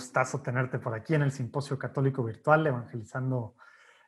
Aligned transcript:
gustazo 0.00 0.40
tenerte 0.40 0.78
por 0.78 0.94
aquí 0.94 1.14
en 1.14 1.20
el 1.20 1.30
Simposio 1.30 1.78
Católico 1.78 2.24
Virtual, 2.24 2.66
evangelizando, 2.66 3.54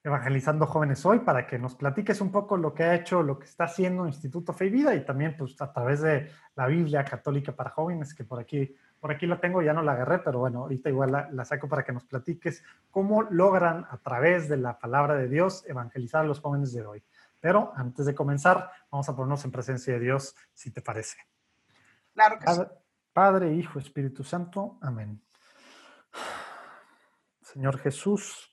evangelizando 0.03 0.66
jóvenes 0.66 1.05
hoy, 1.05 1.19
para 1.19 1.47
que 1.47 1.59
nos 1.59 1.75
platiques 1.75 2.23
un 2.23 2.33
poco 2.33 2.57
lo 2.57 2.73
que 2.73 2.85
ha 2.85 2.95
hecho, 2.95 3.23
lo 3.23 3.39
que 3.39 3.45
está 3.45 3.65
haciendo 3.65 4.07
Instituto 4.07 4.55
Fe 4.55 4.66
y 4.66 4.71
Vida 4.71 4.95
y 4.95 5.05
también 5.05 5.37
pues, 5.37 5.61
a 5.61 5.71
través 5.71 6.01
de 6.01 6.30
la 6.57 6.66
Biblia 6.66 7.05
Católica 7.05 7.52
para 7.52 7.69
Jóvenes, 7.69 8.15
que 8.15 8.25
por 8.25 8.41
aquí, 8.41 8.75
por 8.99 9.13
aquí 9.13 9.27
lo 9.27 9.39
tengo, 9.39 9.61
ya 9.61 9.75
no 9.75 9.83
la 9.83 9.93
agarré, 9.93 10.21
pero 10.21 10.39
bueno, 10.39 10.61
ahorita 10.61 10.89
igual 10.89 11.13
la, 11.13 11.30
la 11.30 11.45
saco 11.45 11.69
para 11.69 11.85
que 11.85 11.93
nos 11.93 12.07
platiques 12.07 12.65
cómo 12.91 13.24
logran 13.24 13.87
a 13.91 13.99
través 13.99 14.49
de 14.49 14.57
la 14.57 14.79
palabra 14.79 15.15
de 15.16 15.29
Dios 15.29 15.63
evangelizar 15.69 16.23
a 16.23 16.27
los 16.27 16.41
jóvenes 16.41 16.73
de 16.73 16.87
hoy. 16.87 17.05
Pero 17.38 17.74
antes 17.77 18.07
de 18.07 18.15
comenzar, 18.15 18.71
vamos 18.91 19.07
a 19.11 19.15
ponernos 19.15 19.45
en 19.45 19.52
presencia 19.52 19.93
de 19.93 20.01
Dios, 20.01 20.35
si 20.55 20.71
te 20.71 20.80
parece. 20.80 21.19
Claro 22.15 22.38
que 22.38 22.51
sí. 22.51 22.63
Padre, 23.13 23.52
Hijo, 23.52 23.79
Espíritu 23.79 24.24
Santo. 24.24 24.79
Amén. 24.80 25.21
Señor 27.41 27.79
Jesús, 27.79 28.51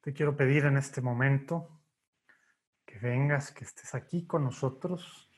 te 0.00 0.12
quiero 0.12 0.36
pedir 0.36 0.64
en 0.64 0.76
este 0.76 1.00
momento 1.00 1.82
que 2.84 2.98
vengas, 2.98 3.52
que 3.52 3.64
estés 3.64 3.94
aquí 3.94 4.26
con 4.26 4.44
nosotros, 4.44 5.30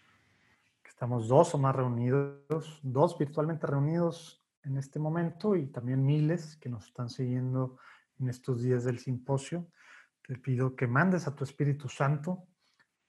que 0.83 0.89
estamos 0.89 1.29
dos 1.29 1.55
o 1.55 1.59
más 1.59 1.75
reunidos, 1.75 2.81
dos 2.83 3.19
virtualmente 3.19 3.67
reunidos 3.67 4.45
en 4.63 4.79
este 4.79 4.99
momento 4.99 5.57
y 5.57 5.67
también 5.67 6.05
miles 6.05 6.57
que 6.57 6.69
nos 6.69 6.87
están 6.87 7.11
siguiendo 7.11 7.79
en 8.19 8.29
estos 8.29 8.63
días 8.63 8.85
del 8.85 8.99
simposio. 8.99 9.67
Te 10.23 10.37
pido 10.39 10.75
que 10.75 10.87
mandes 10.87 11.27
a 11.27 11.35
tu 11.35 11.45
Espíritu 11.45 11.89
Santo 11.89 12.47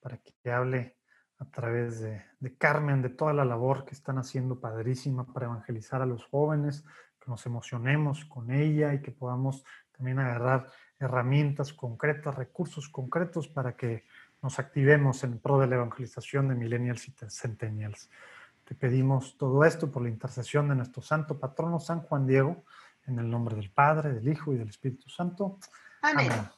para 0.00 0.18
que 0.18 0.50
hable 0.50 0.98
a 1.38 1.44
través 1.50 2.00
de, 2.00 2.24
de, 2.40 2.56
Carmen, 2.56 3.02
de 3.02 3.10
toda 3.10 3.32
la 3.32 3.44
labor 3.44 3.84
que 3.84 3.94
están 3.94 4.18
haciendo 4.18 4.60
padrísima 4.60 5.26
para 5.32 5.46
evangelizar 5.46 6.02
a 6.02 6.06
los 6.06 6.24
jóvenes, 6.24 6.84
que 7.26 7.30
nos 7.30 7.44
emocionemos 7.44 8.24
con 8.24 8.52
ella 8.52 8.94
y 8.94 9.02
que 9.02 9.10
podamos 9.10 9.64
también 9.96 10.20
agarrar 10.20 10.68
herramientas 10.98 11.72
concretas, 11.72 12.34
recursos 12.36 12.88
concretos 12.88 13.48
para 13.48 13.76
que 13.76 14.04
nos 14.42 14.60
activemos 14.60 15.24
en 15.24 15.40
pro 15.40 15.58
de 15.58 15.66
la 15.66 15.74
evangelización 15.74 16.48
de 16.48 16.54
millennials 16.54 17.08
y 17.08 17.14
centennials. 17.28 18.08
Te 18.64 18.76
pedimos 18.76 19.36
todo 19.36 19.64
esto 19.64 19.90
por 19.90 20.02
la 20.02 20.08
intercesión 20.08 20.68
de 20.68 20.76
nuestro 20.76 21.02
santo 21.02 21.38
patrono 21.38 21.80
San 21.80 22.00
Juan 22.02 22.26
Diego, 22.26 22.64
en 23.06 23.18
el 23.18 23.28
nombre 23.28 23.56
del 23.56 23.70
Padre, 23.70 24.12
del 24.12 24.28
Hijo 24.28 24.52
y 24.52 24.58
del 24.58 24.68
Espíritu 24.68 25.08
Santo. 25.08 25.58
Amén. 26.02 26.30
Amén. 26.30 26.48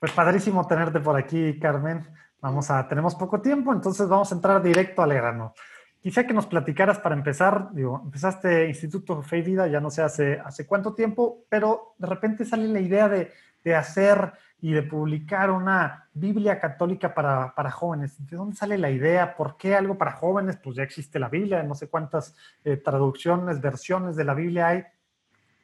Pues 0.00 0.10
padrísimo 0.10 0.66
tenerte 0.66 0.98
por 0.98 1.16
aquí, 1.16 1.60
Carmen. 1.60 2.04
Vamos 2.40 2.70
a, 2.72 2.88
tenemos 2.88 3.14
poco 3.14 3.40
tiempo, 3.40 3.72
entonces 3.72 4.08
vamos 4.08 4.32
a 4.32 4.34
entrar 4.34 4.60
directo 4.60 5.02
al 5.02 5.14
grano. 5.14 5.54
Quisiera 6.02 6.26
que 6.26 6.34
nos 6.34 6.46
platicaras 6.46 6.98
para 6.98 7.14
empezar, 7.14 7.68
digo, 7.72 8.02
empezaste 8.04 8.66
Instituto 8.66 9.22
Fe 9.22 9.38
y 9.38 9.42
Vida, 9.42 9.68
ya 9.68 9.78
no 9.78 9.88
sé 9.88 10.02
hace, 10.02 10.40
hace 10.40 10.66
cuánto 10.66 10.94
tiempo, 10.94 11.44
pero 11.48 11.94
de 11.96 12.08
repente 12.08 12.44
sale 12.44 12.66
la 12.66 12.80
idea 12.80 13.08
de, 13.08 13.30
de 13.62 13.76
hacer 13.76 14.32
y 14.60 14.72
de 14.72 14.82
publicar 14.82 15.52
una 15.52 16.08
Biblia 16.12 16.58
católica 16.58 17.14
para, 17.14 17.54
para, 17.54 17.70
jóvenes. 17.70 18.16
¿De 18.26 18.36
dónde 18.36 18.56
sale 18.56 18.78
la 18.78 18.90
idea? 18.90 19.36
¿Por 19.36 19.56
qué 19.56 19.76
algo 19.76 19.96
para 19.96 20.12
jóvenes? 20.12 20.56
Pues 20.56 20.74
ya 20.74 20.82
existe 20.82 21.20
la 21.20 21.28
Biblia, 21.28 21.62
no 21.62 21.76
sé 21.76 21.88
cuántas 21.88 22.34
eh, 22.64 22.76
traducciones, 22.76 23.60
versiones 23.60 24.16
de 24.16 24.24
la 24.24 24.34
Biblia 24.34 24.68
hay. 24.68 24.84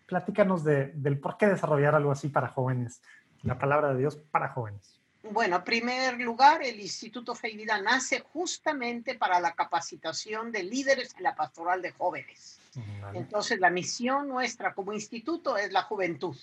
Platícanos 0.06 0.62
de, 0.62 0.92
del 0.94 1.18
por 1.18 1.36
qué 1.36 1.48
desarrollar 1.48 1.96
algo 1.96 2.12
así 2.12 2.28
para 2.28 2.46
jóvenes, 2.46 3.02
la 3.42 3.58
palabra 3.58 3.92
de 3.92 3.98
Dios 3.98 4.16
para 4.16 4.50
jóvenes. 4.50 4.97
Bueno, 5.22 5.56
en 5.56 5.64
primer 5.64 6.20
lugar, 6.20 6.62
el 6.62 6.80
Instituto 6.80 7.34
Fe 7.34 7.50
y 7.50 7.56
Vida 7.56 7.80
nace 7.80 8.20
justamente 8.20 9.16
para 9.16 9.40
la 9.40 9.54
capacitación 9.54 10.52
de 10.52 10.62
líderes 10.62 11.14
en 11.16 11.24
la 11.24 11.34
pastoral 11.34 11.82
de 11.82 11.92
jóvenes. 11.92 12.60
Vale. 13.00 13.18
Entonces, 13.18 13.58
la 13.58 13.70
misión 13.70 14.28
nuestra 14.28 14.74
como 14.74 14.92
instituto 14.92 15.56
es 15.56 15.72
la 15.72 15.82
juventud, 15.82 16.36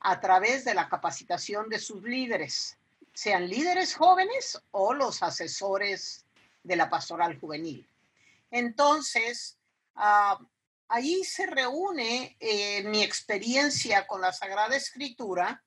a 0.00 0.18
través 0.20 0.64
de 0.64 0.74
la 0.74 0.88
capacitación 0.88 1.68
de 1.68 1.78
sus 1.78 2.02
líderes, 2.02 2.78
sean 3.12 3.48
líderes 3.48 3.94
jóvenes 3.94 4.60
o 4.70 4.94
los 4.94 5.22
asesores 5.22 6.24
de 6.62 6.76
la 6.76 6.88
pastoral 6.88 7.38
juvenil. 7.38 7.86
Entonces, 8.50 9.58
uh, 9.96 10.42
ahí 10.88 11.22
se 11.24 11.46
reúne 11.46 12.36
eh, 12.40 12.82
mi 12.84 13.02
experiencia 13.02 14.06
con 14.06 14.20
la 14.20 14.32
Sagrada 14.32 14.76
Escritura, 14.76 15.62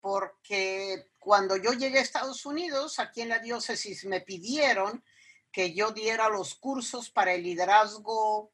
porque 0.00 1.08
cuando 1.22 1.56
yo 1.56 1.72
llegué 1.72 1.98
a 1.98 2.02
Estados 2.02 2.44
Unidos, 2.44 2.98
aquí 2.98 3.20
en 3.20 3.28
la 3.28 3.38
diócesis 3.38 4.04
me 4.04 4.20
pidieron 4.20 5.04
que 5.52 5.72
yo 5.72 5.92
diera 5.92 6.28
los 6.28 6.54
cursos 6.56 7.10
para 7.10 7.32
el 7.32 7.44
liderazgo 7.44 8.52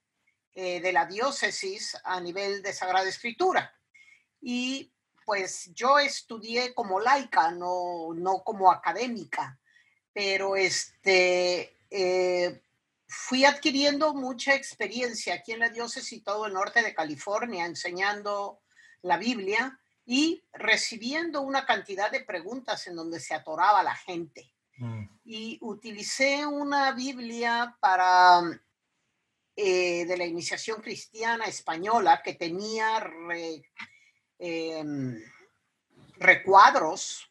eh, 0.55 0.81
de 0.81 0.93
la 0.93 1.07
diócesis 1.07 1.97
a 2.05 2.21
nivel 2.21 2.62
de 2.62 2.73
Sagrada 2.73 3.09
Escritura. 3.09 3.75
Y 4.41 4.93
pues 5.25 5.71
yo 5.75 5.99
estudié 5.99 6.75
como 6.75 7.01
laica, 7.01 7.51
no, 7.53 8.12
no 8.15 8.43
como 8.45 8.71
académica, 8.71 9.59
pero 10.12 10.55
este, 10.57 11.77
eh, 11.91 12.62
fui 13.07 13.45
adquiriendo 13.47 14.12
mucha 14.12 14.55
experiencia 14.55 15.34
aquí 15.34 15.53
en 15.53 15.61
la 15.61 15.71
diócesis 15.71 16.12
y 16.12 16.21
todo 16.21 16.47
el 16.47 16.53
norte 16.53 16.83
de 16.83 16.95
California 16.95 17.65
enseñando 17.65 18.61
la 19.03 19.17
Biblia 19.17 19.81
y 20.11 20.43
recibiendo 20.55 21.43
una 21.43 21.67
cantidad 21.67 22.11
de 22.11 22.21
preguntas 22.21 22.87
en 22.87 22.97
donde 22.97 23.21
se 23.21 23.35
atoraba 23.35 23.83
la 23.83 23.95
gente. 23.95 24.51
Mm. 24.79 25.05
Y 25.25 25.59
utilicé 25.61 26.47
una 26.47 26.93
Biblia 26.93 27.77
para 27.79 28.41
eh, 29.55 30.07
de 30.07 30.17
la 30.17 30.25
iniciación 30.25 30.81
cristiana 30.81 31.45
española 31.45 32.23
que 32.25 32.33
tenía 32.33 33.01
re, 33.01 33.63
eh, 34.39 34.83
recuadros 36.17 37.31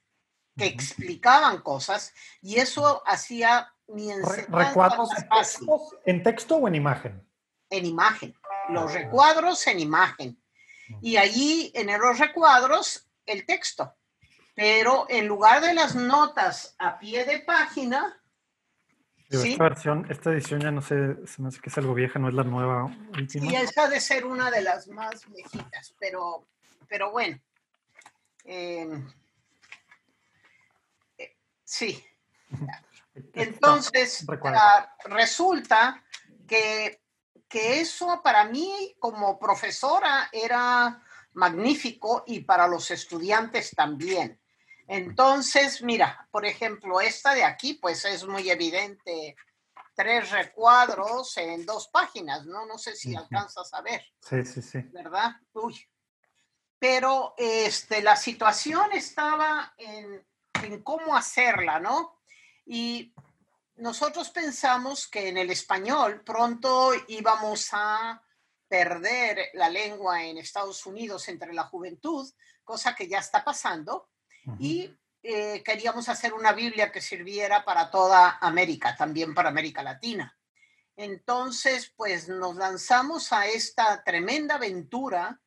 que 0.56 0.68
explicaban 0.68 1.62
cosas 1.62 2.14
y 2.44 2.58
eso 2.58 3.02
hacía 3.08 3.74
mi 3.88 4.12
enseñanza 4.12 4.56
¿Recuadros 4.56 5.10
en 5.18 5.30
texto, 5.30 5.82
en 6.06 6.24
texto 6.24 6.56
o 6.58 6.68
en 6.68 6.76
imagen? 6.76 7.28
En 7.72 7.88
imagen. 7.88 8.36
Los 8.70 8.94
recuadros 8.94 9.66
en 9.66 9.80
imagen 9.80 10.40
y 11.02 11.18
allí 11.18 11.72
en 11.76 11.88
los 12.00 12.20
recuadros 12.20 13.08
el 13.26 13.46
texto. 13.46 13.96
Pero 14.56 15.06
en 15.10 15.28
lugar 15.28 15.62
de 15.62 15.74
las 15.74 15.96
notas 15.96 16.76
a 16.80 16.98
pie 16.98 17.26
de 17.26 17.40
página. 17.40 18.20
¿sí? 19.30 19.52
Esta 19.52 19.64
versión, 19.64 20.08
esta 20.10 20.32
edición 20.32 20.62
ya 20.62 20.72
no 20.72 20.82
sé, 20.82 21.16
se 21.28 21.42
me 21.42 21.50
hace 21.50 21.60
que 21.60 21.70
es 21.70 21.78
algo 21.78 21.94
vieja, 21.94 22.18
no 22.18 22.30
es 22.30 22.34
la 22.34 22.44
nueva. 22.44 22.86
Última. 22.86 23.50
Sí, 23.50 23.56
esa 23.56 23.88
de 23.88 24.02
ser 24.02 24.26
una 24.26 24.50
de 24.50 24.62
las 24.62 24.88
más 24.88 25.30
viejitas, 25.30 25.94
pero, 26.00 26.48
pero 26.88 27.12
bueno. 27.12 27.40
Eh, 28.46 28.88
eh, 31.18 31.36
sí. 31.64 32.04
Entonces, 33.34 34.26
uh, 34.28 35.08
resulta 35.10 36.04
que 36.48 37.02
que 37.48 37.80
eso 37.80 38.22
para 38.24 38.46
mí 38.46 38.96
como 39.00 39.40
profesora 39.40 40.30
era 40.32 41.04
magnífico 41.34 42.24
y 42.28 42.42
para 42.42 42.68
los 42.68 42.92
estudiantes 42.92 43.72
también. 43.72 44.42
Entonces, 44.88 45.82
mira, 45.82 46.28
por 46.32 46.46
ejemplo, 46.46 47.02
esta 47.02 47.34
de 47.34 47.44
aquí, 47.44 47.74
pues 47.76 48.06
es 48.06 48.26
muy 48.26 48.50
evidente, 48.50 49.36
tres 49.94 50.32
recuadros 50.32 51.36
en 51.38 51.66
dos 51.66 51.90
páginas, 51.90 52.46
¿no? 52.46 52.66
No 52.66 52.78
sé 52.78 52.96
si 52.96 53.16
alcanzas 53.16 53.74
a 53.74 53.82
ver. 53.82 54.06
Sí, 54.22 54.46
sí, 54.46 54.62
sí. 54.62 54.80
¿Verdad? 54.94 55.32
Uy. 55.54 55.78
Pero 56.80 57.34
este, 57.38 58.02
la 58.02 58.16
situación 58.16 58.92
estaba 58.94 59.74
en, 59.78 60.26
en 60.64 60.84
cómo 60.84 61.18
hacerla, 61.18 61.80
¿no? 61.80 62.22
Y 62.66 63.14
nosotros 63.78 64.30
pensamos 64.30 65.08
que 65.08 65.30
en 65.30 65.38
el 65.38 65.50
español 65.50 66.22
pronto 66.24 66.92
íbamos 67.08 67.70
a 67.72 68.22
perder 68.68 69.50
la 69.54 69.70
lengua 69.70 70.24
en 70.24 70.38
Estados 70.38 70.86
Unidos 70.86 71.28
entre 71.30 71.54
la 71.54 71.64
juventud, 71.64 72.30
cosa 72.64 72.96
que 72.96 73.08
ya 73.08 73.20
está 73.20 73.44
pasando, 73.44 74.10
uh 74.46 74.52
-huh. 74.52 74.58
y 74.60 74.98
eh, 75.24 75.64
queríamos 75.64 76.10
hacer 76.10 76.34
una 76.34 76.54
Biblia 76.54 76.92
que 76.92 77.02
sirviera 77.02 77.64
para 77.66 77.90
toda 77.90 78.38
América, 78.42 78.96
también 78.96 79.34
para 79.34 79.50
América 79.50 79.84
Latina. 79.84 80.38
Entonces, 80.96 81.94
pues 81.96 82.28
nos 82.28 82.56
lanzamos 82.56 83.32
a 83.32 83.46
esta 83.48 84.04
tremenda 84.04 84.56
aventura 84.56 85.40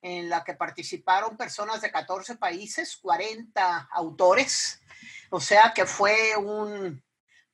en 0.00 0.28
la 0.28 0.44
que 0.44 0.54
participaron 0.54 1.36
personas 1.36 1.80
de 1.80 1.90
14 1.90 2.36
países, 2.36 2.96
40 2.96 3.88
autores, 3.92 4.80
o 5.30 5.40
sea 5.40 5.72
que 5.74 5.86
fue 5.86 6.36
un, 6.36 7.02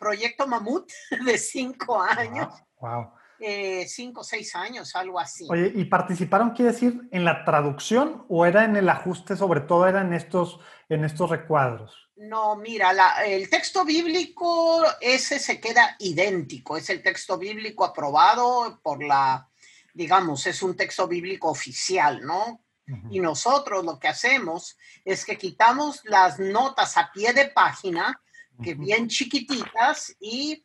proyecto 0.00 0.48
Mamut 0.48 0.90
de 1.24 1.38
cinco 1.38 2.02
años. 2.02 2.48
Wow. 2.80 2.90
wow. 2.90 3.12
Eh, 3.42 3.86
cinco 3.88 4.22
o 4.22 4.24
seis 4.24 4.54
años, 4.56 4.94
algo 4.96 5.18
así. 5.18 5.46
Oye, 5.48 5.72
¿y 5.74 5.84
participaron, 5.84 6.50
quiere 6.50 6.72
decir, 6.72 7.08
en 7.12 7.24
la 7.24 7.44
traducción 7.44 8.26
o 8.28 8.44
era 8.44 8.64
en 8.64 8.76
el 8.76 8.88
ajuste, 8.88 9.34
sobre 9.36 9.60
todo 9.60 9.86
era 9.86 10.02
en 10.02 10.12
estos, 10.12 10.58
en 10.90 11.04
estos 11.04 11.30
recuadros? 11.30 12.10
No, 12.16 12.56
mira, 12.56 12.92
la, 12.92 13.24
el 13.24 13.48
texto 13.48 13.86
bíblico 13.86 14.84
ese 15.00 15.38
se 15.38 15.58
queda 15.58 15.96
idéntico, 16.00 16.76
es 16.76 16.90
el 16.90 17.02
texto 17.02 17.38
bíblico 17.38 17.84
aprobado 17.84 18.78
por 18.82 19.02
la 19.02 19.50
digamos, 19.94 20.46
es 20.46 20.62
un 20.62 20.76
texto 20.76 21.06
bíblico 21.08 21.48
oficial, 21.48 22.22
¿no? 22.22 22.62
Y 23.08 23.20
nosotros 23.20 23.84
lo 23.84 24.00
que 24.00 24.08
hacemos 24.08 24.76
es 25.04 25.24
que 25.24 25.38
quitamos 25.38 26.00
las 26.04 26.40
notas 26.40 26.96
a 26.96 27.12
pie 27.12 27.32
de 27.32 27.44
página, 27.46 28.20
que 28.62 28.74
bien 28.74 29.08
chiquititas, 29.08 30.16
y 30.20 30.64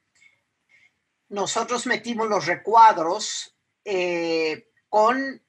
nosotros 1.30 1.86
metimos 1.88 2.28
los 2.28 2.46
recuadros 2.46 3.56
eh, 3.84 4.70
con 4.90 5.42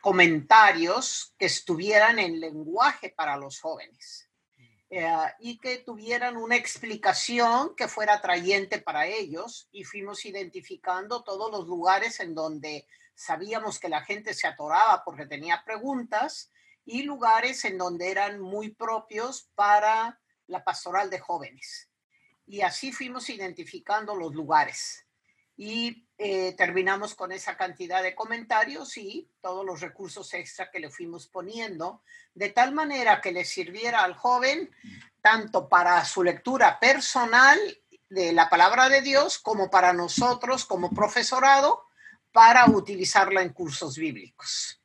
comentarios 0.00 1.34
que 1.38 1.46
estuvieran 1.46 2.18
en 2.18 2.40
lenguaje 2.40 3.10
para 3.10 3.36
los 3.36 3.60
jóvenes 3.60 4.30
eh, 4.88 5.06
y 5.40 5.58
que 5.58 5.78
tuvieran 5.78 6.36
una 6.36 6.56
explicación 6.56 7.74
que 7.76 7.86
fuera 7.86 8.14
atrayente 8.14 8.80
para 8.80 9.06
ellos 9.06 9.68
y 9.70 9.84
fuimos 9.84 10.24
identificando 10.24 11.22
todos 11.22 11.50
los 11.50 11.66
lugares 11.66 12.18
en 12.20 12.34
donde 12.34 12.86
sabíamos 13.14 13.78
que 13.78 13.90
la 13.90 14.02
gente 14.02 14.32
se 14.32 14.46
atoraba 14.46 15.04
porque 15.04 15.26
tenía 15.26 15.62
preguntas 15.64 16.50
y 16.84 17.02
lugares 17.02 17.64
en 17.64 17.76
donde 17.76 18.10
eran 18.10 18.40
muy 18.40 18.70
propios 18.70 19.50
para 19.54 20.18
la 20.50 20.62
pastoral 20.62 21.08
de 21.08 21.18
jóvenes. 21.18 21.88
Y 22.46 22.60
así 22.60 22.92
fuimos 22.92 23.30
identificando 23.30 24.14
los 24.14 24.34
lugares 24.34 25.06
y 25.56 26.08
eh, 26.16 26.54
terminamos 26.54 27.14
con 27.14 27.32
esa 27.32 27.54
cantidad 27.54 28.02
de 28.02 28.14
comentarios 28.14 28.96
y 28.96 29.30
todos 29.42 29.64
los 29.64 29.80
recursos 29.80 30.32
extra 30.32 30.70
que 30.70 30.80
le 30.80 30.88
fuimos 30.88 31.26
poniendo, 31.26 32.02
de 32.34 32.48
tal 32.48 32.72
manera 32.72 33.20
que 33.20 33.30
le 33.30 33.44
sirviera 33.44 34.02
al 34.02 34.14
joven 34.14 34.70
tanto 35.20 35.68
para 35.68 36.02
su 36.06 36.22
lectura 36.22 36.80
personal 36.80 37.58
de 38.08 38.32
la 38.32 38.48
palabra 38.48 38.88
de 38.88 39.02
Dios 39.02 39.38
como 39.38 39.70
para 39.70 39.92
nosotros 39.92 40.64
como 40.64 40.90
profesorado 40.90 41.84
para 42.32 42.64
utilizarla 42.70 43.42
en 43.42 43.52
cursos 43.52 43.98
bíblicos. 43.98 44.80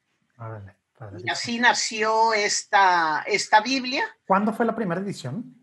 Y 1.24 1.30
así 1.30 1.60
nació 1.60 2.34
esta, 2.34 3.24
esta 3.28 3.62
Biblia. 3.62 4.06
¿Cuándo 4.26 4.54
fue 4.54 4.66
la 4.66 4.76
primera 4.76 5.02
edición? 5.02 5.56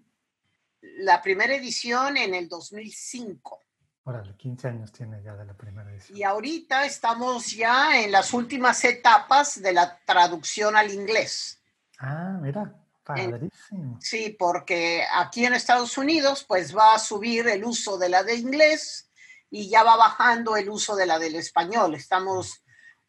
La 0.81 1.23
primera 1.23 1.55
edición 1.55 2.17
en 2.17 2.34
el 2.34 2.49
2005. 2.49 3.61
Órale, 4.05 4.34
15 4.37 4.69
años 4.69 4.93
tiene 4.93 5.23
ya 5.23 5.34
de 5.37 5.44
la 5.44 5.55
primera 5.55 5.90
edición. 5.90 6.19
Y 6.19 6.23
ahorita 6.25 6.84
estamos 6.84 7.52
ya 7.52 8.02
en 8.02 8.11
las 8.11 8.34
últimas 8.34 8.84
etapas 8.84 9.62
de 9.62 9.73
la 9.73 9.99
traducción 10.05 10.76
al 10.76 10.93
inglés. 10.93 11.61
Ah, 11.99 12.37
mira, 12.43 12.75
padrísimo. 13.05 13.99
sí, 14.00 14.37
porque 14.37 15.05
aquí 15.14 15.46
en 15.46 15.55
Estados 15.55 15.96
Unidos 15.96 16.44
pues 16.46 16.76
va 16.76 16.94
a 16.94 16.99
subir 16.99 17.46
el 17.46 17.64
uso 17.64 17.96
de 17.96 18.08
la 18.08 18.25
de 18.25 18.34
inglés 18.34 19.08
y 19.50 19.69
ya 19.69 19.84
va 19.84 19.96
bajando 19.96 20.56
el 20.56 20.69
uso 20.69 20.96
de 20.96 21.06
la 21.06 21.19
del 21.19 21.37
español. 21.37 21.94
Estamos 21.94 22.61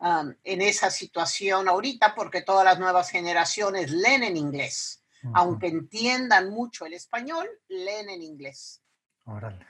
um, 0.03 0.33
en 0.43 0.61
esa 0.61 0.91
situación 0.91 1.67
ahorita 1.67 2.13
porque 2.13 2.41
todas 2.41 2.65
las 2.65 2.79
nuevas 2.79 3.09
generaciones 3.09 3.91
leen 3.91 4.23
en 4.23 4.37
inglés. 4.37 4.99
Aunque 5.33 5.67
entiendan 5.67 6.49
mucho 6.49 6.85
el 6.85 6.93
español, 6.93 7.47
leen 7.69 8.09
en 8.09 8.21
inglés. 8.21 8.83
Órale. 9.23 9.65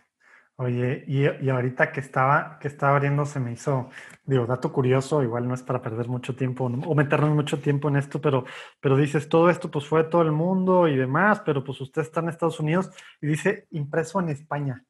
Oye, 0.55 1.03
y, 1.07 1.25
y, 1.45 1.49
ahorita 1.49 1.91
que 1.91 1.99
estaba, 1.99 2.57
que 2.59 2.67
estaba 2.67 2.95
abriendo 2.95 3.25
se 3.25 3.39
me 3.39 3.51
hizo, 3.51 3.89
digo, 4.23 4.45
dato 4.45 4.71
curioso, 4.71 5.23
igual 5.23 5.47
no 5.47 5.55
es 5.55 5.63
para 5.63 5.81
perder 5.81 6.07
mucho 6.07 6.35
tiempo 6.35 6.65
o 6.65 6.95
meternos 6.95 7.31
mucho 7.31 7.59
tiempo 7.59 7.89
en 7.89 7.97
esto, 7.97 8.21
pero, 8.21 8.45
pero 8.79 8.95
dices, 8.95 9.27
todo 9.29 9.49
esto 9.49 9.71
pues 9.71 9.87
fue 9.87 10.03
todo 10.03 10.21
el 10.21 10.31
mundo 10.31 10.87
y 10.87 10.95
demás, 10.95 11.41
pero 11.43 11.63
pues 11.63 11.81
usted 11.81 12.03
está 12.03 12.19
en 12.19 12.29
Estados 12.29 12.59
Unidos 12.59 12.91
y 13.19 13.27
dice 13.27 13.67
impreso 13.71 14.19
en 14.19 14.29
España. 14.29 14.85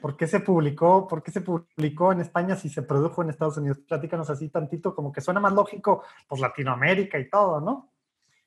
¿Por 0.00 0.16
qué 0.16 0.26
se 0.26 0.40
publicó, 0.40 1.06
por 1.06 1.22
qué 1.22 1.30
se 1.30 1.40
publicó 1.40 2.12
en 2.12 2.20
España 2.20 2.56
si 2.56 2.68
se 2.68 2.82
produjo 2.82 3.22
en 3.22 3.30
Estados 3.30 3.56
Unidos? 3.56 3.78
Platícanos 3.86 4.30
así 4.30 4.48
tantito, 4.48 4.94
como 4.94 5.12
que 5.12 5.20
suena 5.20 5.40
más 5.40 5.52
lógico, 5.52 6.04
pues 6.28 6.40
Latinoamérica 6.40 7.18
y 7.18 7.28
todo, 7.28 7.60
¿no? 7.60 7.94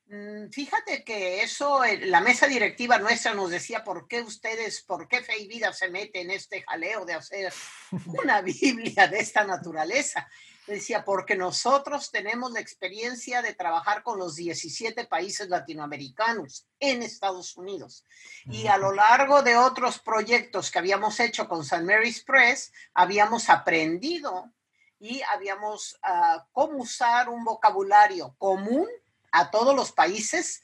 Mm, 0.10 0.50
fíjate 0.52 1.04
que 1.04 1.42
eso, 1.42 1.84
eh, 1.84 2.06
la 2.06 2.22
mesa 2.22 2.48
directiva 2.48 2.98
nuestra 2.98 3.34
nos 3.34 3.50
decía 3.50 3.84
por 3.84 4.08
qué 4.08 4.22
ustedes, 4.22 4.82
por 4.84 5.08
qué 5.08 5.22
Fe 5.22 5.38
y 5.38 5.48
Vida 5.48 5.74
se 5.74 5.90
mete 5.90 6.22
en 6.22 6.32
este 6.32 6.62
jaleo 6.62 7.04
de 7.04 7.14
hacer 7.14 7.52
una 8.06 8.42
Biblia 8.42 9.08
de 9.08 9.20
esta 9.20 9.44
naturaleza. 9.44 10.28
Decía, 10.68 11.06
porque 11.06 11.38
nosotros 11.38 12.12
tenemos 12.12 12.52
la 12.52 12.60
experiencia 12.60 13.42
de 13.42 13.54
trabajar 13.54 14.04
con 14.04 14.20
los 14.20 14.36
17 14.36 15.06
países 15.06 15.48
latinoamericanos 15.48 16.68
en 16.80 17.04
Estados 17.04 17.56
Unidos. 17.56 18.06
Y 18.46 18.68
a 18.68 18.78
lo 18.78 18.92
largo 18.92 19.42
de 19.44 19.56
otros 19.56 20.00
proyectos 20.00 20.70
que 20.70 20.80
habíamos 20.80 21.22
hecho 21.22 21.48
con 21.48 21.62
St. 21.62 21.84
Mary's 21.84 22.22
Press, 22.22 22.74
habíamos 22.94 23.50
aprendido 23.50 24.52
y 25.00 25.22
habíamos 25.22 25.98
uh, 26.04 26.42
cómo 26.52 26.80
usar 26.80 27.30
un 27.30 27.46
vocabulario 27.46 28.36
común 28.38 28.90
a 29.32 29.50
todos 29.50 29.74
los 29.74 29.94
países 29.94 30.62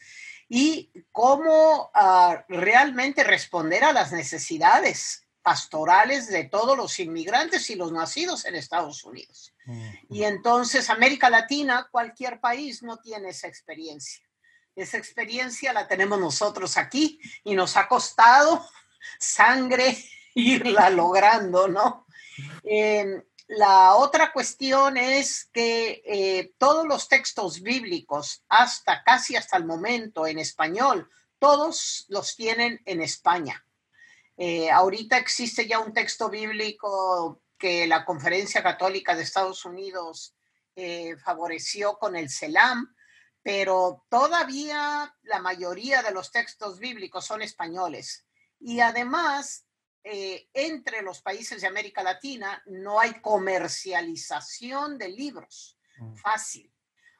y 0.50 0.92
cómo 1.12 1.92
ah, 1.94 2.44
realmente 2.50 3.24
responder 3.24 3.84
a 3.84 3.94
las 3.94 4.12
necesidades 4.12 5.26
pastorales 5.42 6.28
de 6.28 6.44
todos 6.46 6.78
los 6.78 7.00
inmigrantes 7.00 7.70
y 7.70 7.76
los 7.76 7.92
nacidos 7.92 8.46
en 8.46 8.56
Estados 8.56 9.04
Unidos. 9.04 9.53
Y 10.10 10.24
entonces 10.24 10.89
América 10.89 11.30
Latina, 11.30 11.88
cualquier 11.92 12.39
país 12.39 12.83
no 12.83 12.98
tiene 12.98 13.30
esa 13.30 13.48
experiencia. 13.48 14.25
Esa 14.75 14.98
experiencia 14.98 15.71
la 15.71 15.88
tenemos 15.88 16.19
nosotros 16.19 16.77
aquí 16.77 17.19
y 17.44 17.54
nos 17.54 17.77
ha 17.77 17.88
costado 17.88 18.68
sangre 19.19 19.98
irla 20.36 20.89
logrando, 20.89 21.68
¿no? 21.68 22.06
Eh, 22.63 23.24
la 23.48 23.95
otra 23.95 24.31
cuestión 24.31 24.98
es 24.98 25.45
que 25.54 26.01
eh, 26.06 26.54
todos 26.57 26.88
los 26.88 27.07
textos 27.07 27.62
bíblicos, 27.62 28.44
hasta 28.50 29.04
casi 29.04 29.36
hasta 29.36 29.57
el 29.57 29.66
momento 29.66 30.26
en 30.26 30.40
español, 30.40 31.09
todos 31.38 32.06
los 32.07 32.35
tienen 32.35 32.81
en 32.85 33.02
España. 33.02 33.64
Eh, 34.38 34.71
ahorita 34.71 35.18
existe 35.18 35.68
ya 35.68 35.80
un 35.80 35.94
texto 35.94 36.30
bíblico 36.30 37.43
que 37.64 37.88
la 37.88 38.04
Conferencia 38.04 38.62
Católica 38.62 39.16
de 39.16 39.24
Estados 39.24 39.64
Unidos 39.64 40.36
eh, 40.76 41.16
favoreció 41.16 41.98
con 41.98 42.18
el 42.18 42.30
CELAM, 42.30 42.94
pero 43.42 44.04
todavía 44.10 45.16
la 45.22 45.40
mayoría 45.40 46.02
de 46.02 46.12
los 46.12 46.30
textos 46.30 46.78
bíblicos 46.78 47.26
son 47.26 47.42
españoles. 47.42 48.26
Y 48.60 48.82
además, 48.82 49.66
eh, 50.04 50.50
entre 50.54 51.04
los 51.04 51.22
países 51.22 51.62
de 51.62 51.68
América 51.68 52.04
Latina 52.04 52.62
no 52.66 53.00
hay 53.00 53.22
comercialización 53.22 54.98
de 54.98 55.08
libros 55.08 55.80
mm. 56.00 56.16
fácil. 56.16 56.70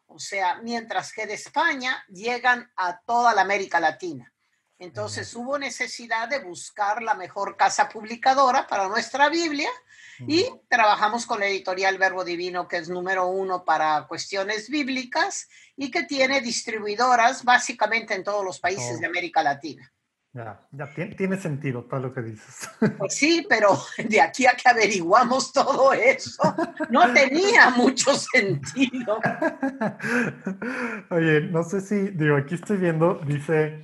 O 0.08 0.20
sea, 0.20 0.56
mientras 0.56 1.14
que 1.14 1.26
de 1.26 1.36
España 1.36 2.04
llegan 2.10 2.70
a 2.76 3.00
toda 3.00 3.34
la 3.34 3.44
América 3.44 3.80
Latina. 3.80 4.34
Entonces 4.78 5.34
hubo 5.36 5.58
necesidad 5.58 6.28
de 6.28 6.40
buscar 6.40 7.02
la 7.02 7.14
mejor 7.14 7.56
casa 7.56 7.88
publicadora 7.88 8.68
para 8.68 8.90
nuestra 8.90 9.30
Biblia 9.30 9.70
y 10.28 10.46
trabajamos 10.68 11.26
con 11.26 11.40
la 11.40 11.48
editorial 11.48 11.98
Verbo 11.98 12.24
Divino, 12.24 12.68
que 12.68 12.78
es 12.78 12.90
número 12.90 13.28
uno 13.28 13.64
para 13.64 14.06
cuestiones 14.08 14.70
bíblicas 14.70 15.48
y 15.76 15.92
que 15.92 16.04
tiene 16.04 16.42
distribuidoras 16.42 17.44
básicamente 17.44 18.14
en 18.14 18.24
todos 18.24 18.44
los 18.44 18.60
países 18.60 19.00
de 19.00 19.08
América 19.08 19.44
Latina. 19.44 19.92
Ya, 20.36 20.68
ya 20.72 20.90
tiene, 21.16 21.38
sentido 21.38 21.84
todo 21.84 22.00
lo 22.00 22.14
que 22.14 22.22
dices. 22.22 22.68
Pues 22.98 23.16
sí, 23.16 23.46
pero 23.48 23.78
de 23.98 24.20
aquí 24.20 24.48
a 24.48 24.54
que 24.54 24.68
averiguamos 24.68 25.54
todo 25.54 25.94
eso, 25.94 26.42
no 26.90 27.14
tenía 27.14 27.70
mucho 27.70 28.16
sentido. 28.16 29.20
Oye, 31.12 31.42
no 31.42 31.64
sé 31.64 31.82
si, 31.82 32.10
digo, 32.10 32.36
aquí 32.36 32.56
estoy 32.56 32.78
viendo, 32.78 33.22
dice, 33.28 33.84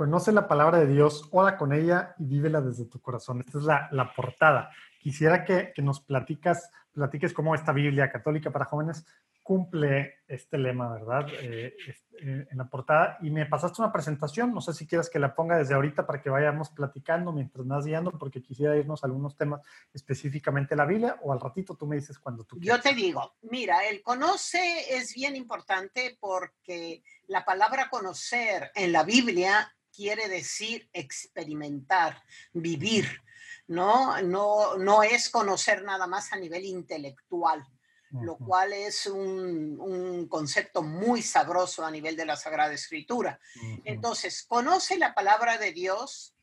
conoce 0.00 0.32
la 0.32 0.48
palabra 0.48 0.78
de 0.78 0.86
Dios, 0.86 1.28
ora 1.32 1.58
con 1.58 1.74
ella 1.74 2.14
y 2.18 2.24
vívela 2.24 2.62
desde 2.62 2.86
tu 2.86 3.02
corazón. 3.02 3.44
Esta 3.46 3.58
es 3.58 3.64
la, 3.64 4.12
portada. 4.16 4.70
Quisiera 5.00 5.44
que, 5.44 5.72
que, 5.74 5.82
nos 5.82 6.00
platicas, 6.00 6.70
platiques 6.92 7.32
cómo 7.32 7.54
esta 7.54 7.72
Biblia 7.72 8.12
católica 8.12 8.50
para 8.50 8.66
jóvenes 8.66 9.04
cumple 9.42 10.20
este 10.28 10.58
lema, 10.58 10.92
¿verdad? 10.92 11.26
Eh, 11.40 11.74
eh, 12.20 12.46
en 12.48 12.56
la 12.56 12.68
portada. 12.68 13.18
Y 13.20 13.30
me 13.30 13.46
pasaste 13.46 13.82
una 13.82 13.92
presentación, 13.92 14.54
no 14.54 14.60
sé 14.60 14.72
si 14.72 14.86
quieres 14.86 15.10
que 15.10 15.18
la 15.18 15.34
ponga 15.34 15.56
desde 15.56 15.74
ahorita 15.74 16.06
para 16.06 16.22
que 16.22 16.30
vayamos 16.30 16.70
platicando 16.70 17.32
mientras 17.32 17.66
vas 17.66 17.84
guiando, 17.84 18.12
porque 18.12 18.42
quisiera 18.42 18.76
irnos 18.76 19.02
a 19.02 19.08
algunos 19.08 19.36
temas 19.36 19.60
específicamente 19.92 20.76
la 20.76 20.84
Biblia, 20.84 21.16
o 21.22 21.32
al 21.32 21.40
ratito 21.40 21.74
tú 21.74 21.86
me 21.86 21.96
dices 21.96 22.18
cuando 22.20 22.44
tú 22.44 22.60
quieras. 22.60 22.78
Yo 22.78 22.90
te 22.90 22.94
digo, 22.94 23.34
mira, 23.42 23.88
el 23.88 24.02
conoce 24.02 24.94
es 24.96 25.14
bien 25.14 25.34
importante 25.34 26.16
porque 26.20 27.02
la 27.26 27.44
palabra 27.44 27.88
conocer 27.90 28.70
en 28.76 28.92
la 28.92 29.02
Biblia 29.02 29.74
quiere 29.92 30.28
decir 30.28 30.88
experimentar, 30.92 32.22
vivir, 32.52 33.20
¿no? 33.70 34.20
No, 34.22 34.76
no 34.76 35.02
es 35.02 35.30
conocer 35.30 35.82
nada 35.82 36.06
más 36.06 36.32
a 36.32 36.36
nivel 36.36 36.64
intelectual 36.64 37.66
lo 38.12 38.36
cual 38.36 38.72
es 38.72 39.06
un, 39.06 40.26
concepto 40.28 40.82
muy 40.82 41.22
sabroso 41.22 41.84
a 41.84 41.90
nivel 41.90 42.16
de 42.16 42.24
la 42.24 42.36
Sagrada 42.36 42.74
Escritura. 42.74 43.38
Entonces, 43.84 44.42
conoce 44.42 44.98
la 44.98 45.14
palabra 45.14 45.58
de 45.58 45.72
Dios, 45.72 46.34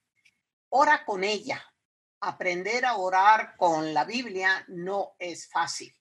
ora 0.69 1.03
con 1.05 1.24
ella. 1.24 1.62
Aprender 2.19 2.86
a 2.86 2.96
orar 2.96 3.55
con 3.57 3.93
la 3.93 4.05
Biblia 4.05 4.63
no 4.69 5.15
es 5.19 5.50
fácil. 5.50 5.93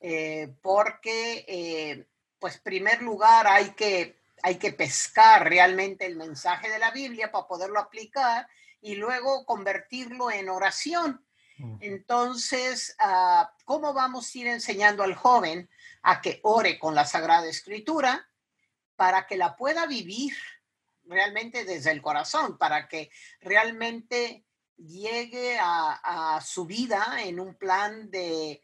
eh, 0.00 0.54
porque, 0.62 1.44
eh, 1.48 2.06
pues, 2.38 2.58
primer 2.58 3.02
lugar, 3.02 3.48
hay 3.48 3.70
que, 3.70 4.20
hay 4.44 4.54
que 4.54 4.72
pescar 4.72 5.48
realmente 5.48 6.06
el 6.06 6.14
mensaje 6.14 6.70
de 6.70 6.78
la 6.78 6.92
Biblia 6.92 7.32
para 7.32 7.48
poderlo 7.48 7.80
aplicar 7.80 8.46
y 8.80 8.94
luego 8.96 9.44
convertirlo 9.44 10.30
en 10.30 10.48
oración. 10.48 11.24
Entonces, 11.80 12.94
ah, 13.00 13.52
¿cómo 13.64 13.92
vamos 13.92 14.32
a 14.32 14.38
ir 14.38 14.46
enseñando 14.46 15.02
al 15.02 15.16
joven 15.16 15.68
a 16.02 16.20
que 16.20 16.38
ore 16.44 16.78
con 16.78 16.94
la 16.94 17.04
Sagrada 17.04 17.48
Escritura 17.48 18.28
para 18.94 19.26
que 19.26 19.36
la 19.36 19.56
pueda 19.56 19.86
vivir 19.86 20.32
realmente 21.04 21.64
desde 21.64 21.90
el 21.90 22.02
corazón, 22.02 22.58
para 22.58 22.88
que 22.88 23.10
realmente 23.40 24.44
llegue 24.76 25.58
a, 25.60 26.40
su 26.44 26.66
vida 26.66 27.18
en 27.24 27.40
un 27.40 27.54
plan 27.54 28.10
de, 28.10 28.60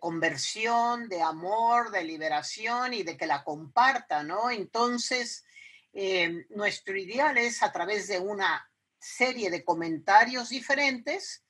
conversión, 0.00 1.08
de 1.08 1.22
amor, 1.22 1.90
de 1.90 2.04
liberación 2.04 2.94
y 2.94 3.02
de 3.02 3.16
que 3.16 3.26
la 3.26 3.44
comparta, 3.44 4.22
¿no? 4.22 4.50
Entonces, 4.50 5.44
eh, 5.92 6.46
nuestro 6.50 6.96
ideal 6.96 7.36
es 7.36 7.62
a 7.62 7.72
través 7.72 8.08
de 8.08 8.18
una 8.18 8.69
serie 9.00 9.50
de 9.50 9.64
comentarios 9.64 10.50
diferentes 10.50 11.42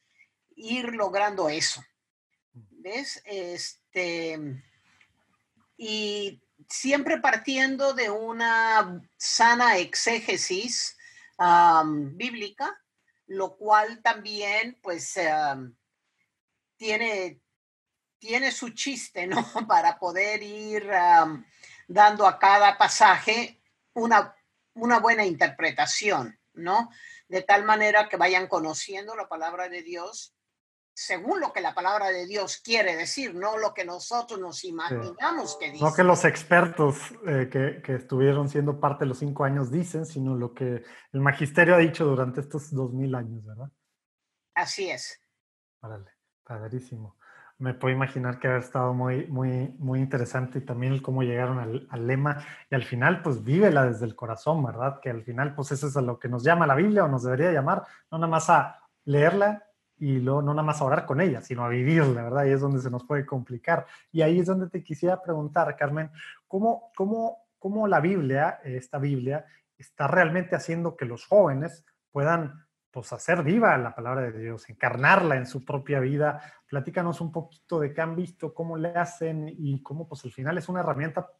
ir 0.56 0.86
logrando 0.94 1.48
eso. 1.48 1.82
¿Ves? 2.52 3.22
Este, 3.24 4.38
y 5.76 6.40
siempre 6.68 7.18
partiendo 7.18 7.94
de 7.94 8.10
una 8.10 9.02
sana 9.16 9.78
exégesis 9.78 10.96
bíblica, 12.12 12.78
lo 13.26 13.56
cual 13.56 14.02
también 14.02 14.78
pues 14.82 15.18
tiene, 16.76 17.40
tiene 18.18 18.52
su 18.52 18.70
chiste, 18.70 19.26
¿no? 19.26 19.42
Para 19.68 19.98
poder 19.98 20.42
ir 20.42 20.88
dando 21.88 22.26
a 22.26 22.38
cada 22.38 22.76
pasaje 22.76 23.60
una, 23.94 24.34
una 24.74 24.98
buena 24.98 25.24
interpretación, 25.24 26.38
¿no? 26.54 26.90
De 27.30 27.42
tal 27.42 27.64
manera 27.64 28.08
que 28.08 28.16
vayan 28.16 28.48
conociendo 28.48 29.14
la 29.14 29.28
palabra 29.28 29.68
de 29.68 29.82
Dios 29.82 30.34
según 30.92 31.40
lo 31.40 31.52
que 31.52 31.60
la 31.60 31.74
palabra 31.74 32.08
de 32.08 32.26
Dios 32.26 32.60
quiere 32.62 32.96
decir, 32.96 33.34
no 33.34 33.56
lo 33.56 33.72
que 33.72 33.84
nosotros 33.84 34.38
nos 34.38 34.64
imaginamos 34.64 35.56
que 35.58 35.70
dice. 35.70 35.82
No 35.84 35.94
que 35.94 36.02
los 36.02 36.24
expertos 36.26 36.98
eh, 37.26 37.48
que, 37.50 37.80
que, 37.82 37.94
estuvieron 37.94 38.48
siendo 38.48 38.78
parte 38.78 39.04
de 39.04 39.08
los 39.08 39.18
cinco 39.18 39.44
años 39.44 39.70
dicen, 39.70 40.04
sino 40.04 40.34
lo 40.34 40.52
que 40.52 40.82
el 41.12 41.20
magisterio 41.20 41.76
ha 41.76 41.78
dicho 41.78 42.04
durante 42.04 42.40
estos 42.40 42.70
dos 42.72 42.92
mil 42.92 43.14
años, 43.14 43.46
¿verdad? 43.46 43.70
Así 44.54 44.90
es. 44.90 45.22
Vale, 45.80 46.10
padrísimo. 46.44 47.16
Me 47.60 47.74
puedo 47.74 47.94
imaginar 47.94 48.38
que 48.38 48.48
ha 48.48 48.56
estado 48.56 48.92
muy, 48.94 49.26
muy, 49.26 49.74
muy 49.78 50.00
interesante 50.00 50.58
y 50.58 50.62
también 50.62 51.00
cómo 51.00 51.22
llegaron 51.22 51.58
al, 51.58 51.86
al, 51.90 52.06
lema 52.06 52.42
y 52.70 52.74
al 52.74 52.84
final, 52.84 53.22
pues 53.22 53.44
vívela 53.44 53.84
desde 53.84 54.06
el 54.06 54.16
corazón, 54.16 54.64
¿verdad? 54.64 54.98
Que 55.00 55.10
al 55.10 55.22
final, 55.22 55.54
pues 55.54 55.70
eso 55.72 55.86
es 55.86 55.96
a 55.96 56.02
lo 56.02 56.18
que 56.18 56.28
nos 56.28 56.42
llama 56.42 56.66
la 56.66 56.74
Biblia 56.74 57.04
o 57.04 57.08
nos 57.08 57.22
debería 57.22 57.52
llamar, 57.52 57.84
no 58.10 58.18
nada 58.18 58.30
más 58.30 58.50
a 58.50 58.80
leerla 59.04 59.62
y 60.00 60.18
luego 60.18 60.40
no 60.40 60.54
nada 60.54 60.64
más 60.64 60.80
a 60.80 60.84
orar 60.84 61.04
con 61.04 61.20
ella, 61.20 61.42
sino 61.42 61.62
a 61.62 61.68
vivirla, 61.68 62.22
¿verdad? 62.24 62.46
Y 62.46 62.52
es 62.52 62.60
donde 62.62 62.80
se 62.80 62.90
nos 62.90 63.04
puede 63.04 63.26
complicar. 63.26 63.86
Y 64.10 64.22
ahí 64.22 64.40
es 64.40 64.46
donde 64.46 64.68
te 64.70 64.82
quisiera 64.82 65.22
preguntar, 65.22 65.76
Carmen, 65.76 66.10
¿cómo, 66.48 66.90
cómo, 66.96 67.44
cómo 67.58 67.86
la 67.86 68.00
Biblia, 68.00 68.60
esta 68.64 68.98
Biblia, 68.98 69.44
está 69.76 70.06
realmente 70.06 70.56
haciendo 70.56 70.96
que 70.96 71.04
los 71.04 71.26
jóvenes 71.26 71.84
puedan 72.10 72.66
pues 72.90 73.12
hacer 73.12 73.42
viva 73.42 73.76
la 73.78 73.94
palabra 73.94 74.22
de 74.22 74.38
Dios, 74.38 74.68
encarnarla 74.68 75.36
en 75.36 75.46
su 75.46 75.64
propia 75.64 76.00
vida. 76.00 76.40
Platícanos 76.66 77.20
un 77.20 77.30
poquito 77.30 77.80
de 77.80 77.92
qué 77.92 78.00
han 78.00 78.16
visto, 78.16 78.52
cómo 78.52 78.76
le 78.76 78.90
hacen 78.90 79.48
y 79.48 79.82
cómo 79.82 80.08
pues 80.08 80.24
al 80.24 80.32
final 80.32 80.58
es 80.58 80.68
una 80.68 80.80
herramienta 80.80 81.30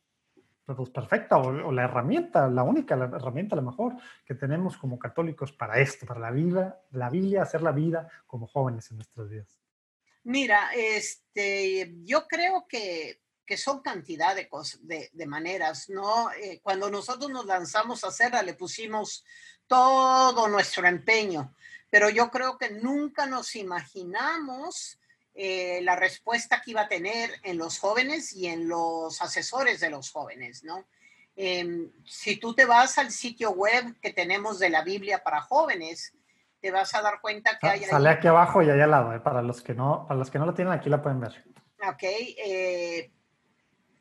pues 0.76 0.90
perfecta 0.90 1.38
o, 1.38 1.72
la 1.72 1.84
herramienta, 1.84 2.48
la 2.48 2.62
única 2.62 2.94
herramienta 2.94 3.54
a 3.54 3.60
lo 3.60 3.70
mejor 3.70 3.94
que 4.24 4.34
tenemos 4.34 4.76
como 4.76 4.98
católicos 4.98 5.52
para 5.52 5.80
esto, 5.80 6.06
para 6.06 6.20
la 6.20 6.30
vida, 6.30 6.80
la 6.92 7.10
Biblia, 7.10 7.42
hacer 7.42 7.62
la 7.62 7.72
vida 7.72 8.08
como 8.26 8.46
jóvenes 8.46 8.90
en 8.90 8.98
nuestros 8.98 9.30
días. 9.30 9.60
Mira, 10.22 10.70
este, 10.76 11.94
yo 12.04 12.26
creo 12.28 12.66
que, 12.68 13.22
que 13.50 13.56
son 13.56 13.80
cantidad 13.80 14.36
de, 14.36 14.48
de, 14.82 15.10
de 15.12 15.26
maneras, 15.26 15.88
¿no? 15.88 16.30
Eh, 16.40 16.60
cuando 16.62 16.88
nosotros 16.88 17.28
nos 17.32 17.46
lanzamos 17.46 18.04
a 18.04 18.06
hacerla, 18.06 18.44
le 18.44 18.54
pusimos 18.54 19.24
todo 19.66 20.46
nuestro 20.46 20.86
empeño, 20.86 21.52
pero 21.90 22.10
yo 22.10 22.30
creo 22.30 22.56
que 22.56 22.70
nunca 22.70 23.26
nos 23.26 23.56
imaginamos 23.56 25.00
eh, 25.34 25.80
la 25.82 25.96
respuesta 25.96 26.62
que 26.62 26.70
iba 26.70 26.82
a 26.82 26.88
tener 26.88 27.28
en 27.42 27.58
los 27.58 27.80
jóvenes 27.80 28.32
y 28.34 28.46
en 28.46 28.68
los 28.68 29.20
asesores 29.20 29.80
de 29.80 29.90
los 29.90 30.12
jóvenes, 30.12 30.62
¿no? 30.62 30.86
Em, 31.34 31.90
si 32.04 32.36
tú 32.36 32.54
te 32.54 32.66
vas 32.66 32.98
al 32.98 33.10
sitio 33.10 33.50
web 33.50 33.98
que 34.00 34.12
tenemos 34.12 34.60
de 34.60 34.70
la 34.70 34.84
Biblia 34.84 35.24
para 35.24 35.40
jóvenes, 35.40 36.14
te 36.60 36.70
vas 36.70 36.94
a 36.94 37.02
dar 37.02 37.20
cuenta 37.20 37.58
que 37.58 37.66
hay... 37.66 37.82
Sale 37.82 38.10
aquí 38.10 38.28
abajo 38.28 38.62
y 38.62 38.70
ahí 38.70 38.80
al 38.80 38.92
lado, 38.92 39.12
¿eh? 39.12 39.18
para, 39.18 39.42
los 39.42 39.60
que 39.60 39.74
no, 39.74 40.06
para 40.06 40.20
los 40.20 40.30
que 40.30 40.38
no 40.38 40.46
lo 40.46 40.54
tienen 40.54 40.72
aquí 40.72 40.88
la 40.88 41.02
pueden 41.02 41.18
ver. 41.18 41.44
Ok, 41.88 42.02
eh, 42.02 43.10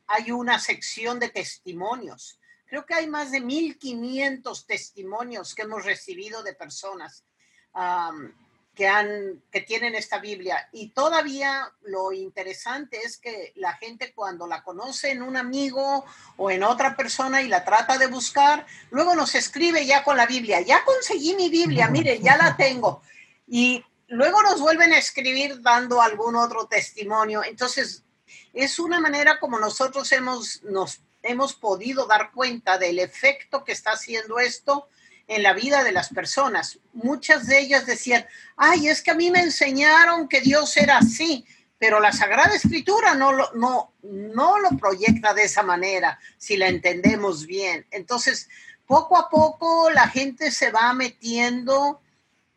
hay 0.10 0.32
una 0.32 0.60
sección 0.60 1.20
de 1.20 1.30
testimonios. 1.30 2.40
Creo 2.66 2.86
que 2.86 2.96
hay 2.96 3.08
más 3.08 3.32
de 3.32 3.42
1.500 3.42 4.66
testimonios 4.66 5.54
que 5.54 5.62
hemos 5.62 5.86
recibido 5.86 6.42
de 6.42 6.54
personas 6.54 7.24
que, 8.74 8.88
han, 8.88 9.44
que 9.52 9.62
tienen 9.62 9.94
esta 9.94 10.18
Biblia. 10.18 10.68
Y 10.72 10.90
todavía 10.90 11.72
lo 11.82 12.12
interesante 12.12 12.98
es 13.04 13.18
que 13.18 13.54
la 13.56 13.74
gente 13.74 14.12
cuando 14.14 14.48
la 14.48 14.64
conoce 14.64 15.12
en 15.12 15.22
un 15.22 15.38
amigo 15.38 16.06
o 16.38 16.50
en 16.50 16.64
otra 16.64 16.96
persona 16.96 17.44
y 17.44 17.48
la 17.48 17.64
trata 17.64 18.00
de 18.00 18.08
buscar, 18.08 18.66
luego 18.90 19.14
nos 19.14 19.36
escribe 19.36 19.86
ya 19.86 20.04
con 20.04 20.18
la 20.18 20.26
Biblia, 20.26 20.60
ya 20.62 20.84
conseguí 20.86 21.36
mi 21.36 21.50
Biblia, 21.50 21.88
mire, 21.88 22.20
ya 22.20 22.36
la 22.36 22.58
tengo. 22.58 23.04
Y 23.48 23.86
luego 24.08 24.42
nos 24.42 24.60
vuelven 24.60 24.92
a 24.92 24.98
escribir 24.98 25.62
dando 25.62 26.02
algún 26.02 26.36
otro 26.36 26.66
testimonio. 26.66 27.44
Entonces, 27.44 28.04
es 28.54 28.80
una 28.80 29.00
manera 29.00 29.40
como 29.40 29.60
nosotros 29.60 30.12
hemos, 30.12 30.64
nos 30.64 31.02
hemos 31.24 31.54
podido 31.54 32.06
dar 32.08 32.32
cuenta 32.32 32.78
del 32.78 33.00
efecto 33.00 33.64
que 33.64 33.72
está 33.72 33.92
haciendo 33.92 34.40
esto 34.40 34.88
en 35.28 35.44
la 35.44 35.54
vida 35.54 35.84
de 35.84 35.92
las 35.92 36.10
personas. 36.10 36.80
Muchas 36.94 37.48
de 37.48 37.60
ellas 37.60 37.86
decían, 37.86 38.26
ay, 38.58 38.88
es 38.88 39.02
que 39.02 39.12
a 39.12 39.16
mí 39.16 39.30
me 39.30 39.42
enseñaron 39.42 40.28
que 40.28 40.42
Dios 40.42 40.76
era 40.76 40.98
así, 40.98 41.46
pero 41.78 42.00
la 42.00 42.12
Sagrada 42.12 42.56
Escritura 42.56 43.16
no 43.16 43.32
lo, 43.32 43.52
no, 43.54 43.94
no 44.02 44.60
lo 44.60 44.70
proyecta 44.78 45.34
de 45.34 45.44
esa 45.44 45.64
manera, 45.64 46.20
si 46.38 46.58
la 46.58 46.68
entendemos 46.68 47.46
bien. 47.46 47.86
Entonces, 47.92 48.50
poco 48.86 49.18
a 49.18 49.30
poco 49.30 49.90
la 49.92 50.08
gente 50.08 50.52
se 50.52 50.72
va 50.72 50.94
metiendo 50.94 52.02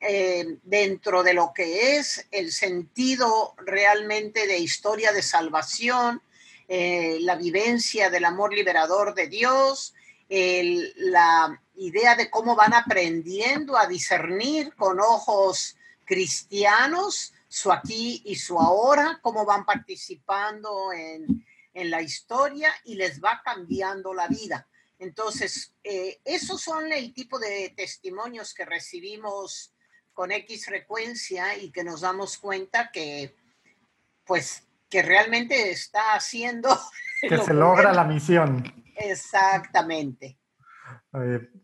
eh, 0.02 0.58
dentro 0.64 1.22
de 1.22 1.32
lo 1.32 1.52
que 1.54 1.96
es 1.96 2.26
el 2.30 2.50
sentido 2.50 3.54
realmente 3.56 4.46
de 4.46 4.58
historia 4.58 5.12
de 5.12 5.22
salvación, 5.22 6.20
eh, 6.68 7.18
la 7.20 7.36
vivencia 7.36 8.10
del 8.10 8.24
amor 8.24 8.52
liberador 8.52 9.14
de 9.14 9.28
Dios, 9.28 9.94
la 10.28 11.60
idea 11.76 12.16
de 12.16 12.30
cómo 12.30 12.56
van 12.56 12.72
aprendiendo 12.72 13.76
a 13.76 13.86
discernir 13.86 14.74
con 14.76 14.98
ojos 14.98 15.76
cristianos 16.06 17.34
su 17.52 17.70
aquí 17.70 18.22
y 18.24 18.36
su 18.36 18.58
ahora, 18.58 19.20
cómo 19.22 19.44
van 19.44 19.66
participando 19.66 20.90
en, 20.92 21.44
la 21.74 22.02
historia 22.02 22.70
y 22.84 22.96
les 22.96 23.22
va 23.22 23.40
cambiando 23.42 24.12
la 24.12 24.28
vida. 24.28 24.68
Entonces, 24.98 25.72
eh, 25.82 26.20
esos 26.24 26.60
son 26.60 26.92
el 26.92 27.14
tipo 27.14 27.38
de 27.38 27.72
testimonios 27.74 28.52
que 28.52 28.66
recibimos 28.66 29.71
con 30.12 30.32
X 30.32 30.66
frecuencia 30.66 31.56
y 31.56 31.70
que 31.70 31.84
nos 31.84 32.02
damos 32.02 32.38
cuenta 32.38 32.90
que, 32.92 33.34
pues, 34.24 34.66
que 34.88 35.02
realmente 35.02 35.70
está 35.70 36.14
haciendo... 36.14 36.68
Que 37.20 37.38
se 37.44 37.54
logra 37.54 37.92
la 37.92 38.04
misión. 38.04 38.62
Exactamente. 38.96 40.38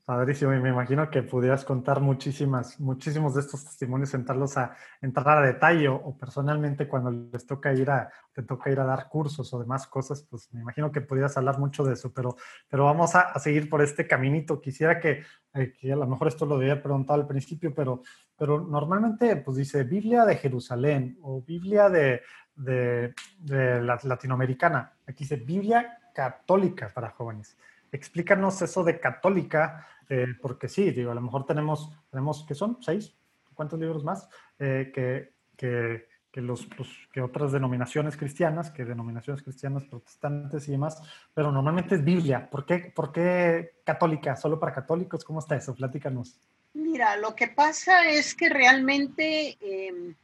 Padrísimo, 0.05 0.53
y 0.53 0.61
me 0.61 0.69
imagino 0.69 1.09
que 1.09 1.23
pudieras 1.23 1.65
contar 1.65 2.03
muchísimas, 2.03 2.79
muchísimos 2.79 3.35
de 3.35 3.41
estos 3.41 3.65
testimonios, 3.65 4.13
entrarlos 4.13 4.59
a 4.59 4.77
entrar 5.01 5.39
a 5.39 5.47
detalle 5.47 5.89
o, 5.89 6.15
personalmente 6.19 6.87
cuando 6.87 7.11
les 7.11 7.47
toca 7.47 7.73
ir 7.73 7.89
a, 7.91 8.11
te 8.35 8.43
toca 8.43 8.71
ir 8.71 8.79
a 8.79 8.85
dar 8.85 9.09
cursos 9.09 9.51
o 9.55 9.59
demás 9.59 9.87
cosas, 9.87 10.23
pues 10.29 10.53
me 10.53 10.61
imagino 10.61 10.93
que 10.93 11.01
pudieras 11.01 11.35
hablar 11.39 11.59
mucho 11.59 11.83
de 11.83 11.95
eso, 11.95 12.13
pero, 12.13 12.37
pero 12.69 12.85
vamos 12.85 13.15
a, 13.15 13.39
seguir 13.39 13.71
por 13.71 13.81
este 13.81 14.07
caminito. 14.07 14.61
Quisiera 14.61 15.01
que, 15.01 15.23
eh, 15.55 15.73
que, 15.73 15.93
a 15.93 15.97
lo 15.97 16.07
mejor 16.07 16.29
esto 16.29 16.45
lo 16.45 16.59
debía 16.59 16.83
preguntar 16.83 17.19
al 17.19 17.27
principio, 17.27 17.75
pero, 17.75 18.03
pero 18.37 18.61
normalmente 18.61 19.37
pues 19.37 19.57
dice 19.57 19.85
Biblia 19.85 20.27
de 20.27 20.37
Jerusalén 20.37 21.17
o 21.23 21.41
Biblia 21.41 21.89
de, 21.89 22.21
de, 22.55 23.15
de 23.39 23.83
la, 23.83 23.99
latinoamericana. 24.03 24.93
Aquí 25.07 25.25
dice 25.25 25.37
Biblia 25.37 25.99
católica 26.13 26.91
para 26.93 27.11
jóvenes. 27.11 27.57
Explícanos 27.93 28.61
eso 28.63 28.85
de 28.85 29.01
católica, 29.01 29.87
eh, 30.09 30.27
porque 30.41 30.69
sí, 30.69 30.91
digo, 30.91 31.11
a 31.11 31.15
lo 31.15 31.21
mejor 31.21 31.47
tenemos, 31.47 31.91
tenemos 32.11 32.45
¿qué 32.47 32.55
son? 32.55 32.79
¿Seis? 32.83 33.15
¿Cuántos 33.55 33.79
libros 33.79 34.05
más? 34.05 34.29
Eh, 34.59 34.91
que, 34.95 35.33
que, 35.57 36.09
que, 36.31 36.41
los, 36.41 36.69
que 37.13 37.21
otras 37.21 37.53
denominaciones 37.53 38.17
cristianas, 38.17 38.71
que 38.71 38.85
denominaciones 38.85 39.43
cristianas 39.43 39.85
protestantes 39.85 40.69
y 40.69 40.73
demás, 40.73 41.03
pero 41.35 41.51
normalmente 41.51 41.97
es 41.97 42.05
Biblia. 42.05 42.49
¿Por 42.49 42.65
qué, 42.65 42.93
por 42.95 43.13
qué 43.13 43.81
católica? 43.85 44.37
¿Solo 44.37 44.61
para 44.61 44.73
católicos? 44.73 45.25
¿Cómo 45.25 45.41
está 45.41 45.57
eso? 45.57 45.75
Platícanos. 45.75 46.39
Mira, 46.75 47.17
lo 47.17 47.35
que 47.35 47.49
pasa 47.49 48.09
es 48.09 48.35
que 48.35 48.49
realmente 48.49 49.57
em, 49.61 50.15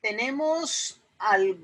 tenemos 0.00 1.00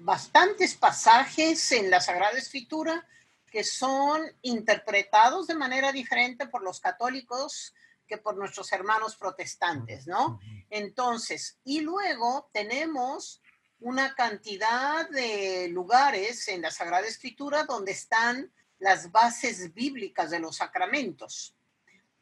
bastantes 0.03 0.75
pasajes 0.75 1.73
en 1.73 1.91
la 1.91 2.01
Sagrada 2.01 2.39
Escritura 2.39 3.05
que 3.53 3.65
son 3.65 4.23
interpretados 4.41 5.47
de 5.47 5.55
manera 5.55 5.93
diferente 5.93 6.47
por 6.47 6.63
los 6.63 6.81
católicos 6.81 7.75
que 8.09 8.17
por 8.17 8.35
nuestros 8.35 8.73
hermanos 8.73 9.17
protestantes, 9.17 10.07
¿no? 10.07 10.41
Entonces, 10.71 11.59
y 11.63 11.81
luego 11.81 12.49
tenemos 12.51 13.43
una 13.81 14.15
cantidad 14.15 15.09
de 15.11 15.69
lugares 15.69 16.49
en 16.49 16.63
la 16.63 16.71
Sagrada 16.71 17.07
Escritura 17.07 17.65
donde 17.65 17.93
están 17.93 18.51
las 18.79 19.13
bases 19.13 19.75
bíblicas 19.75 20.31
de 20.31 20.41
los 20.41 20.57
sacramentos. 20.57 21.55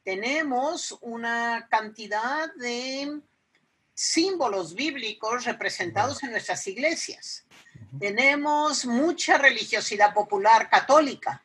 Tenemos 0.03 0.99
una 1.01 1.69
cantidad 1.71 2.53
de 2.55 3.21
símbolos 3.95 4.75
bíblicos 4.75 5.45
representados 5.45 6.25
en 6.25 6.33
nuestras 6.33 6.67
iglesias. 6.67 7.47
Tenemos 7.99 8.87
mucha 8.87 9.37
religiosidad 9.39 10.15
popular 10.15 10.69
católica. 10.71 11.43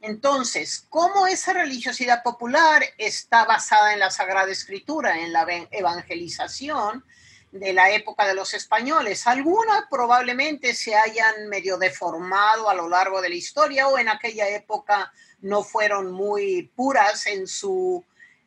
Entonces, 0.00 0.86
¿cómo 0.88 1.26
esa 1.26 1.52
religiosidad 1.52 2.22
popular 2.22 2.82
está 2.98 3.44
basada 3.44 3.92
en 3.92 3.98
la 3.98 4.10
Sagrada 4.10 4.50
Escritura, 4.50 5.18
en 5.18 5.32
la 5.32 5.46
evangelización 5.70 7.04
de 7.50 7.72
la 7.72 7.90
época 7.90 8.26
de 8.26 8.34
los 8.34 8.54
españoles? 8.54 9.26
Algunas 9.26 9.84
probablemente 9.90 10.74
se 10.74 10.94
hayan 10.94 11.48
medio 11.48 11.78
deformado 11.78 12.68
a 12.68 12.74
lo 12.74 12.88
largo 12.88 13.20
de 13.20 13.30
la 13.30 13.34
historia 13.34 13.88
o 13.88 13.98
en 13.98 14.08
aquella 14.08 14.48
época 14.48 15.12
no 15.40 15.62
fueron 15.62 16.12
muy 16.12 16.70
puras 16.76 17.26
en 17.26 17.46
su, 17.46 18.04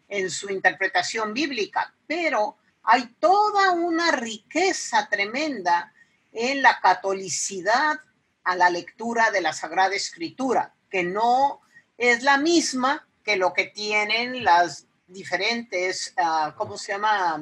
en 0.07 0.29
su 0.29 0.49
interpretación 0.49 1.33
bíblica, 1.33 1.93
pero 2.07 2.57
hay 2.83 3.07
toda 3.19 3.71
una 3.71 4.11
riqueza 4.11 5.07
tremenda 5.09 5.93
en 6.31 6.61
la 6.61 6.79
catolicidad 6.81 7.99
a 8.43 8.55
la 8.55 8.69
lectura 8.69 9.31
de 9.31 9.41
la 9.41 9.53
Sagrada 9.53 9.95
Escritura, 9.95 10.73
que 10.89 11.03
no 11.03 11.61
es 11.97 12.23
la 12.23 12.37
misma 12.37 13.05
que 13.23 13.35
lo 13.37 13.53
que 13.53 13.65
tienen 13.65 14.43
las 14.43 14.87
diferentes, 15.07 16.15
uh, 16.17 16.53
¿cómo 16.55 16.77
se 16.77 16.93
llama? 16.93 17.41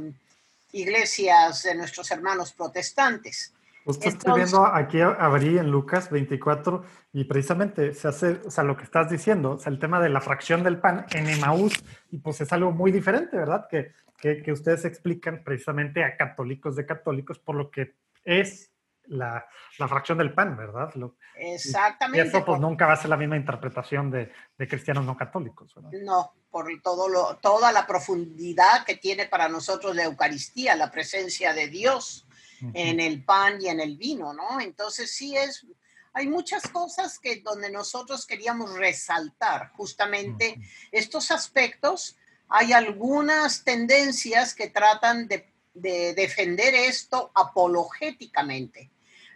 Iglesias 0.72 1.63
de 1.63 1.75
nuestros 1.75 2.12
hermanos 2.12 2.51
protestantes. 2.53 3.53
Usted 3.86 4.10
estoy 4.10 4.34
viendo 4.36 4.65
aquí 4.65 5.01
abrí 5.01 5.58
en 5.58 5.72
Lucas 5.72 6.12
24 6.12 6.86
y 7.13 7.24
precisamente 7.24 7.96
se 7.96 8.08
hace, 8.08 8.41
o 8.46 8.51
sea, 8.51 8.63
lo 8.63 8.77
que 8.77 8.84
estás 8.84 9.10
diciendo, 9.10 9.53
o 9.53 9.60
sea, 9.60 9.72
el 9.72 9.79
tema 9.79 10.00
de 10.00 10.10
la 10.10 10.22
fracción 10.22 10.63
del 10.63 10.79
pan 10.79 11.08
en 11.12 11.27
Emaús, 11.27 11.74
y 12.12 12.19
pues 12.19 12.39
es 12.41 12.53
algo 12.53 12.72
muy 12.72 12.91
diferente, 12.91 13.35
¿verdad? 13.35 13.66
Que 13.68 13.94
que, 14.20 14.51
ustedes 14.51 14.85
explican 14.85 15.44
precisamente 15.44 16.03
a 16.03 16.18
católicos 16.18 16.75
de 16.75 16.85
católicos 16.85 17.40
por 17.40 17.55
lo 17.55 17.72
que 17.72 17.96
es 18.24 18.72
la, 19.09 19.45
la 19.77 19.87
fracción 19.87 20.17
del 20.17 20.33
pan, 20.33 20.55
¿verdad? 20.55 20.93
Exactamente. 21.35 22.25
Y 22.25 22.27
eso 22.27 22.45
pues 22.45 22.59
nunca 22.59 22.87
va 22.87 22.93
a 22.93 22.98
ser 22.98 23.09
la 23.09 23.17
misma 23.17 23.37
interpretación 23.37 24.09
de, 24.09 24.31
de 24.57 24.67
cristianos 24.67 25.05
no 25.05 25.17
católicos, 25.17 25.74
¿verdad? 25.75 25.91
No, 26.03 26.33
por 26.50 26.67
todo 26.81 27.09
lo, 27.09 27.37
toda 27.37 27.72
la 27.72 27.85
profundidad 27.85 28.85
que 28.85 28.95
tiene 28.95 29.25
para 29.25 29.50
nosotros 29.50 29.95
la 29.95 30.03
Eucaristía, 30.03 30.75
la 30.75 30.91
presencia 30.91 31.53
de 31.53 31.67
Dios 31.67 32.25
en 32.74 33.00
el 33.00 33.24
pan 33.24 33.61
y 33.61 33.67
en 33.67 33.79
el 33.79 33.95
vino, 33.95 34.33
¿no? 34.33 34.59
Entonces 34.59 35.11
sí 35.11 35.37
es, 35.37 35.65
hay 36.13 36.27
muchas 36.27 36.67
cosas 36.67 37.17
que 37.17 37.41
donde 37.41 37.72
nosotros 37.72 38.25
queríamos 38.25 38.74
resaltar 38.74 39.72
justamente 39.72 40.59
estos 40.91 41.31
aspectos 41.31 42.17
hay 42.50 42.74
algunas 42.74 43.63
tendencias 43.63 44.55
que 44.55 44.69
tratan 44.69 45.27
de, 45.27 45.45
defender 45.74 46.74
esto 46.74 47.31
apologéticamente. 47.33 48.89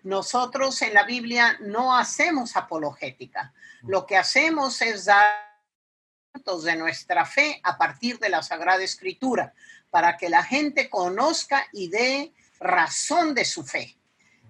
Nosotros 0.03 0.81
en 0.81 0.93
la 0.93 1.03
Biblia 1.03 1.57
no 1.61 1.97
hacemos 1.97 2.55
apologética. 2.55 3.53
Lo 3.83 4.05
que 4.05 4.17
hacemos 4.17 4.81
es 4.81 5.05
dar 5.05 5.53
de 6.63 6.75
nuestra 6.75 7.25
fe 7.25 7.61
a 7.63 7.77
partir 7.77 8.19
de 8.19 8.29
la 8.29 8.41
Sagrada 8.41 8.83
Escritura, 8.83 9.53
para 9.89 10.17
que 10.17 10.29
la 10.29 10.43
gente 10.43 10.89
conozca 10.89 11.67
y 11.71 11.89
dé 11.89 12.33
razón 12.59 13.33
de 13.33 13.45
su 13.45 13.63
fe. 13.63 13.95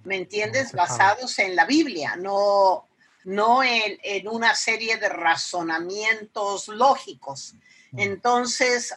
¿Me 0.03 0.17
entiendes? 0.17 0.71
Basados 0.71 1.37
en 1.39 1.55
la 1.55 1.65
Biblia, 1.65 2.15
no, 2.15 2.87
no 3.25 3.63
en, 3.63 3.99
en 4.03 4.27
una 4.27 4.55
serie 4.55 4.97
de 4.97 5.09
razonamientos 5.09 6.67
lógicos. 6.69 7.53
Entonces, 7.95 8.93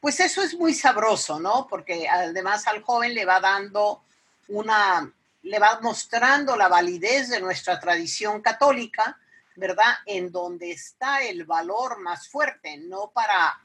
pues 0.00 0.18
eso 0.20 0.42
es 0.42 0.54
muy 0.54 0.74
sabroso, 0.74 1.38
¿no? 1.38 1.66
Porque 1.68 2.08
además 2.08 2.66
al 2.66 2.82
joven 2.82 3.14
le 3.14 3.24
va 3.24 3.38
dando 3.38 4.02
una, 4.48 5.12
le 5.42 5.58
va 5.58 5.80
mostrando 5.80 6.56
la 6.56 6.68
validez 6.68 7.28
de 7.28 7.40
nuestra 7.40 7.80
tradición 7.80 8.40
católica, 8.40 9.18
¿verdad? 9.56 9.94
En 10.06 10.30
donde 10.30 10.70
está 10.70 11.22
el 11.22 11.44
valor 11.44 11.98
más 12.00 12.28
fuerte, 12.28 12.78
no 12.78 13.10
para 13.10 13.60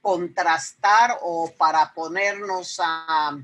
contrastar 0.00 1.18
o 1.22 1.52
para 1.58 1.92
ponernos 1.92 2.80
a, 2.82 3.36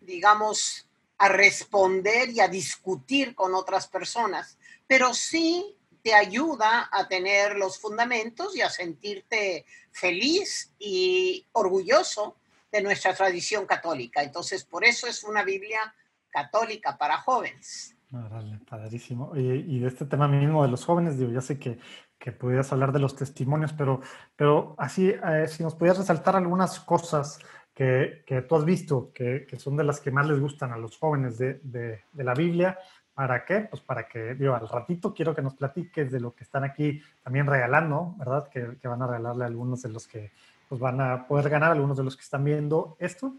digamos, 0.00 0.88
a 1.18 1.28
responder 1.28 2.30
y 2.30 2.40
a 2.40 2.48
discutir 2.48 3.34
con 3.34 3.54
otras 3.54 3.86
personas, 3.86 4.58
pero 4.86 5.14
sí 5.14 5.76
te 6.02 6.14
ayuda 6.14 6.88
a 6.90 7.06
tener 7.06 7.56
los 7.56 7.78
fundamentos 7.78 8.56
y 8.56 8.60
a 8.60 8.70
sentirte 8.70 9.64
feliz 9.92 10.72
y 10.78 11.46
orgulloso 11.52 12.36
de 12.72 12.82
nuestra 12.82 13.14
tradición 13.14 13.66
católica. 13.66 14.22
Entonces, 14.22 14.64
por 14.64 14.84
eso 14.84 15.06
es 15.06 15.22
una 15.22 15.44
Biblia 15.44 15.94
católica 16.32 16.96
para 16.96 17.18
jóvenes. 17.18 17.96
Vale, 18.10 18.58
padrísimo. 18.68 19.32
Y, 19.34 19.78
de 19.78 19.88
este 19.88 20.04
tema 20.04 20.28
mismo 20.28 20.62
de 20.62 20.70
los 20.70 20.84
jóvenes, 20.84 21.18
digo, 21.18 21.30
ya 21.30 21.40
sé 21.40 21.58
que, 21.58 21.78
que 22.18 22.32
pudieras 22.32 22.72
hablar 22.72 22.92
de 22.92 22.98
los 22.98 23.16
testimonios, 23.16 23.72
pero, 23.72 24.00
pero 24.36 24.74
así, 24.78 25.08
eh, 25.08 25.46
si 25.48 25.62
nos 25.62 25.74
pudieras 25.74 25.98
resaltar 25.98 26.36
algunas 26.36 26.80
cosas 26.80 27.38
que, 27.72 28.22
que 28.26 28.42
tú 28.42 28.56
has 28.56 28.64
visto, 28.64 29.12
que, 29.14 29.46
que, 29.48 29.58
son 29.58 29.76
de 29.76 29.84
las 29.84 30.00
que 30.00 30.10
más 30.10 30.26
les 30.26 30.40
gustan 30.40 30.72
a 30.72 30.76
los 30.76 30.98
jóvenes 30.98 31.38
de, 31.38 31.60
de, 31.62 32.02
de 32.12 32.24
la 32.24 32.34
Biblia, 32.34 32.78
¿Para 33.14 33.44
qué? 33.44 33.60
Pues 33.70 33.82
para 33.82 34.08
que, 34.08 34.34
digo, 34.34 34.54
al 34.54 34.66
ratito 34.66 35.12
quiero 35.12 35.34
que 35.34 35.42
nos 35.42 35.54
platiques 35.54 36.10
de 36.10 36.18
lo 36.18 36.34
que 36.34 36.44
están 36.44 36.64
aquí 36.64 37.02
también 37.22 37.46
regalando, 37.46 38.14
¿verdad? 38.16 38.48
Que, 38.48 38.78
que, 38.80 38.88
van 38.88 39.02
a 39.02 39.06
regalarle 39.06 39.44
a 39.44 39.48
algunos 39.48 39.82
de 39.82 39.90
los 39.90 40.08
que 40.08 40.32
pues, 40.68 40.80
van 40.80 40.98
a 41.00 41.26
poder 41.26 41.50
ganar, 41.50 41.72
algunos 41.72 41.98
de 41.98 42.04
los 42.04 42.16
que 42.16 42.22
están 42.22 42.42
viendo 42.42 42.96
esto. 42.98 43.34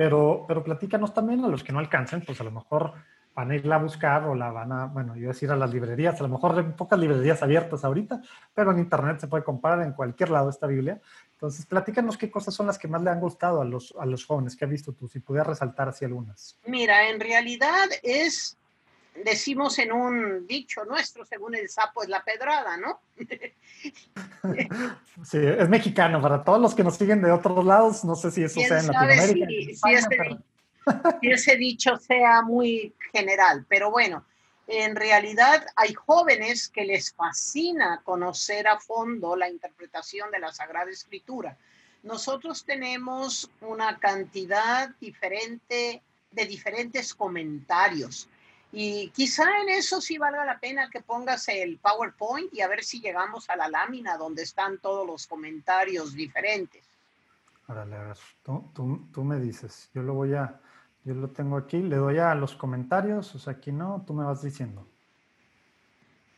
Pero, 0.00 0.46
pero 0.48 0.64
platícanos 0.64 1.12
también 1.12 1.44
a 1.44 1.48
los 1.48 1.62
que 1.62 1.74
no 1.74 1.78
alcancen, 1.78 2.22
pues 2.24 2.40
a 2.40 2.44
lo 2.44 2.50
mejor 2.50 2.94
van 3.34 3.50
a 3.50 3.54
irla 3.54 3.74
a 3.74 3.80
buscar 3.80 4.24
o 4.24 4.34
la 4.34 4.50
van 4.50 4.72
a, 4.72 4.86
bueno, 4.86 5.14
yo 5.14 5.28
decir 5.28 5.50
a 5.50 5.56
las 5.56 5.74
librerías, 5.74 6.18
a 6.18 6.22
lo 6.22 6.30
mejor 6.30 6.56
hay 6.56 6.64
pocas 6.72 6.98
librerías 6.98 7.42
abiertas 7.42 7.84
ahorita, 7.84 8.22
pero 8.54 8.70
en 8.70 8.78
internet 8.78 9.20
se 9.20 9.28
puede 9.28 9.44
comprar 9.44 9.82
en 9.82 9.92
cualquier 9.92 10.30
lado 10.30 10.48
esta 10.48 10.66
Biblia. 10.66 11.02
Entonces, 11.32 11.66
platícanos 11.66 12.16
qué 12.16 12.30
cosas 12.30 12.54
son 12.54 12.66
las 12.66 12.78
que 12.78 12.88
más 12.88 13.02
le 13.02 13.10
han 13.10 13.20
gustado 13.20 13.60
a 13.60 13.64
los, 13.66 13.94
a 14.00 14.06
los 14.06 14.24
jóvenes 14.24 14.56
que 14.56 14.64
has 14.64 14.70
visto 14.70 14.94
tú, 14.94 15.06
si 15.06 15.20
pudieras 15.20 15.48
resaltar 15.48 15.90
así 15.90 16.06
algunas. 16.06 16.58
Mira, 16.64 17.10
en 17.10 17.20
realidad 17.20 17.90
es 18.02 18.56
decimos 19.24 19.78
en 19.78 19.92
un 19.92 20.46
dicho 20.46 20.84
nuestro, 20.84 21.24
según 21.24 21.54
el 21.54 21.68
sapo 21.68 22.02
es 22.02 22.08
la 22.08 22.22
pedrada, 22.22 22.76
¿no? 22.76 23.00
Sí, 25.24 25.38
es 25.38 25.68
mexicano, 25.68 26.20
para 26.20 26.42
todos 26.42 26.60
los 26.60 26.74
que 26.74 26.84
nos 26.84 26.96
siguen 26.96 27.22
de 27.22 27.30
otros 27.30 27.64
lados, 27.64 28.04
no 28.04 28.14
sé 28.14 28.30
si 28.30 28.42
eso 28.42 28.60
sea 28.60 28.80
en 28.80 28.86
Latinoamérica. 28.88 29.46
Si, 31.20 31.30
ese, 31.30 31.56
dicho 31.56 31.96
sea 31.96 32.42
muy 32.42 32.94
general, 33.12 33.64
pero 33.68 33.90
bueno, 33.90 34.24
en 34.66 34.96
realidad 34.96 35.64
hay 35.76 35.94
jóvenes 35.94 36.68
que 36.68 36.84
les 36.84 37.12
fascina 37.12 38.00
conocer 38.04 38.66
a 38.68 38.78
fondo 38.78 39.36
la 39.36 39.48
interpretación 39.48 40.30
de 40.30 40.40
la 40.40 40.52
Sagrada 40.52 40.90
Escritura. 40.90 41.56
Nosotros 42.02 42.64
tenemos 42.64 43.50
una 43.60 43.98
cantidad 43.98 44.90
diferente 45.00 46.02
de 46.30 46.46
diferentes 46.46 47.14
comentarios 47.14 48.28
y 48.72 49.10
quizá 49.10 49.44
en 49.62 49.70
eso 49.70 50.00
sí 50.00 50.16
valga 50.16 50.44
la 50.44 50.60
pena 50.60 50.88
que 50.90 51.00
pongas 51.00 51.48
el 51.48 51.78
PowerPoint 51.78 52.52
y 52.54 52.60
a 52.60 52.68
ver 52.68 52.84
si 52.84 53.00
llegamos 53.00 53.50
a 53.50 53.56
la 53.56 53.68
lámina 53.68 54.16
donde 54.16 54.42
están 54.42 54.78
todos 54.78 55.06
los 55.06 55.26
comentarios 55.26 56.14
diferentes. 56.14 56.84
Órale, 57.66 57.96
a 57.96 58.02
ver, 58.02 58.16
tú, 58.42 59.24
me 59.24 59.40
dices, 59.40 59.90
yo 59.94 60.02
lo 60.02 60.14
voy 60.14 60.34
a, 60.34 60.60
yo 61.04 61.14
lo 61.14 61.30
tengo 61.30 61.56
aquí, 61.56 61.78
le 61.78 61.96
doy 61.96 62.18
a 62.18 62.34
los 62.34 62.54
comentarios, 62.54 63.34
o 63.34 63.38
sea, 63.38 63.54
aquí 63.54 63.72
no, 63.72 64.04
tú 64.06 64.14
me 64.14 64.24
vas 64.24 64.42
diciendo. 64.42 64.86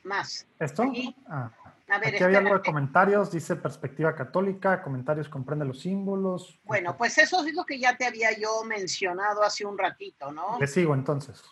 Más. 0.05 0.47
¿Esto? 0.59 0.85
Ah. 1.29 1.51
Aquí 1.89 2.25
había 2.25 2.39
algo 2.39 2.55
de 2.55 2.63
comentarios, 2.63 3.31
dice 3.31 3.57
perspectiva 3.57 4.15
católica, 4.15 4.83
comentarios 4.83 5.29
comprende 5.29 5.67
los 5.67 5.81
símbolos. 5.81 6.59
Bueno, 6.65 6.97
pues 6.97 7.19
eso 7.19 7.45
es 7.45 7.55
lo 7.55 7.67
que 7.67 7.79
ya 7.79 7.97
te 7.97 8.07
había 8.07 8.37
yo 8.39 8.65
mencionado 8.65 9.43
hace 9.43 9.67
un 9.67 9.77
ratito, 9.77 10.33
¿no? 10.33 10.59
Le 10.59 10.67
sigo 10.67 10.95
entonces. 10.95 11.43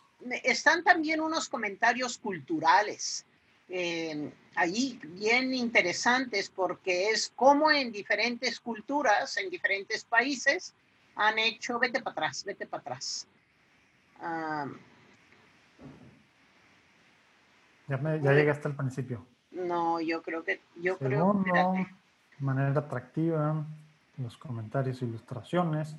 Están 0.45 0.85
también 0.85 1.21
unos 1.21 1.49
comentarios 1.49 2.19
culturales. 2.19 3.25
Eh, 3.69 4.33
allí 4.57 5.01
bien 5.03 5.55
interesantes 5.55 6.51
porque 6.51 7.11
es 7.11 7.33
como 7.37 7.71
en 7.71 7.93
diferentes 7.93 8.59
culturas, 8.59 9.37
en 9.37 9.49
diferentes 9.49 10.05
países, 10.05 10.75
han 11.15 11.39
hecho, 11.39 11.79
vete 11.79 12.01
para 12.03 12.13
atrás, 12.13 12.45
vete 12.45 12.67
para 12.67 12.81
atrás. 12.81 13.27
Ah, 14.21 14.67
ya, 17.87 17.97
me, 17.97 18.21
ya 18.21 18.33
llegué 18.33 18.51
hasta 18.51 18.69
el 18.69 18.77
principio. 18.77 19.27
No, 19.51 20.01
yo 20.01 20.23
creo 20.23 20.45
que, 20.45 20.61
yo 20.77 20.99
creo, 20.99 21.43
que... 21.45 21.87
manera 22.39 22.81
atractiva, 22.81 23.65
los 24.19 24.37
comentarios, 24.37 25.03
ilustraciones, 25.03 25.97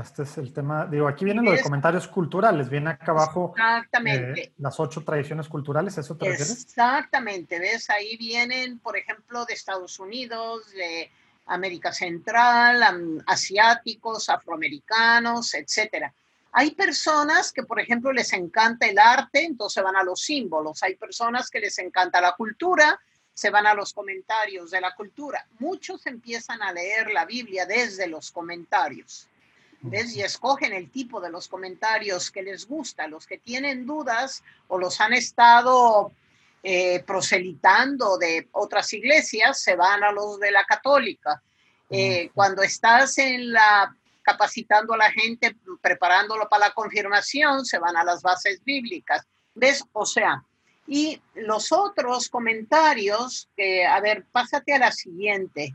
este 0.00 0.22
es 0.22 0.38
el 0.38 0.52
tema, 0.52 0.86
digo, 0.86 1.08
aquí 1.08 1.24
vienen 1.24 1.44
los 1.44 1.60
comentarios 1.60 2.08
culturales, 2.08 2.68
viene 2.68 2.90
acá 2.90 3.12
abajo. 3.12 3.54
Exactamente. 3.56 4.40
Eh, 4.40 4.52
las 4.58 4.78
ocho 4.80 5.02
tradiciones 5.02 5.48
culturales, 5.48 5.98
¿eso 5.98 6.16
te 6.16 6.26
refieres? 6.26 6.62
Exactamente, 6.62 7.58
¿ves? 7.58 7.90
Ahí 7.90 8.16
vienen, 8.16 8.78
por 8.78 8.96
ejemplo, 8.96 9.44
de 9.44 9.54
Estados 9.54 9.98
Unidos, 9.98 10.70
de 10.72 11.10
América 11.46 11.92
Central, 11.92 13.22
asiáticos, 13.26 14.28
afroamericanos, 14.28 15.54
etcétera. 15.54 16.12
Hay 16.52 16.72
personas 16.72 17.52
que, 17.52 17.62
por 17.62 17.80
ejemplo, 17.80 18.12
les 18.12 18.32
encanta 18.32 18.86
el 18.86 18.98
arte, 18.98 19.44
entonces 19.44 19.82
van 19.82 19.96
a 19.96 20.04
los 20.04 20.20
símbolos. 20.20 20.82
Hay 20.82 20.96
personas 20.96 21.48
que 21.48 21.60
les 21.60 21.78
encanta 21.78 22.20
la 22.20 22.32
cultura, 22.32 23.00
se 23.32 23.50
van 23.50 23.66
a 23.66 23.74
los 23.74 23.94
comentarios 23.94 24.70
de 24.70 24.80
la 24.80 24.94
cultura. 24.94 25.46
Muchos 25.58 26.06
empiezan 26.06 26.62
a 26.62 26.72
leer 26.72 27.10
la 27.10 27.24
Biblia 27.24 27.64
desde 27.64 28.06
los 28.06 28.30
comentarios. 28.30 29.28
¿Ves? 29.82 30.16
Y 30.16 30.22
escogen 30.22 30.72
el 30.72 30.90
tipo 30.90 31.20
de 31.20 31.30
los 31.30 31.48
comentarios 31.48 32.30
que 32.30 32.42
les 32.42 32.66
gusta. 32.66 33.06
Los 33.06 33.26
que 33.26 33.38
tienen 33.38 33.84
dudas 33.86 34.42
o 34.68 34.78
los 34.78 35.00
han 35.00 35.12
estado 35.12 36.12
eh, 36.62 37.02
proselitando 37.04 38.16
de 38.18 38.48
otras 38.52 38.92
iglesias, 38.92 39.60
se 39.60 39.76
van 39.76 40.02
a 40.04 40.12
los 40.12 40.38
de 40.38 40.50
la 40.50 40.64
católica. 40.64 41.42
Eh, 41.90 42.30
cuando 42.34 42.62
estás 42.62 43.18
en 43.18 43.52
la 43.52 43.94
capacitando 44.22 44.94
a 44.94 44.98
la 44.98 45.10
gente, 45.10 45.56
preparándolo 45.80 46.48
para 46.48 46.68
la 46.68 46.74
confirmación, 46.74 47.64
se 47.64 47.80
van 47.80 47.96
a 47.96 48.04
las 48.04 48.22
bases 48.22 48.62
bíblicas. 48.64 49.26
¿Ves? 49.54 49.84
O 49.92 50.06
sea, 50.06 50.44
y 50.86 51.20
los 51.34 51.72
otros 51.72 52.28
comentarios, 52.28 53.48
que, 53.56 53.84
a 53.84 54.00
ver, 54.00 54.24
pásate 54.30 54.74
a 54.74 54.78
la 54.78 54.92
siguiente. 54.92 55.74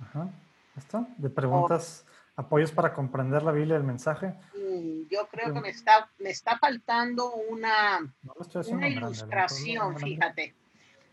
Ajá. 0.00 0.28
¿Está? 0.76 1.06
De 1.16 1.30
preguntas 1.30 2.04
apoyos 2.38 2.70
para 2.70 2.94
comprender 2.94 3.42
la 3.42 3.50
Biblia 3.50 3.74
y 3.74 3.78
el 3.78 3.84
mensaje. 3.84 4.28
Mm, 4.54 5.08
yo 5.10 5.26
creo 5.28 5.52
que 5.52 5.60
me 5.60 5.70
está, 5.70 6.08
me 6.20 6.30
está 6.30 6.56
faltando 6.56 7.32
una, 7.34 7.98
una 8.68 8.88
ilustración, 8.88 9.98
fíjate. 9.98 10.54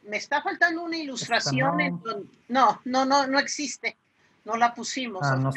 Me 0.03 0.17
está 0.17 0.43
faltando 0.43 0.83
una 0.83 0.97
ilustración 0.97 1.81
en 1.81 1.99
no, 2.47 2.79
no, 2.85 3.05
no, 3.05 3.25
no 3.25 3.39
existe. 3.39 3.97
No 4.43 4.55
la 4.55 4.75
pusimos. 4.75 5.23
Ah, 5.25 5.51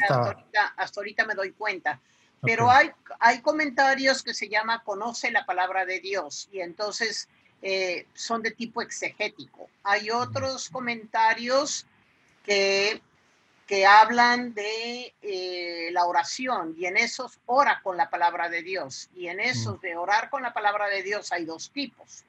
hasta, 0.75 0.99
ahorita, 0.99 1.25
me 1.27 1.35
doy 1.35 1.51
cuenta. 1.51 2.01
Pero 2.41 2.71
hay, 2.71 2.89
hay 3.19 3.41
comentarios 3.41 4.23
que 4.23 4.33
se 4.33 4.49
llama 4.49 4.81
Conoce 4.83 5.29
la 5.29 5.45
palabra 5.45 5.85
de 5.85 5.99
Dios 5.99 6.49
y 6.51 6.61
entonces 6.61 7.29
eh, 7.61 8.07
son 8.15 8.41
de 8.41 8.51
tipo 8.51 8.81
exegético. 8.81 9.69
Hay 9.83 10.09
otros 10.09 10.67
comentarios 10.69 11.85
que 12.43 13.03
que 13.69 13.85
hablan 13.85 14.55
de 14.55 15.13
eh, 15.21 15.89
la 15.91 16.05
oración 16.05 16.73
y 16.75 16.87
en 16.87 16.97
esos 16.97 17.37
ora 17.45 17.81
con 17.83 17.97
la 17.97 18.09
palabra 18.09 18.49
de 18.49 18.63
Dios. 18.63 19.11
Y 19.15 19.27
en 19.27 19.39
esos 19.39 19.77
mm. 19.77 19.81
de 19.81 19.95
orar 19.95 20.31
con 20.31 20.41
la 20.41 20.55
palabra 20.55 20.87
de 20.87 21.03
Dios 21.03 21.31
hay 21.31 21.45
dos 21.45 21.69
tipos. 21.69 22.23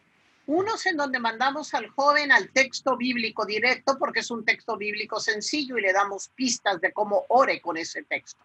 Unos 0.46 0.84
en 0.84 0.98
donde 0.98 1.18
mandamos 1.18 1.72
al 1.72 1.88
joven 1.88 2.30
al 2.30 2.50
texto 2.50 2.94
bíblico 2.94 3.46
directo 3.46 3.96
porque 3.98 4.20
es 4.20 4.30
un 4.30 4.44
texto 4.44 4.76
bíblico 4.76 5.18
sencillo 5.18 5.78
y 5.78 5.80
le 5.80 5.94
damos 5.94 6.28
pistas 6.28 6.78
de 6.78 6.92
cómo 6.92 7.24
ore 7.28 7.62
con 7.62 7.78
ese 7.78 8.02
texto. 8.02 8.44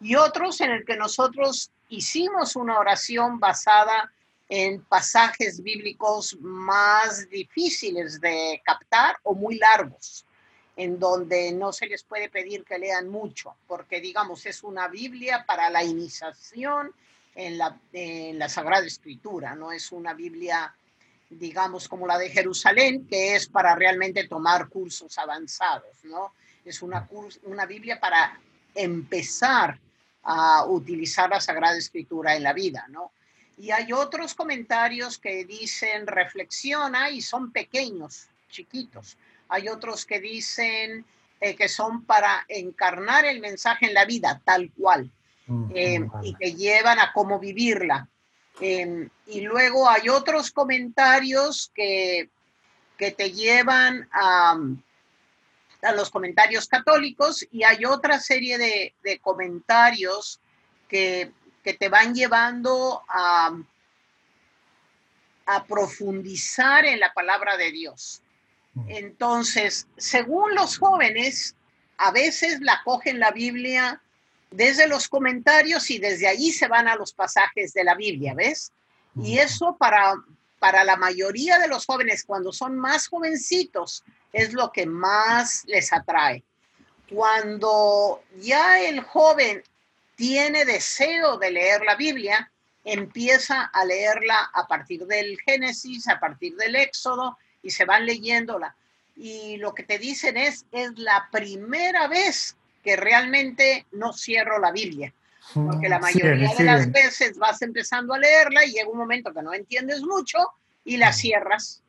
Y 0.00 0.14
otros 0.14 0.60
en 0.60 0.70
el 0.70 0.84
que 0.84 0.94
nosotros 0.94 1.72
hicimos 1.88 2.54
una 2.54 2.78
oración 2.78 3.40
basada 3.40 4.12
en 4.48 4.80
pasajes 4.84 5.60
bíblicos 5.60 6.36
más 6.40 7.28
difíciles 7.28 8.20
de 8.20 8.62
captar 8.64 9.16
o 9.24 9.34
muy 9.34 9.58
largos 9.58 10.24
en 10.78 11.00
donde 11.00 11.50
no 11.50 11.72
se 11.72 11.86
les 11.86 12.04
puede 12.04 12.28
pedir 12.28 12.64
que 12.64 12.78
lean 12.78 13.08
mucho, 13.08 13.56
porque 13.66 14.00
digamos 14.00 14.46
es 14.46 14.62
una 14.62 14.86
Biblia 14.86 15.44
para 15.44 15.68
la 15.70 15.82
iniciación 15.82 16.92
en 17.34 17.58
la, 17.58 17.76
en 17.92 18.38
la 18.38 18.48
Sagrada 18.48 18.86
Escritura, 18.86 19.56
no 19.56 19.72
es 19.72 19.90
una 19.90 20.14
Biblia, 20.14 20.72
digamos, 21.30 21.88
como 21.88 22.06
la 22.06 22.16
de 22.16 22.30
Jerusalén, 22.30 23.08
que 23.08 23.34
es 23.34 23.48
para 23.48 23.74
realmente 23.74 24.28
tomar 24.28 24.68
cursos 24.68 25.18
avanzados, 25.18 25.96
¿no? 26.04 26.34
Es 26.64 26.80
una, 26.80 27.08
una 27.42 27.66
Biblia 27.66 27.98
para 27.98 28.38
empezar 28.72 29.80
a 30.22 30.64
utilizar 30.64 31.28
la 31.28 31.40
Sagrada 31.40 31.76
Escritura 31.76 32.36
en 32.36 32.44
la 32.44 32.52
vida, 32.52 32.86
¿no? 32.88 33.10
Y 33.56 33.72
hay 33.72 33.92
otros 33.92 34.32
comentarios 34.32 35.18
que 35.18 35.44
dicen 35.44 36.06
reflexiona 36.06 37.10
y 37.10 37.20
son 37.20 37.50
pequeños, 37.50 38.28
chiquitos 38.48 39.16
hay 39.48 39.68
otros 39.68 40.04
que 40.04 40.20
dicen 40.20 41.04
eh, 41.40 41.54
que 41.54 41.68
son 41.68 42.04
para 42.04 42.44
encarnar 42.48 43.24
el 43.24 43.40
mensaje 43.40 43.86
en 43.86 43.94
la 43.94 44.04
vida, 44.04 44.40
tal 44.44 44.72
cual, 44.72 45.10
mm, 45.46 45.70
eh, 45.74 46.08
y 46.22 46.34
que 46.34 46.54
llevan 46.54 46.98
a 46.98 47.12
cómo 47.12 47.38
vivirla. 47.38 48.08
Em, 48.60 49.08
y 49.26 49.42
luego 49.42 49.88
hay 49.88 50.08
otros 50.08 50.50
comentarios 50.50 51.70
que, 51.72 52.28
que 52.96 53.12
te 53.12 53.30
llevan 53.30 54.08
a, 54.10 54.58
a, 55.82 55.92
los 55.92 56.10
comentarios 56.10 56.66
católicos 56.66 57.46
y 57.52 57.62
hay 57.62 57.84
otra 57.84 58.18
serie 58.18 58.58
de, 58.58 58.94
de 59.04 59.20
comentarios 59.20 60.40
que, 60.88 61.30
que, 61.62 61.74
te 61.74 61.88
van 61.88 62.16
llevando 62.16 63.04
a, 63.08 63.56
a 65.46 65.64
profundizar 65.66 66.84
en 66.84 66.98
la 66.98 67.12
palabra 67.12 67.56
de 67.56 67.70
Dios. 67.70 68.22
Entonces, 68.88 69.86
según 69.96 70.54
los 70.54 70.78
jóvenes, 70.78 71.56
a 71.96 72.12
veces 72.12 72.60
la 72.60 72.80
cogen 72.84 73.18
la 73.18 73.32
Biblia 73.32 74.00
desde 74.50 74.86
los 74.86 75.08
comentarios 75.08 75.90
y 75.90 75.98
desde 75.98 76.28
allí 76.28 76.52
se 76.52 76.68
van 76.68 76.88
a 76.88 76.96
los 76.96 77.12
pasajes 77.12 77.72
de 77.74 77.84
la 77.84 77.94
Biblia, 77.94 78.34
¿ves? 78.34 78.72
Y 79.16 79.38
eso 79.38 79.76
para, 79.78 80.14
para 80.58 80.84
la 80.84 80.96
mayoría 80.96 81.58
de 81.58 81.68
los 81.68 81.86
jóvenes, 81.86 82.24
cuando 82.24 82.52
son 82.52 82.78
más 82.78 83.08
jovencitos, 83.08 84.04
es 84.32 84.52
lo 84.52 84.72
que 84.72 84.86
más 84.86 85.64
les 85.66 85.92
atrae. 85.92 86.44
Cuando 87.10 88.22
ya 88.36 88.80
el 88.80 89.00
joven 89.00 89.62
tiene 90.14 90.64
deseo 90.64 91.38
de 91.38 91.50
leer 91.50 91.82
la 91.82 91.96
Biblia, 91.96 92.50
empieza 92.84 93.62
a 93.64 93.84
leerla 93.84 94.50
a 94.52 94.66
partir 94.66 95.06
del 95.06 95.38
Génesis, 95.40 96.08
a 96.08 96.18
partir 96.18 96.54
del 96.56 96.76
Éxodo, 96.76 97.36
y 97.62 97.70
se 97.70 97.84
van 97.84 98.06
leyéndola. 98.06 98.74
Y 99.16 99.56
lo 99.56 99.74
que 99.74 99.82
te 99.82 99.98
dicen 99.98 100.36
es, 100.36 100.64
es 100.72 100.96
la 100.98 101.28
primera 101.30 102.06
vez 102.08 102.56
que 102.84 102.96
realmente 102.96 103.86
no 103.92 104.12
cierro 104.12 104.58
la 104.58 104.70
Biblia. 104.70 105.12
Porque 105.54 105.88
la 105.88 105.98
mm, 105.98 106.02
mayoría 106.02 106.54
de 106.54 106.64
las 106.64 106.92
veces 106.92 107.38
vas 107.38 107.62
empezando 107.62 108.14
a 108.14 108.18
leerla 108.18 108.64
y 108.64 108.72
llega 108.72 108.88
un 108.88 108.98
momento 108.98 109.32
que 109.32 109.42
no 109.42 109.54
entiendes 109.54 110.02
mucho 110.02 110.38
y 110.84 110.98
la 110.98 111.12
cierras. 111.12 111.82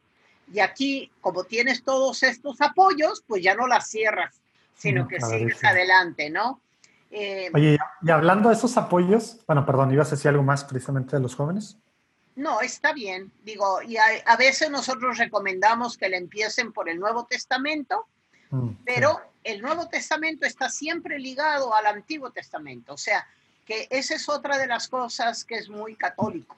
Y 0.52 0.60
aquí, 0.60 1.12
como 1.22 1.44
tienes 1.44 1.84
todos 1.84 2.24
estos 2.24 2.60
apoyos, 2.62 3.24
pues 3.28 3.44
ya 3.44 3.56
no 3.56 3.68
la 3.68 3.82
cierras, 3.82 4.36
sino 4.76 5.06
mm, 5.06 5.08
que 5.08 5.22
sigues 5.22 5.64
adelante, 5.64 6.30
¿no? 6.30 6.62
Eh, 7.12 7.50
Oye, 7.54 7.78
y 8.02 8.10
hablando 8.12 8.50
de 8.50 8.56
esos 8.56 8.78
apoyos, 8.78 9.40
bueno, 9.48 9.66
perdón, 9.66 9.92
ibas 9.92 10.08
a 10.08 10.16
decir 10.16 10.30
algo 10.30 10.44
más 10.44 10.64
precisamente 10.64 11.16
de 11.16 11.22
los 11.22 11.36
jóvenes. 11.36 11.78
No, 12.40 12.62
está 12.62 12.94
bien. 12.94 13.34
Digo, 13.44 13.82
y 13.82 13.98
a, 13.98 14.38
veces 14.38 14.72
nosotros 14.72 15.18
recomendamos 15.18 15.98
que 15.98 16.08
le 16.08 16.16
empiecen 16.16 16.72
por 16.72 16.88
el 16.88 16.98
Nuevo 16.98 17.26
Testamento, 17.26 18.08
mm, 18.50 18.70
pero 18.86 19.20
el 19.44 19.62
Nuevo 19.62 19.90
Testamento 19.90 20.46
está 20.46 20.70
siempre 20.70 21.20
ligado 21.20 21.76
al 21.76 21.86
Antiguo 21.86 22.32
Testamento. 22.32 22.94
O 22.94 22.98
sea, 22.98 23.28
que 23.66 23.88
esa 23.90 24.16
es 24.16 24.30
otra 24.30 24.58
de 24.58 24.68
las 24.68 24.88
cosas 24.88 25.44
que 25.44 25.56
es 25.56 25.68
muy 25.70 25.96
católico. 25.96 26.56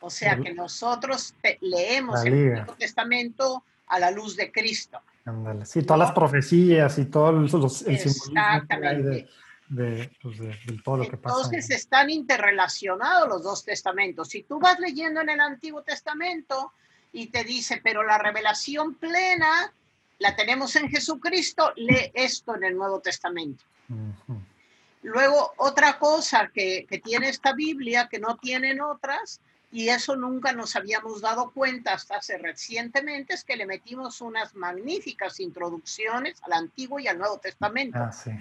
O 0.00 0.08
sea, 0.08 0.38
que 0.38 0.54
nosotros 0.54 1.34
leemos 1.60 2.24
el 2.24 2.52
Nuevo 2.54 2.72
Testamento 2.72 3.64
a 3.86 3.98
la 3.98 4.10
luz 4.10 4.34
de 4.34 4.50
Cristo. 4.50 4.98
Sí, 5.64 5.82
todas 5.82 5.98
las 6.00 6.12
profecías 6.12 6.96
y 6.98 7.04
todo 7.04 7.28
el, 7.30 7.44
el 7.44 7.98
simbolismo 7.98 8.32
pues, 9.68 10.38
de, 10.38 10.80
todo 10.84 10.98
lo 10.98 11.08
que 11.08 11.16
pasa. 11.16 11.36
Entonces 11.36 11.70
están 11.70 12.10
interrelacionados 12.10 13.28
los 13.28 13.42
dos 13.42 13.64
testamentos. 13.64 14.28
Si 14.28 14.42
tú 14.42 14.58
vas 14.58 14.78
leyendo 14.78 15.20
en 15.20 15.30
el 15.30 15.40
Antiguo 15.40 15.82
Testamento 15.82 16.72
y 17.12 17.26
te 17.26 17.44
dice, 17.44 17.80
pero 17.82 18.02
la 18.02 18.18
revelación 18.18 18.94
plena 18.94 19.72
la 20.18 20.34
tenemos 20.34 20.74
en 20.76 20.88
Jesucristo, 20.88 21.72
lee 21.76 22.10
esto 22.14 22.56
en 22.56 22.64
el 22.64 22.76
Nuevo 22.76 23.00
Testamento. 23.00 23.64
Luego, 25.02 25.52
otra 25.58 25.98
cosa 25.98 26.50
que, 26.52 26.86
que, 26.88 26.98
tiene 26.98 27.28
esta 27.28 27.52
Biblia 27.52 28.08
que 28.10 28.18
no 28.18 28.36
tienen 28.36 28.80
otras, 28.80 29.40
y 29.70 29.88
eso 29.90 30.16
nunca 30.16 30.52
nos 30.52 30.74
habíamos 30.76 31.20
dado 31.20 31.50
cuenta 31.52 31.92
hasta 31.94 32.16
hace 32.16 32.36
recientemente, 32.38 33.34
es 33.34 33.44
que 33.44 33.56
le 33.56 33.66
metimos 33.66 34.20
unas 34.20 34.54
magníficas 34.54 35.40
introducciones 35.40 36.38
al 36.42 36.54
Antiguo 36.54 36.98
y 36.98 37.06
al 37.06 37.18
Nuevo 37.18 37.38
Testamento. 37.38 37.98
Ah, 37.98 38.12
sí. 38.12 38.32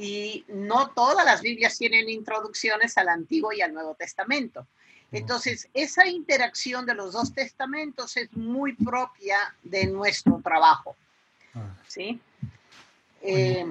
Y 0.00 0.46
no 0.48 0.88
todas 0.92 1.26
las 1.26 1.42
Biblias 1.42 1.76
tienen 1.76 2.08
introducciones 2.08 2.96
al 2.96 3.10
Antiguo 3.10 3.52
y 3.52 3.60
al 3.60 3.74
Nuevo 3.74 3.94
Testamento. 3.94 4.66
Entonces, 5.12 5.68
esa 5.74 6.06
interacción 6.06 6.86
de 6.86 6.94
los 6.94 7.12
dos 7.12 7.34
testamentos 7.34 8.16
es 8.16 8.34
muy 8.34 8.74
propia 8.74 9.36
de 9.62 9.86
nuestro 9.88 10.40
trabajo. 10.42 10.96
Ah. 11.54 11.76
¿Sí? 11.86 12.18
Eh, 13.20 13.70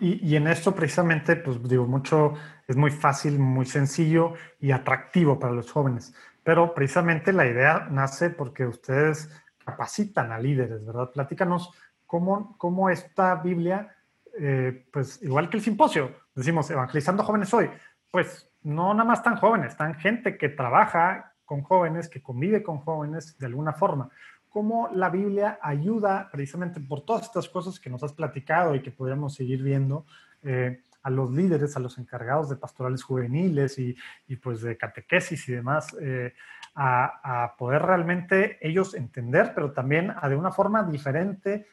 y, 0.00 0.28
y, 0.28 0.34
en 0.34 0.48
esto 0.48 0.74
precisamente, 0.74 1.36
pues 1.36 1.62
digo, 1.62 1.86
mucho, 1.86 2.34
es 2.66 2.74
muy 2.74 2.90
fácil, 2.90 3.38
muy 3.38 3.66
sencillo 3.66 4.34
y 4.58 4.72
atractivo 4.72 5.38
para 5.38 5.52
los 5.52 5.70
jóvenes. 5.70 6.12
Pero 6.42 6.74
precisamente 6.74 7.32
la 7.32 7.46
idea 7.46 7.86
nace 7.88 8.30
porque 8.30 8.66
ustedes 8.66 9.30
capacitan 9.64 10.32
a 10.32 10.40
líderes, 10.40 10.84
¿verdad? 10.84 11.12
Platícanos 11.12 11.70
cómo, 12.04 12.56
cómo 12.58 12.90
esta 12.90 13.36
Biblia, 13.36 13.94
eh, 14.38 14.86
pues 14.92 15.22
igual 15.22 15.50
que 15.50 15.56
el 15.56 15.62
simposio, 15.62 16.12
decimos, 16.34 16.70
evangelizando 16.70 17.22
jóvenes 17.22 17.52
hoy, 17.52 17.68
pues 18.10 18.50
no 18.62 18.94
nada 18.94 19.08
más 19.08 19.22
tan 19.22 19.36
jóvenes, 19.36 19.76
tan 19.76 19.94
gente 19.94 20.36
que 20.36 20.48
trabaja 20.48 21.34
con 21.44 21.62
jóvenes, 21.62 22.08
que 22.08 22.22
convive 22.22 22.62
con 22.62 22.78
jóvenes 22.78 23.38
de 23.38 23.46
alguna 23.46 23.72
forma. 23.72 24.10
¿Cómo 24.48 24.90
la 24.92 25.10
Biblia 25.10 25.58
ayuda 25.62 26.28
precisamente 26.30 26.80
por 26.80 27.02
todas 27.02 27.22
estas 27.24 27.48
cosas 27.48 27.78
que 27.78 27.90
nos 27.90 28.02
has 28.02 28.12
platicado 28.12 28.74
y 28.74 28.82
que 28.82 28.90
podríamos 28.90 29.34
seguir 29.34 29.62
viendo 29.62 30.06
eh, 30.42 30.82
a 31.02 31.10
los 31.10 31.30
líderes, 31.30 31.76
a 31.76 31.80
los 31.80 31.98
encargados 31.98 32.48
de 32.48 32.56
pastorales 32.56 33.02
juveniles 33.02 33.78
y, 33.78 33.96
pues 34.42 34.62
de 34.62 34.76
catequesis 34.76 35.48
y 35.48 35.52
demás, 35.52 35.96
eh, 36.00 36.34
a, 36.74 37.54
poder 37.58 37.82
realmente 37.82 38.58
ellos 38.60 38.94
entender, 38.94 39.52
pero 39.54 39.72
también 39.72 40.12
a 40.14 40.28
de 40.28 40.36
una 40.36 40.50
forma 40.50 40.82
diferente, 40.84 41.66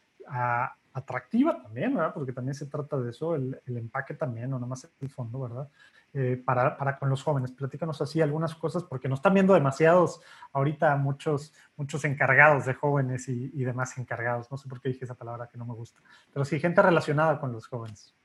atractiva 0.95 1.61
también, 1.61 1.93
¿verdad? 1.93 2.13
Porque 2.13 2.31
también 2.31 2.55
se 2.55 2.67
trata 2.67 2.97
de 2.97 3.11
eso, 3.11 3.35
el, 3.35 3.61
el 3.65 3.77
empaque 3.77 4.13
también, 4.13 4.49
no 4.49 4.57
nada 4.57 4.67
más 4.67 4.89
el 5.01 5.09
fondo, 5.09 5.41
¿verdad? 5.41 5.69
Eh, 6.13 6.41
para, 6.43 6.77
para, 6.77 6.97
con 6.97 7.09
los 7.09 7.21
jóvenes. 7.21 7.51
Platícanos 7.51 8.01
así 8.01 8.21
algunas 8.21 8.55
cosas, 8.55 8.83
porque 8.83 9.09
nos 9.09 9.19
están 9.19 9.33
viendo 9.33 9.53
demasiados 9.53 10.21
ahorita 10.53 10.95
muchos, 10.95 11.53
muchos 11.75 12.05
encargados 12.05 12.65
de 12.65 12.73
jóvenes 12.73 13.27
y, 13.27 13.51
y, 13.53 13.65
demás 13.65 13.97
encargados. 13.97 14.49
No 14.49 14.57
sé 14.57 14.69
por 14.69 14.79
qué 14.79 14.87
dije 14.87 15.03
esa 15.03 15.15
palabra 15.15 15.49
que 15.51 15.57
no 15.57 15.65
me 15.65 15.73
gusta, 15.73 15.99
pero 16.31 16.45
sí, 16.45 16.57
gente 16.61 16.81
relacionada 16.81 17.37
con 17.41 17.51
los 17.51 17.67
jóvenes. 17.67 18.15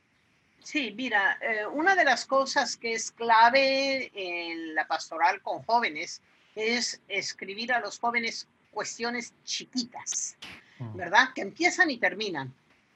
Sí, 0.63 0.95
mira, 0.97 1.39
eh, 1.41 1.67
una 1.67 1.97
de 1.97 2.05
las 2.05 2.25
cosas 2.25 2.77
que 2.77 2.93
es 2.93 3.11
clave 3.11 4.13
en 4.15 4.77
la 4.77 4.87
pastoral 4.87 5.43
con 5.43 5.65
jóvenes 5.65 6.23
es 6.55 7.03
escribir 7.09 7.73
a 7.73 7.81
los 7.81 7.99
jóvenes 7.99 8.49
cuestiones 8.71 9.35
chiquitas. 9.43 10.37
¿Verdad? 10.95 11.29
Que 11.35 11.43
empiezan 11.43 11.91
y 11.91 11.99
terminan. 11.99 12.53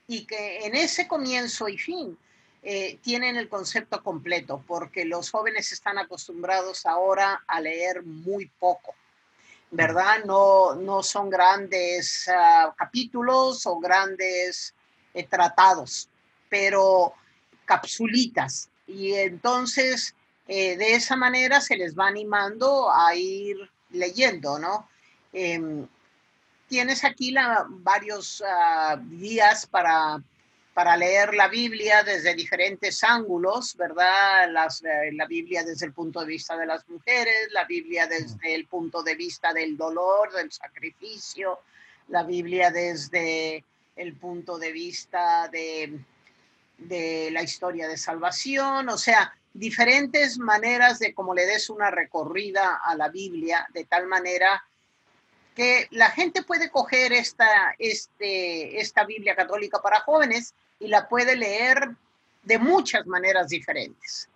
Y 0.07 0.27
que 0.27 0.66
en 0.66 0.75
ese 0.75 1.09
comienzo 1.09 1.68
y 1.68 1.79
fin 1.79 2.16
eh, 2.66 2.99
tienen 3.03 3.37
el 3.37 3.51
concepto 3.51 4.03
completo, 4.03 4.64
porque 4.66 5.05
los 5.05 5.31
jóvenes 5.31 5.70
están 5.73 5.99
acostumbrados 5.99 6.87
ahora 6.87 7.44
a 7.47 7.61
leer 7.61 8.03
muy 8.03 8.47
poco, 8.59 8.94
¿verdad? 9.70 10.25
No, 10.25 10.75
no 10.75 11.03
son 11.03 11.29
grandes 11.29 12.27
ah, 12.29 12.75
capítulos 12.75 13.66
o 13.66 13.79
grandes 13.79 14.75
eh, 15.12 15.25
tratados, 15.25 16.09
pero 16.49 17.12
capsulitas. 17.66 18.70
Y 18.87 19.12
entonces, 19.12 20.14
eh, 20.49 20.79
de 20.79 20.94
esa 20.94 21.16
manera 21.16 21.61
se 21.61 21.77
les 21.77 21.94
va 21.94 22.07
animando 22.07 22.90
a 22.90 23.14
ir 23.14 23.59
leyendo, 23.90 24.59
¿no? 24.59 24.88
Tienes 26.75 27.05
aquí 27.05 27.31
la, 27.31 27.67
varios 27.69 28.41
uh, 28.41 28.99
días 29.09 29.65
para 29.65 30.21
para 30.73 30.97
leer 30.97 31.33
la 31.33 31.47
Biblia 31.47 32.03
desde 32.03 32.35
diferentes 32.35 33.05
ángulos, 33.05 33.77
¿verdad? 33.77 34.51
Las, 34.51 34.83
eh, 34.83 35.13
la 35.13 35.27
Biblia 35.27 35.63
desde 35.63 35.87
el 35.87 35.93
punto 35.93 36.19
de 36.23 36.27
vista 36.27 36.57
de 36.57 36.67
las 36.67 36.89
mujeres, 36.89 37.53
la 37.53 37.65
Biblia 37.65 38.09
desde 38.09 38.57
el 38.57 38.67
punto 38.67 39.05
de 39.05 39.15
vista 39.15 39.53
del 39.53 39.77
dolor, 39.77 40.33
del 40.33 40.51
sacrificio, 40.51 41.61
la 42.09 42.25
Biblia 42.25 42.73
desde 42.73 43.63
el 43.95 44.15
punto 44.15 44.59
de 44.59 44.73
vista 44.73 45.47
de, 45.53 45.97
de 46.79 47.31
la 47.31 47.45
historia 47.45 47.87
de 47.87 47.97
salvación, 47.97 48.89
o 48.89 48.99
sea, 48.99 49.33
diferentes 49.53 50.39
maneras 50.39 50.99
de 50.99 51.15
cómo 51.15 51.35
le 51.35 51.47
des 51.47 51.71
una 51.71 51.93
recorrida 51.93 52.81
a 52.85 52.97
la 52.97 53.11
Biblia, 53.11 53.65
de 53.73 53.85
tal 53.85 54.09
manera 54.09 54.61
que 55.55 55.87
la 55.90 56.11
gente 56.11 56.43
puede 56.43 56.71
coger 56.71 57.12
esta, 57.12 57.75
este, 57.79 58.81
esta 58.81 59.05
Biblia 59.05 59.37
católica 59.37 59.81
para 59.81 60.01
jóvenes 60.01 60.55
y 60.81 60.88
la 60.88 61.09
puede 61.09 61.37
leer 61.37 61.90
de 62.43 62.59
muchas 62.59 63.07
maneras 63.07 63.49
diferentes. 63.49 64.29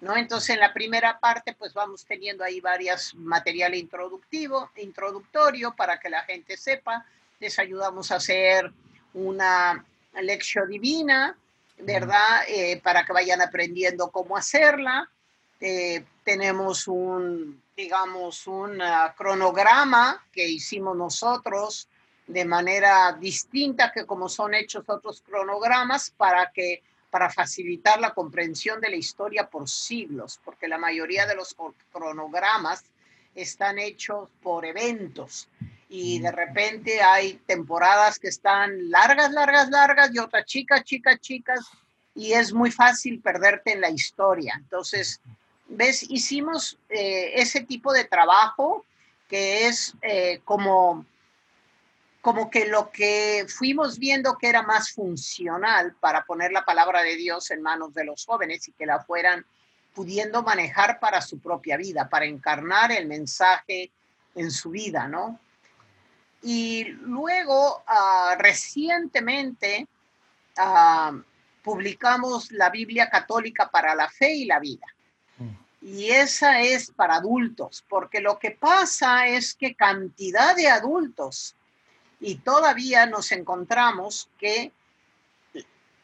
¿no? 0.00 0.16
Entonces, 0.16 0.50
en 0.50 0.60
la 0.60 0.74
primera 0.74 1.18
parte, 1.18 1.54
pues 1.54 1.72
vamos 1.72 2.04
teniendo 2.04 2.44
ahí 2.44 2.60
varias 2.60 3.14
material 3.14 3.74
introductivo, 3.74 4.70
introductorio 4.76 5.74
para 5.74 5.98
que 5.98 6.10
la 6.10 6.22
gente 6.22 6.56
sepa. 6.56 7.06
Les 7.40 7.58
ayudamos 7.58 8.10
a 8.10 8.16
hacer 8.16 8.70
una 9.14 9.84
lección 10.20 10.68
divina, 10.68 11.36
¿verdad? 11.78 12.42
Eh, 12.48 12.80
para 12.82 13.04
que 13.06 13.12
vayan 13.12 13.40
aprendiendo 13.40 14.10
cómo 14.10 14.36
hacerla. 14.36 15.08
Eh, 15.60 16.04
tenemos 16.24 16.86
un, 16.86 17.62
digamos, 17.76 18.46
un 18.46 18.80
ah, 18.80 19.14
cronograma 19.16 20.24
que 20.32 20.46
hicimos 20.48 20.96
nosotros 20.96 21.88
de 22.26 22.44
manera 22.44 23.12
distinta 23.12 23.92
que 23.92 24.06
como 24.06 24.28
son 24.28 24.54
hechos 24.54 24.84
otros 24.88 25.20
cronogramas 25.22 26.10
para 26.10 26.50
que 26.52 26.82
para 27.10 27.30
facilitar 27.30 28.00
la 28.00 28.12
comprensión 28.12 28.80
de 28.80 28.90
la 28.90 28.96
historia 28.96 29.48
por 29.48 29.68
siglos, 29.68 30.40
porque 30.44 30.66
la 30.66 30.78
mayoría 30.78 31.26
de 31.26 31.36
los 31.36 31.54
cronogramas 31.92 32.82
están 33.36 33.78
hechos 33.78 34.30
por 34.42 34.64
eventos 34.64 35.48
y 35.88 36.18
de 36.18 36.32
repente 36.32 37.02
hay 37.02 37.34
temporadas 37.46 38.18
que 38.18 38.26
están 38.26 38.90
largas, 38.90 39.30
largas, 39.30 39.70
largas 39.70 40.10
y 40.12 40.18
otras 40.18 40.44
chicas, 40.44 40.82
chicas, 40.82 41.20
chicas 41.20 41.60
y 42.16 42.32
es 42.32 42.52
muy 42.52 42.72
fácil 42.72 43.20
perderte 43.20 43.72
en 43.72 43.80
la 43.80 43.90
historia. 43.90 44.54
Entonces, 44.56 45.20
ves, 45.74 46.04
hicimos 46.08 46.78
eh, 46.88 47.32
ese 47.34 47.60
tipo 47.62 47.92
de 47.92 48.04
trabajo 48.04 48.84
que 49.28 49.66
es 49.66 49.94
eh, 50.02 50.40
como 50.44 51.06
como 52.20 52.48
que 52.50 52.66
lo 52.66 52.90
que 52.90 53.44
fuimos 53.54 53.98
viendo 53.98 54.38
que 54.38 54.48
era 54.48 54.62
más 54.62 54.92
funcional 54.92 55.94
para 56.00 56.24
poner 56.24 56.52
la 56.52 56.64
palabra 56.64 57.02
de 57.02 57.16
Dios 57.16 57.50
en 57.50 57.60
manos 57.60 57.92
de 57.92 58.06
los 58.06 58.24
jóvenes 58.24 58.66
y 58.66 58.72
que 58.72 58.86
la 58.86 59.04
fueran 59.04 59.44
pudiendo 59.94 60.42
manejar 60.42 60.98
para 61.00 61.20
su 61.20 61.38
propia 61.38 61.76
vida, 61.76 62.08
para 62.08 62.24
encarnar 62.24 62.92
el 62.92 63.06
mensaje 63.06 63.90
en 64.34 64.50
su 64.50 64.70
vida, 64.70 65.06
¿no? 65.06 65.38
Y 66.42 66.84
luego, 67.02 67.82
ah, 67.86 68.36
recientemente, 68.38 69.86
ah, 70.56 71.12
publicamos 71.62 72.50
la 72.52 72.70
Biblia 72.70 73.10
Católica 73.10 73.70
para 73.70 73.94
la 73.94 74.08
Fe 74.08 74.32
y 74.32 74.44
la 74.46 74.60
Vida. 74.60 74.86
Y 75.84 76.10
esa 76.10 76.62
es 76.62 76.90
para 76.90 77.16
adultos, 77.16 77.84
porque 77.90 78.22
lo 78.22 78.38
que 78.38 78.52
pasa 78.52 79.28
es 79.28 79.54
que 79.54 79.74
cantidad 79.74 80.56
de 80.56 80.68
adultos 80.68 81.54
y 82.20 82.36
todavía 82.36 83.04
nos 83.04 83.30
encontramos 83.32 84.30
que 84.38 84.72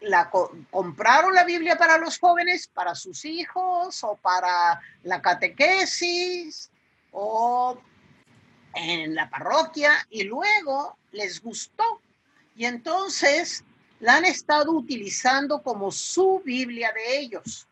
la, 0.01 0.31
compraron 0.71 1.35
la 1.35 1.45
Biblia 1.45 1.79
para 1.79 1.97
los 1.97 2.19
jóvenes, 2.19 2.69
para 2.69 2.95
sus 2.95 3.25
hijos 3.25 4.05
o 4.05 4.17
para 4.17 4.83
la 5.03 5.23
catequesis 5.23 6.71
o 7.13 7.79
en 8.75 9.15
la 9.15 9.31
parroquia 9.31 9.93
y 10.11 10.25
luego 10.25 10.99
les 11.13 11.43
gustó 11.43 12.03
y 12.55 12.67
entonces 12.67 13.65
la 13.99 14.17
han 14.17 14.27
estado 14.27 14.73
utilizando 14.73 15.63
como 15.63 15.91
su 15.91 16.43
Biblia 16.45 16.93
de 16.93 17.19
ellos. 17.19 17.67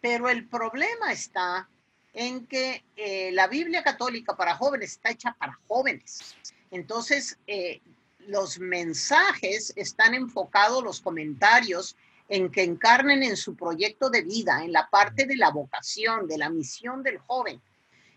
Pero 0.00 0.28
el 0.28 0.46
problema 0.48 1.12
está 1.12 1.68
en 2.12 2.46
que 2.46 2.84
eh, 2.96 3.30
la 3.32 3.46
Biblia 3.46 3.82
católica 3.82 4.36
para 4.36 4.56
jóvenes 4.56 4.92
está 4.92 5.10
hecha 5.10 5.32
para 5.38 5.58
jóvenes. 5.68 6.34
Entonces, 6.70 7.38
eh, 7.46 7.80
los 8.18 8.58
mensajes 8.58 9.72
están 9.76 10.14
enfocados, 10.14 10.82
los 10.82 11.00
comentarios, 11.00 11.96
en 12.28 12.50
que 12.50 12.62
encarnen 12.62 13.22
en 13.22 13.36
su 13.36 13.56
proyecto 13.56 14.08
de 14.08 14.22
vida, 14.22 14.62
en 14.64 14.72
la 14.72 14.88
parte 14.88 15.26
de 15.26 15.36
la 15.36 15.50
vocación, 15.50 16.28
de 16.28 16.38
la 16.38 16.48
misión 16.48 17.02
del 17.02 17.18
joven. 17.18 17.60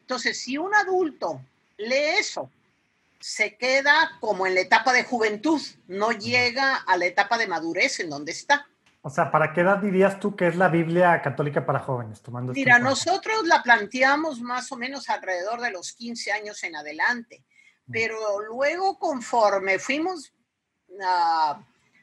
Entonces, 0.01 0.39
si 0.39 0.57
un 0.57 0.73
adulto 0.75 1.41
lee 1.77 2.17
eso 2.19 2.49
se 3.23 3.55
queda 3.55 4.17
como 4.19 4.45
en 4.45 4.53
la 4.53 4.59
etapa 4.59 4.91
de 4.91 5.05
juventud, 5.05 5.61
no 5.87 6.11
llega 6.11 6.75
a 6.75 6.97
la 6.97 7.05
etapa 7.05 7.37
de 7.37 7.47
madurez 7.47 8.01
en 8.01 8.09
donde 8.09 8.33
está. 8.33 8.67
O 9.05 9.09
sea, 9.09 9.29
¿para 9.29 9.51
qué 9.51 9.61
edad 9.61 9.79
dirías 9.79 10.17
tú 10.17 10.33
que 10.33 10.47
es 10.47 10.55
la 10.55 10.69
Biblia 10.69 11.21
católica 11.21 11.65
para 11.65 11.79
jóvenes? 11.79 12.21
Tomando 12.21 12.53
Mira, 12.53 12.79
nosotros 12.79 13.45
la 13.45 13.61
planteamos 13.61 14.39
más 14.39 14.71
o 14.71 14.77
menos 14.77 15.09
alrededor 15.09 15.59
de 15.59 15.71
los 15.71 15.91
15 15.91 16.31
años 16.31 16.63
en 16.63 16.77
adelante, 16.77 17.43
pero 17.91 18.39
luego 18.39 18.97
conforme 18.97 19.77
fuimos 19.77 20.33
uh, 20.87 21.61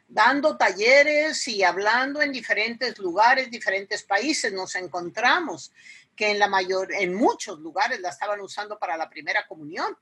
dando 0.08 0.58
talleres 0.58 1.48
y 1.48 1.62
hablando 1.62 2.20
en 2.20 2.32
diferentes 2.32 2.98
lugares, 2.98 3.50
diferentes 3.50 4.02
países, 4.02 4.52
nos 4.52 4.74
encontramos 4.74 5.72
que 6.14 6.32
en 6.32 6.38
la 6.38 6.48
mayor, 6.48 6.92
en 6.92 7.14
muchos 7.14 7.60
lugares 7.60 7.98
la 8.00 8.10
estaban 8.10 8.42
usando 8.42 8.78
para 8.78 8.98
la 8.98 9.08
primera 9.08 9.46
comunión 9.46 9.96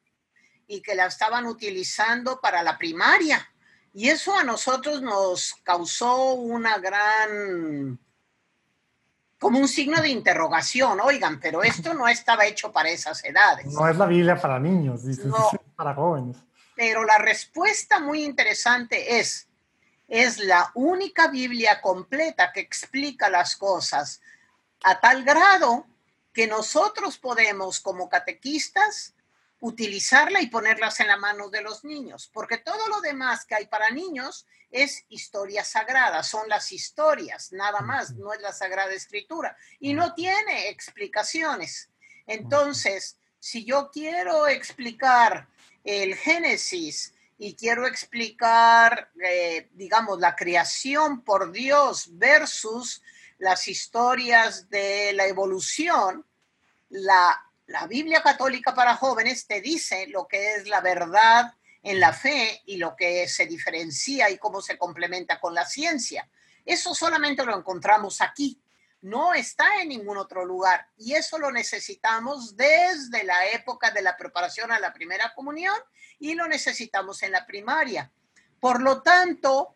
y 0.67 0.83
que 0.83 0.97
la 0.97 1.07
estaban 1.07 1.47
utilizando 1.47 2.41
para 2.41 2.65
la 2.65 2.77
primaria. 2.77 3.49
Y 3.99 4.11
eso 4.11 4.33
a 4.39 4.45
nosotros 4.45 5.03
nos 5.03 5.57
causó 5.65 6.35
una 6.35 6.79
gran, 6.79 7.99
como 9.41 9.59
un 9.59 9.67
signo 9.67 10.01
de 10.01 10.11
interrogación, 10.11 11.01
oigan, 11.01 11.41
pero 11.41 11.65
esto 11.65 11.93
no 11.95 12.07
estaba 12.07 12.47
hecho 12.47 12.71
para 12.71 12.91
esas 12.91 13.25
edades. 13.25 13.67
No 13.67 13.89
es 13.89 13.97
la 13.97 14.07
Biblia 14.07 14.41
para 14.41 14.61
niños, 14.61 15.05
dices, 15.05 15.25
no, 15.25 15.51
para 15.75 15.95
jóvenes. 15.95 16.37
Pero 16.77 17.03
la 17.05 17.19
respuesta 17.19 17.99
muy 17.99 18.23
interesante 18.23 19.19
es, 19.19 19.49
es 20.07 20.39
la 20.39 20.71
única 20.75 21.27
Biblia 21.27 21.81
completa 21.81 22.53
que 22.53 22.61
explica 22.61 23.29
las 23.29 23.57
cosas 23.57 24.21
a 24.85 25.01
tal 25.01 25.25
grado 25.25 25.89
que 26.33 26.47
nosotros 26.47 27.19
podemos 27.19 27.81
como 27.81 28.09
catequistas 28.09 29.17
utilizarla 29.61 30.41
y 30.41 30.49
ponerlas 30.49 31.01
en 31.01 31.09
la 31.09 31.17
mano 31.17 31.49
de 31.51 31.63
los 31.63 31.85
niños, 31.85 32.31
porque 32.33 32.59
todo 32.59 32.89
lo 32.89 33.01
demás 33.01 33.45
que 33.45 33.57
hay 33.57 33.67
para 33.67 33.91
niños 33.91 34.47
es 34.71 35.05
historia 35.09 35.65
sagrada, 35.65 36.23
son 36.23 36.49
las 36.49 36.71
historias, 36.73 37.53
nada 37.53 37.81
más, 37.81 38.15
no 38.15 38.33
es 38.33 38.41
la 38.41 38.53
sagrada 38.53 38.93
escritura 38.93 39.57
y 39.81 39.95
no 39.95 40.15
tiene 40.15 40.69
explicaciones. 40.69 41.91
Entonces, 42.27 43.19
si 43.41 43.65
yo 43.65 43.91
quiero 43.91 44.47
explicar 44.47 45.49
el 45.83 46.15
Génesis 46.15 47.15
y 47.39 47.55
quiero 47.55 47.87
explicar, 47.87 49.11
eh, 49.25 49.69
digamos, 49.73 50.19
la 50.19 50.37
creación 50.37 51.23
por 51.23 51.51
Dios 51.51 52.19
versus 52.19 53.03
las 53.39 53.69
historias 53.69 54.69
de 54.69 55.13
la 55.15 55.27
evolución, 55.27 56.27
la 56.91 57.48
la 57.69 57.87
Biblia 57.87 58.23
católica 58.23 58.75
para 58.75 58.97
jóvenes 58.97 59.47
te 59.47 59.61
dice 59.61 60.07
lo 60.09 60.27
que 60.27 60.55
es 60.55 60.67
la 60.69 60.81
verdad 60.81 61.53
en 61.83 62.01
la 62.01 62.15
fe 62.15 62.63
y 62.65 62.79
lo 62.79 62.97
que 62.97 63.29
se 63.29 63.45
diferencia 63.45 64.31
y 64.31 64.39
cómo 64.39 64.63
se 64.63 64.79
complementa 64.79 65.39
con 65.39 65.55
la 65.55 65.67
ciencia. 65.67 66.29
Eso 66.65 66.95
solamente 66.95 67.45
lo 67.45 67.57
encontramos 67.57 68.23
aquí, 68.23 68.59
no 69.03 69.35
está 69.35 69.83
en 69.83 69.91
ningún 69.91 70.17
otro 70.17 70.47
lugar 70.47 70.89
y 70.97 71.13
eso 71.13 71.39
lo 71.39 71.53
necesitamos 71.53 72.57
desde 72.57 73.23
la 73.25 73.49
época 73.49 73.91
de 73.91 74.01
la 74.01 74.17
preparación 74.17 74.73
a 74.73 74.81
la 74.81 74.95
primera 74.95 75.35
comunión 75.35 75.77
y 76.19 76.35
lo 76.35 76.49
necesitamos 76.49 77.23
en 77.23 77.33
la 77.33 77.45
primaria. 77.47 78.11
Por 78.59 78.81
lo 78.81 79.03
tanto, 79.03 79.75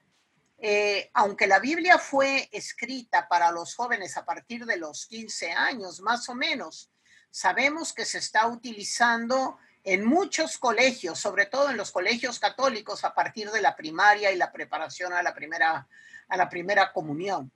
eh, 0.57 1.11
aunque 1.13 1.47
la 1.47 1.59
Biblia 1.59 1.99
fue 1.99 2.49
escrita 2.53 3.29
para 3.29 3.53
los 3.53 3.75
jóvenes 3.75 4.17
a 4.17 4.25
partir 4.25 4.65
de 4.65 4.79
los 4.79 5.05
15 5.07 5.53
años, 5.53 6.01
más 6.01 6.27
o 6.31 6.35
menos, 6.35 6.89
sabemos 7.33 7.93
que 7.93 8.05
se 8.05 8.19
está 8.19 8.47
utilizando 8.47 9.59
en 9.83 10.05
muchos 10.05 10.59
colegios, 10.59 11.19
sobre 11.19 11.47
todo 11.47 11.71
en 11.71 11.77
los 11.77 11.91
colegios 11.91 12.39
católicos, 12.39 13.05
a 13.05 13.15
partir 13.15 13.51
de 13.51 13.61
la 13.61 13.75
primaria 13.75 14.31
y 14.31 14.37
la 14.37 14.53
preparación 14.53 15.13
a 15.13 15.23
la 15.23 15.35
primera, 15.35 15.89
a 16.29 16.37
la 16.37 16.49
primera 16.49 16.93
comunión. 16.93 17.51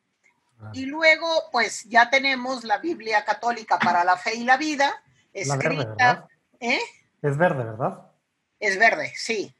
Y 0.72 0.86
luego, 0.86 1.28
pues 1.52 1.84
ya 1.84 2.08
tenemos 2.08 2.64
la 2.64 2.78
Biblia 2.78 3.24
católica 3.24 3.78
para 3.78 4.02
la 4.02 4.16
fe 4.16 4.34
y 4.34 4.44
la 4.44 4.56
vida, 4.56 5.02
escrita. 5.32 6.26
¿eh? 6.58 6.80
Es 7.20 7.36
verde, 7.36 7.62
¿verdad? 7.62 8.10
Es 8.58 8.78
verde, 8.78 9.12
sí. 9.14 9.54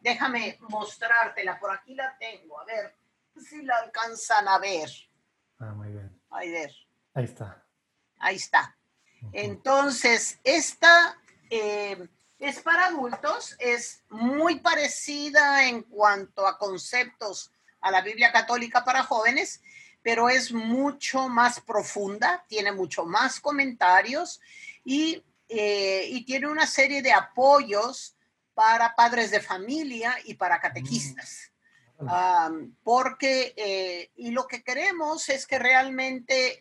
Déjame 0.00 0.58
mostrártela, 0.62 1.58
por 1.60 1.70
aquí 1.70 1.94
la 1.94 2.16
tengo, 2.18 2.58
a 2.60 2.64
ver 2.64 2.96
si 3.36 3.62
la 3.62 3.76
alcanzan 3.76 4.48
a 4.48 4.58
ver. 4.58 4.90
Ah, 5.60 5.72
muy 5.72 5.90
bien. 5.90 6.20
Ahí 6.30 6.50
ver. 6.50 6.72
Ahí 7.14 7.24
está. 7.24 7.64
Ahí 8.18 8.36
está. 8.36 8.76
Entonces, 9.32 10.38
esta 10.44 11.16
eh, 11.50 12.08
es 12.38 12.60
para 12.60 12.86
adultos, 12.86 13.56
es 13.58 14.02
muy 14.08 14.60
parecida 14.60 15.68
en 15.68 15.82
cuanto 15.82 16.46
a 16.46 16.58
conceptos 16.58 17.52
a 17.80 17.90
la 17.90 18.00
Biblia 18.00 18.32
católica 18.32 18.84
para 18.84 19.02
jóvenes, 19.02 19.60
pero 20.02 20.28
es 20.28 20.52
mucho 20.52 21.28
más 21.28 21.60
profunda, 21.60 22.44
tiene 22.48 22.72
mucho 22.72 23.04
más 23.04 23.40
comentarios 23.40 24.40
y, 24.84 25.22
eh, 25.48 26.24
tiene 26.26 26.46
una 26.46 26.66
serie 26.66 27.02
de 27.02 27.12
apoyos 27.12 28.16
para 28.54 28.94
padres 28.94 29.30
de 29.30 29.40
familia 29.40 30.16
y 30.24 30.34
para 30.34 30.60
catequistas. 30.60 31.46
Mm. 32.02 32.76
porque, 32.82 33.52
eh, 33.58 34.10
y 34.16 34.30
lo 34.30 34.46
que 34.46 34.62
queremos 34.62 35.28
es 35.28 35.46
que 35.46 35.58
realmente 35.58 36.58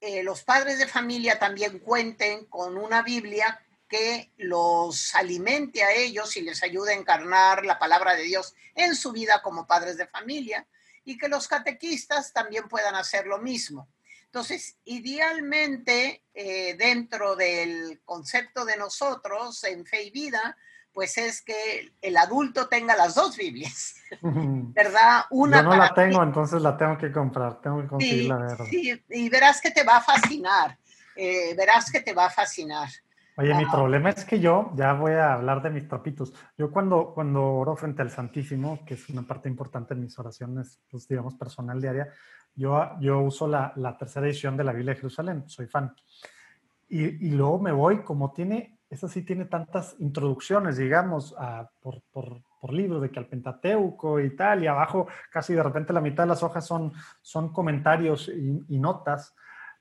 eh, 0.00 0.22
los 0.22 0.42
padres 0.42 0.78
de 0.78 0.86
familia 0.86 1.38
también 1.38 1.78
cuenten 1.78 2.46
con 2.46 2.78
una 2.78 3.02
Biblia 3.02 3.60
que 3.88 4.32
los 4.36 5.14
alimente 5.14 5.82
a 5.82 5.92
ellos 5.92 6.36
y 6.36 6.42
les 6.42 6.62
ayude 6.62 6.92
a 6.92 6.96
encarnar 6.96 7.66
la 7.66 7.78
palabra 7.78 8.14
de 8.14 8.22
Dios 8.22 8.54
en 8.74 8.94
su 8.94 9.12
vida 9.12 9.42
como 9.42 9.66
padres 9.66 9.96
de 9.96 10.06
familia 10.06 10.66
y 11.04 11.18
que 11.18 11.28
los 11.28 11.48
catequistas 11.48 12.32
también 12.32 12.68
puedan 12.68 12.94
hacer 12.94 13.26
lo 13.26 13.38
mismo. 13.38 13.88
Entonces, 14.26 14.76
idealmente, 14.84 16.22
eh, 16.32 16.74
dentro 16.78 17.34
del 17.34 18.00
concepto 18.04 18.64
de 18.64 18.76
nosotros 18.76 19.64
en 19.64 19.84
fe 19.84 20.04
y 20.04 20.10
vida, 20.10 20.56
pues 20.92 21.18
es 21.18 21.42
que 21.42 21.92
el 22.02 22.16
adulto 22.16 22.68
tenga 22.68 22.96
las 22.96 23.14
dos 23.14 23.36
Biblias, 23.36 23.94
¿verdad? 24.22 25.24
Una 25.30 25.58
Yo 25.58 25.62
no 25.62 25.76
la 25.76 25.94
tengo, 25.94 26.22
entonces 26.22 26.60
la 26.60 26.76
tengo 26.76 26.98
que 26.98 27.12
comprar, 27.12 27.60
tengo 27.60 27.80
que 27.82 27.88
conseguirla. 27.88 28.56
Sí, 28.68 29.02
y 29.08 29.28
verás 29.28 29.60
que 29.60 29.70
te 29.70 29.84
va 29.84 29.98
a 29.98 30.00
fascinar, 30.00 30.78
eh, 31.16 31.54
verás 31.56 31.90
que 31.90 32.00
te 32.00 32.12
va 32.12 32.26
a 32.26 32.30
fascinar. 32.30 32.88
Oye, 33.36 33.54
mi 33.54 33.64
problema 33.64 34.10
es 34.10 34.24
que 34.24 34.38
yo, 34.38 34.72
ya 34.74 34.92
voy 34.92 35.12
a 35.12 35.32
hablar 35.34 35.62
de 35.62 35.70
mis 35.70 35.88
trapitos, 35.88 36.34
yo 36.58 36.70
cuando, 36.70 37.14
cuando 37.14 37.42
oro 37.42 37.74
frente 37.74 38.02
al 38.02 38.10
Santísimo, 38.10 38.84
que 38.84 38.94
es 38.94 39.08
una 39.08 39.22
parte 39.22 39.48
importante 39.48 39.94
en 39.94 40.00
mis 40.00 40.18
oraciones, 40.18 40.80
pues 40.90 41.08
digamos, 41.08 41.36
personal 41.36 41.80
diaria, 41.80 42.08
yo, 42.54 42.98
yo 43.00 43.20
uso 43.20 43.46
la, 43.48 43.72
la 43.76 43.96
tercera 43.96 44.26
edición 44.26 44.56
de 44.56 44.64
la 44.64 44.72
Biblia 44.72 44.92
de 44.92 45.00
Jerusalén, 45.00 45.48
soy 45.48 45.68
fan. 45.68 45.94
Y, 46.88 47.28
y 47.28 47.30
luego 47.30 47.60
me 47.60 47.72
voy, 47.72 48.02
como 48.02 48.32
tiene 48.32 48.79
esa 48.90 49.06
sí 49.06 49.22
tiene 49.22 49.44
tantas 49.44 49.94
introducciones, 50.00 50.76
digamos, 50.76 51.34
por, 51.80 52.02
por, 52.10 52.42
por, 52.60 52.72
libro 52.72 52.98
de 52.98 53.10
que 53.10 53.20
al 53.20 53.28
Pentateuco 53.28 54.18
y 54.18 54.34
tal, 54.34 54.64
y 54.64 54.66
abajo 54.66 55.06
casi 55.30 55.54
de 55.54 55.62
repente 55.62 55.92
la 55.92 56.00
mitad 56.00 56.24
de 56.24 56.30
las 56.30 56.42
hojas 56.42 56.66
son, 56.66 56.92
son 57.22 57.52
comentarios 57.52 58.28
y, 58.28 58.78
notas. 58.78 59.34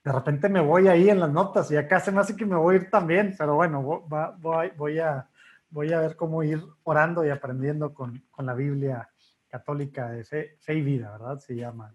De 0.04 0.12
repente 0.12 0.48
me 0.48 0.62
voy 0.62 0.88
ahí 0.88 1.10
en 1.10 1.20
las 1.20 1.32
notas 1.32 1.72
y 1.72 1.78
acá 1.78 2.00
se 2.00 2.12
me 2.12 2.22
hace 2.22 2.36
que 2.36 2.46
me 2.46 2.56
voy 2.56 2.76
a 2.76 2.78
ir 2.78 2.90
también, 2.92 3.36
pero 3.38 3.56
bueno, 3.56 3.82
voy, 3.82 4.72
voy, 4.78 5.00
a, 5.00 5.28
voy 5.72 5.92
a 5.92 6.02
ver 6.02 6.16
cómo 6.16 6.44
ir 6.44 6.64
orando 6.84 7.26
y 7.26 7.30
aprendiendo 7.30 7.94
con, 7.94 8.24
con 8.30 8.46
la 8.46 8.54
Biblia 8.54 9.10
católica 9.48 10.10
de 10.12 10.24
fe, 10.24 10.58
fe 10.60 10.76
y 10.76 10.82
vida, 10.82 11.12
¿verdad? 11.12 11.40
Se 11.40 11.56
llama 11.56 11.94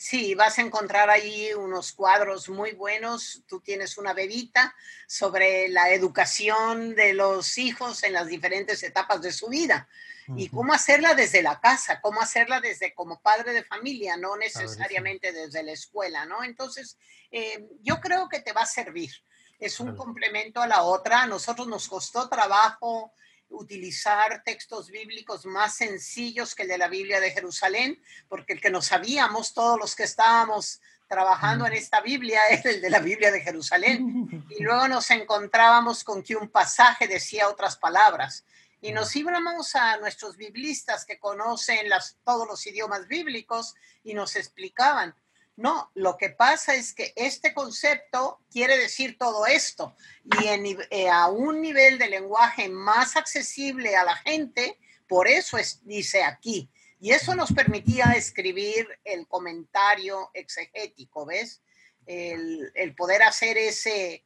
Sí, 0.00 0.36
vas 0.36 0.56
a 0.58 0.62
encontrar 0.62 1.10
ahí 1.10 1.52
unos 1.54 1.90
cuadros 1.90 2.48
muy 2.48 2.70
buenos. 2.70 3.42
Tú 3.48 3.58
tienes 3.58 3.98
una 3.98 4.12
bebita 4.12 4.72
sobre 5.08 5.68
la 5.70 5.90
educación 5.90 6.94
de 6.94 7.14
los 7.14 7.58
hijos 7.58 8.04
en 8.04 8.12
las 8.12 8.28
diferentes 8.28 8.80
etapas 8.84 9.20
de 9.20 9.32
su 9.32 9.48
vida 9.48 9.88
y 10.36 10.50
cómo 10.50 10.72
hacerla 10.72 11.14
desde 11.14 11.42
la 11.42 11.58
casa, 11.58 12.00
cómo 12.00 12.20
hacerla 12.20 12.60
desde 12.60 12.94
como 12.94 13.20
padre 13.20 13.52
de 13.52 13.64
familia, 13.64 14.16
no 14.16 14.36
necesariamente 14.36 15.32
desde 15.32 15.64
la 15.64 15.72
escuela, 15.72 16.26
¿no? 16.26 16.44
Entonces, 16.44 16.96
eh, 17.32 17.66
yo 17.82 17.98
creo 18.00 18.28
que 18.28 18.38
te 18.38 18.52
va 18.52 18.60
a 18.60 18.66
servir. 18.66 19.10
Es 19.58 19.80
un 19.80 19.96
complemento 19.96 20.62
a 20.62 20.68
la 20.68 20.84
otra. 20.84 21.22
A 21.22 21.26
nosotros 21.26 21.66
nos 21.66 21.88
costó 21.88 22.28
trabajo 22.28 23.12
utilizar 23.50 24.42
textos 24.44 24.90
bíblicos 24.90 25.46
más 25.46 25.76
sencillos 25.76 26.54
que 26.54 26.62
el 26.62 26.68
de 26.68 26.78
la 26.78 26.88
Biblia 26.88 27.20
de 27.20 27.30
Jerusalén, 27.30 28.00
porque 28.28 28.52
el 28.52 28.60
que 28.60 28.70
no 28.70 28.82
sabíamos, 28.82 29.54
todos 29.54 29.78
los 29.78 29.94
que 29.94 30.04
estábamos 30.04 30.80
trabajando 31.08 31.66
en 31.66 31.72
esta 31.72 32.00
Biblia, 32.00 32.40
es 32.50 32.64
el 32.64 32.80
de 32.80 32.90
la 32.90 33.00
Biblia 33.00 33.32
de 33.32 33.40
Jerusalén. 33.40 34.46
Y 34.58 34.62
luego 34.62 34.88
nos 34.88 35.10
encontrábamos 35.10 36.04
con 36.04 36.22
que 36.22 36.34
un 36.34 36.48
pasaje 36.48 37.06
decía 37.06 37.48
otras 37.48 37.76
palabras. 37.76 38.44
Y 38.80 38.92
nos 38.92 39.14
íbamos 39.16 39.74
a 39.74 39.96
nuestros 39.98 40.36
biblistas 40.36 41.04
que 41.04 41.18
conocen 41.18 41.88
las, 41.88 42.16
todos 42.24 42.46
los 42.46 42.64
idiomas 42.66 43.08
bíblicos 43.08 43.74
y 44.04 44.14
nos 44.14 44.36
explicaban. 44.36 45.14
No, 45.58 45.90
lo 45.94 46.16
que 46.16 46.30
pasa 46.30 46.76
es 46.76 46.94
que 46.94 47.12
este 47.16 47.52
concepto 47.52 48.40
quiere 48.48 48.78
decir 48.78 49.18
todo 49.18 49.44
esto 49.44 49.96
y 50.40 50.46
eh, 50.90 51.08
a 51.08 51.26
un 51.26 51.60
nivel 51.60 51.98
de 51.98 52.08
lenguaje 52.08 52.68
más 52.68 53.16
accesible 53.16 53.96
a 53.96 54.04
la 54.04 54.14
gente, 54.14 54.78
por 55.08 55.26
eso 55.26 55.58
es, 55.58 55.84
dice 55.84 56.22
aquí. 56.22 56.70
Y 57.00 57.10
eso 57.10 57.34
nos 57.34 57.52
permitía 57.52 58.12
escribir 58.12 58.86
el 59.02 59.26
comentario 59.26 60.30
exegético, 60.32 61.26
¿ves? 61.26 61.60
El, 62.06 62.70
el 62.76 62.94
poder 62.94 63.24
hacer 63.24 63.58
ese, 63.58 64.24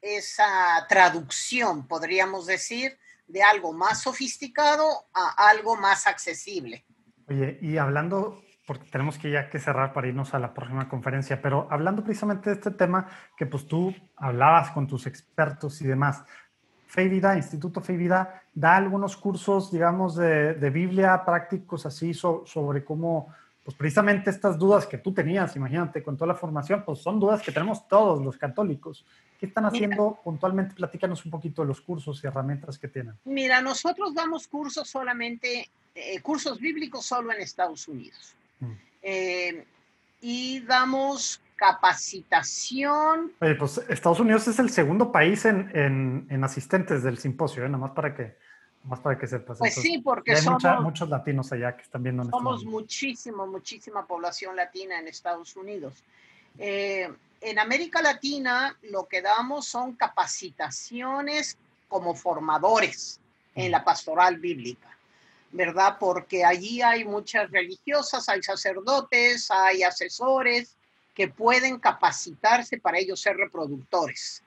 esa 0.00 0.84
traducción, 0.88 1.86
podríamos 1.86 2.46
decir, 2.46 2.98
de 3.28 3.44
algo 3.44 3.72
más 3.72 4.02
sofisticado 4.02 5.06
a 5.14 5.48
algo 5.48 5.76
más 5.76 6.08
accesible. 6.08 6.84
Oye, 7.28 7.56
y 7.62 7.76
hablando 7.76 8.42
porque 8.66 8.88
tenemos 8.90 9.18
que 9.18 9.30
ya 9.30 9.50
que 9.50 9.58
cerrar 9.58 9.92
para 9.92 10.08
irnos 10.08 10.32
a 10.34 10.38
la 10.38 10.54
próxima 10.54 10.88
conferencia, 10.88 11.40
pero 11.42 11.68
hablando 11.70 12.02
precisamente 12.02 12.50
de 12.50 12.56
este 12.56 12.70
tema 12.70 13.06
que 13.36 13.46
pues 13.46 13.66
tú 13.66 13.94
hablabas 14.16 14.70
con 14.70 14.86
tus 14.86 15.06
expertos 15.06 15.80
y 15.82 15.86
demás, 15.86 16.24
Fe 16.86 17.08
Vida, 17.08 17.36
Instituto 17.36 17.80
Fe 17.80 17.96
Vida, 17.96 18.42
da 18.54 18.76
algunos 18.76 19.16
cursos, 19.16 19.72
digamos, 19.72 20.14
de, 20.14 20.54
de 20.54 20.70
Biblia 20.70 21.24
prácticos 21.26 21.84
así 21.86 22.14
sobre 22.14 22.84
cómo, 22.84 23.34
pues 23.64 23.76
precisamente 23.76 24.30
estas 24.30 24.56
dudas 24.56 24.86
que 24.86 24.98
tú 24.98 25.12
tenías, 25.12 25.56
imagínate, 25.56 26.02
con 26.04 26.16
toda 26.16 26.28
la 26.28 26.34
formación, 26.36 26.84
pues 26.84 27.00
son 27.00 27.18
dudas 27.18 27.42
que 27.42 27.50
tenemos 27.50 27.88
todos 27.88 28.24
los 28.24 28.36
católicos. 28.36 29.04
¿Qué 29.40 29.46
están 29.46 29.66
haciendo 29.66 30.20
puntualmente? 30.22 30.76
Platícanos 30.76 31.24
un 31.24 31.32
poquito 31.32 31.62
de 31.62 31.68
los 31.68 31.80
cursos 31.80 32.22
y 32.22 32.26
herramientas 32.28 32.78
que 32.78 32.86
tienen. 32.86 33.14
Mira, 33.24 33.60
nosotros 33.60 34.14
damos 34.14 34.46
cursos 34.46 34.88
solamente, 34.88 35.68
eh, 35.94 36.20
cursos 36.22 36.60
bíblicos 36.60 37.04
solo 37.04 37.32
en 37.32 37.40
Estados 37.40 37.88
Unidos. 37.88 38.36
Eh, 39.02 39.66
y 40.20 40.60
damos 40.60 41.40
capacitación. 41.56 43.32
Oye, 43.40 43.54
pues 43.54 43.78
Estados 43.88 44.20
Unidos 44.20 44.48
es 44.48 44.58
el 44.58 44.70
segundo 44.70 45.12
país 45.12 45.44
en, 45.44 46.26
en, 46.28 46.44
asistentes 46.44 47.02
del 47.02 47.18
simposio, 47.18 47.64
¿eh? 47.64 47.68
nada 47.68 47.78
más 47.78 47.92
para 47.92 48.14
que, 48.14 48.36
más 48.84 49.00
para 49.00 49.18
que 49.18 49.26
sepas. 49.26 49.58
Pues 49.58 49.74
sí, 49.74 49.98
porque 49.98 50.32
hay 50.32 50.80
muchos 50.80 51.08
latinos 51.08 51.52
allá 51.52 51.76
que 51.76 51.82
están 51.82 52.02
viendo. 52.02 52.22
Este 52.22 52.32
somos 52.32 52.64
muchísimo, 52.64 53.46
muchísima 53.46 54.06
población 54.06 54.56
latina 54.56 54.98
en 54.98 55.08
Estados 55.08 55.56
Unidos. 55.56 56.02
Eh, 56.58 57.08
en 57.40 57.58
América 57.58 58.00
Latina 58.00 58.76
lo 58.82 59.06
que 59.06 59.20
damos 59.20 59.66
son 59.66 59.94
capacitaciones 59.94 61.58
como 61.88 62.14
formadores 62.14 63.20
en 63.54 63.70
la 63.70 63.84
pastoral 63.84 64.38
bíblica. 64.38 64.93
¿Verdad? 65.54 65.98
Porque 66.00 66.44
allí 66.44 66.82
hay 66.82 67.04
muchas 67.04 67.48
religiosas, 67.48 68.28
hay 68.28 68.42
sacerdotes, 68.42 69.52
hay 69.52 69.84
asesores 69.84 70.76
que 71.14 71.28
pueden 71.28 71.78
capacitarse 71.78 72.78
para 72.78 72.98
ellos 72.98 73.20
ser 73.20 73.36
reproductores. 73.36 74.42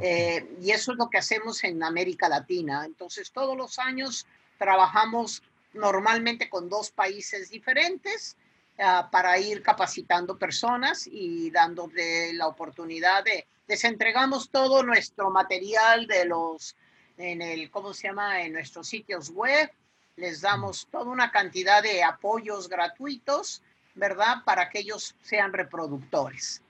Eh, 0.00 0.46
y 0.60 0.70
eso 0.70 0.92
es 0.92 0.98
lo 0.98 1.08
que 1.08 1.16
hacemos 1.16 1.64
en 1.64 1.82
América 1.82 2.28
Latina. 2.28 2.84
Entonces, 2.84 3.32
todos 3.32 3.56
los 3.56 3.78
años 3.78 4.26
trabajamos 4.58 5.42
normalmente 5.72 6.50
con 6.50 6.68
dos 6.68 6.90
países 6.90 7.48
diferentes 7.48 8.36
ah, 8.78 9.08
para 9.10 9.38
ir 9.38 9.62
capacitando 9.62 10.36
personas 10.36 11.08
y 11.10 11.50
dándole 11.50 12.34
la 12.34 12.46
oportunidad 12.46 13.24
de, 13.24 13.46
les 13.66 13.84
entregamos 13.84 14.50
todo 14.50 14.82
nuestro 14.82 15.30
material 15.30 16.06
de 16.06 16.26
los, 16.26 16.76
en 17.16 17.40
el, 17.40 17.70
¿cómo 17.70 17.94
se 17.94 18.08
llama? 18.08 18.42
En 18.42 18.52
nuestros 18.52 18.86
sitios 18.86 19.30
web, 19.30 19.70
les 20.16 20.40
damos 20.40 20.86
toda 20.90 21.10
una 21.10 21.30
cantidad 21.30 21.82
de 21.82 22.02
apoyos 22.02 22.68
gratuitos, 22.68 23.62
¿verdad? 23.94 24.38
Para 24.44 24.68
que 24.68 24.80
ellos 24.80 25.14
sean 25.22 25.52
reproductores. 25.52 26.62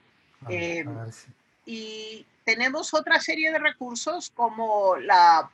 Eh, 0.49 0.85
y 1.65 2.25
tenemos 2.43 2.93
otra 2.93 3.19
serie 3.19 3.51
de 3.51 3.59
recursos 3.59 4.29
como 4.31 4.97
la, 4.97 5.49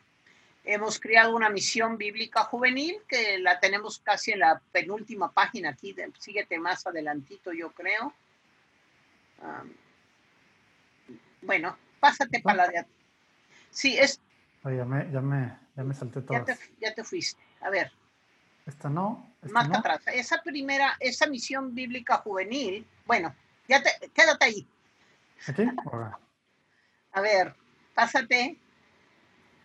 hemos 0.64 1.00
creado 1.00 1.36
una 1.36 1.50
misión 1.50 1.98
bíblica 1.98 2.44
juvenil 2.44 3.02
que 3.08 3.38
la 3.40 3.60
tenemos 3.60 4.00
casi 4.00 4.32
en 4.32 4.40
la 4.40 4.62
penúltima 4.72 5.32
página 5.32 5.70
aquí, 5.70 5.96
síguete 6.18 6.60
más 6.60 6.86
adelantito 6.88 7.52
yo 7.54 7.72
creo. 7.72 8.14
bueno, 11.42 11.78
pásate 12.00 12.40
para 12.42 12.58
la 12.58 12.68
de... 12.68 12.86
Sí, 13.70 13.98
es... 13.98 14.20
ya, 14.64 14.86
me, 14.86 15.12
ya, 15.12 15.22
me, 15.22 15.58
ya 15.76 15.84
me 15.84 15.94
salté 15.94 16.22
todo. 16.22 16.46
ya 16.80 16.94
te 16.94 17.04
fuiste. 17.04 17.49
A 17.62 17.70
ver. 17.70 17.92
Esta 18.66 18.90
no. 18.90 19.28
más 19.52 19.70
atrás. 19.72 20.02
Esa 20.08 20.42
primera, 20.42 20.96
esa 21.00 21.28
misión 21.28 21.74
bíblica 21.74 22.18
juvenil, 22.18 22.86
bueno, 23.06 23.34
ya 23.68 23.82
te, 23.82 24.10
quédate 24.10 24.46
ahí. 24.46 24.68
¿Aquí? 25.48 25.64
A 27.12 27.22
ver, 27.22 27.56
pásate. 27.94 28.58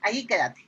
Ahí 0.01 0.26
quédate. 0.26 0.66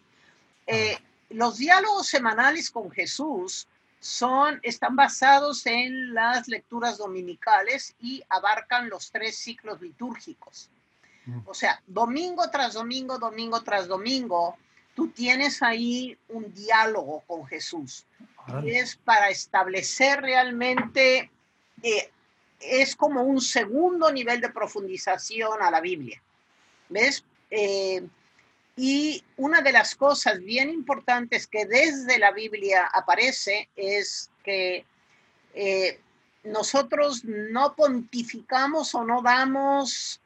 Eh, 0.66 0.98
los 1.30 1.58
diálogos 1.58 2.06
semanales 2.06 2.70
con 2.70 2.90
Jesús 2.90 3.66
son, 4.00 4.60
están 4.62 4.96
basados 4.96 5.66
en 5.66 6.14
las 6.14 6.48
lecturas 6.48 6.98
dominicales 6.98 7.94
y 8.00 8.22
abarcan 8.28 8.88
los 8.88 9.10
tres 9.10 9.36
ciclos 9.38 9.80
litúrgicos. 9.80 10.70
Mm. 11.26 11.40
O 11.46 11.54
sea, 11.54 11.82
domingo 11.86 12.48
tras 12.50 12.74
domingo, 12.74 13.18
domingo 13.18 13.62
tras 13.62 13.88
domingo, 13.88 14.56
tú 14.96 15.08
tienes 15.08 15.62
ahí 15.62 16.18
un 16.30 16.52
diálogo 16.54 17.22
con 17.26 17.46
Jesús. 17.46 18.06
Y 18.64 18.70
es 18.70 18.96
para 18.96 19.28
establecer 19.28 20.22
realmente, 20.22 21.30
eh, 21.82 22.10
es 22.58 22.96
como 22.96 23.22
un 23.22 23.40
segundo 23.40 24.10
nivel 24.10 24.40
de 24.40 24.48
profundización 24.48 25.62
a 25.62 25.70
la 25.70 25.80
Biblia. 25.82 26.20
¿Ves? 26.88 27.24
Eh, 27.50 28.06
y 28.76 29.22
una 29.36 29.60
de 29.60 29.72
las 29.72 29.94
cosas 29.94 30.38
bien 30.38 30.70
importantes 30.70 31.46
que 31.46 31.66
desde 31.66 32.18
la 32.18 32.30
Biblia 32.30 32.88
aparece 32.92 33.68
es 33.76 34.30
que 34.42 34.86
eh, 35.54 36.00
nosotros 36.44 37.22
no 37.24 37.74
pontificamos 37.74 38.94
o 38.94 39.04
no 39.04 39.20
damos 39.20 40.20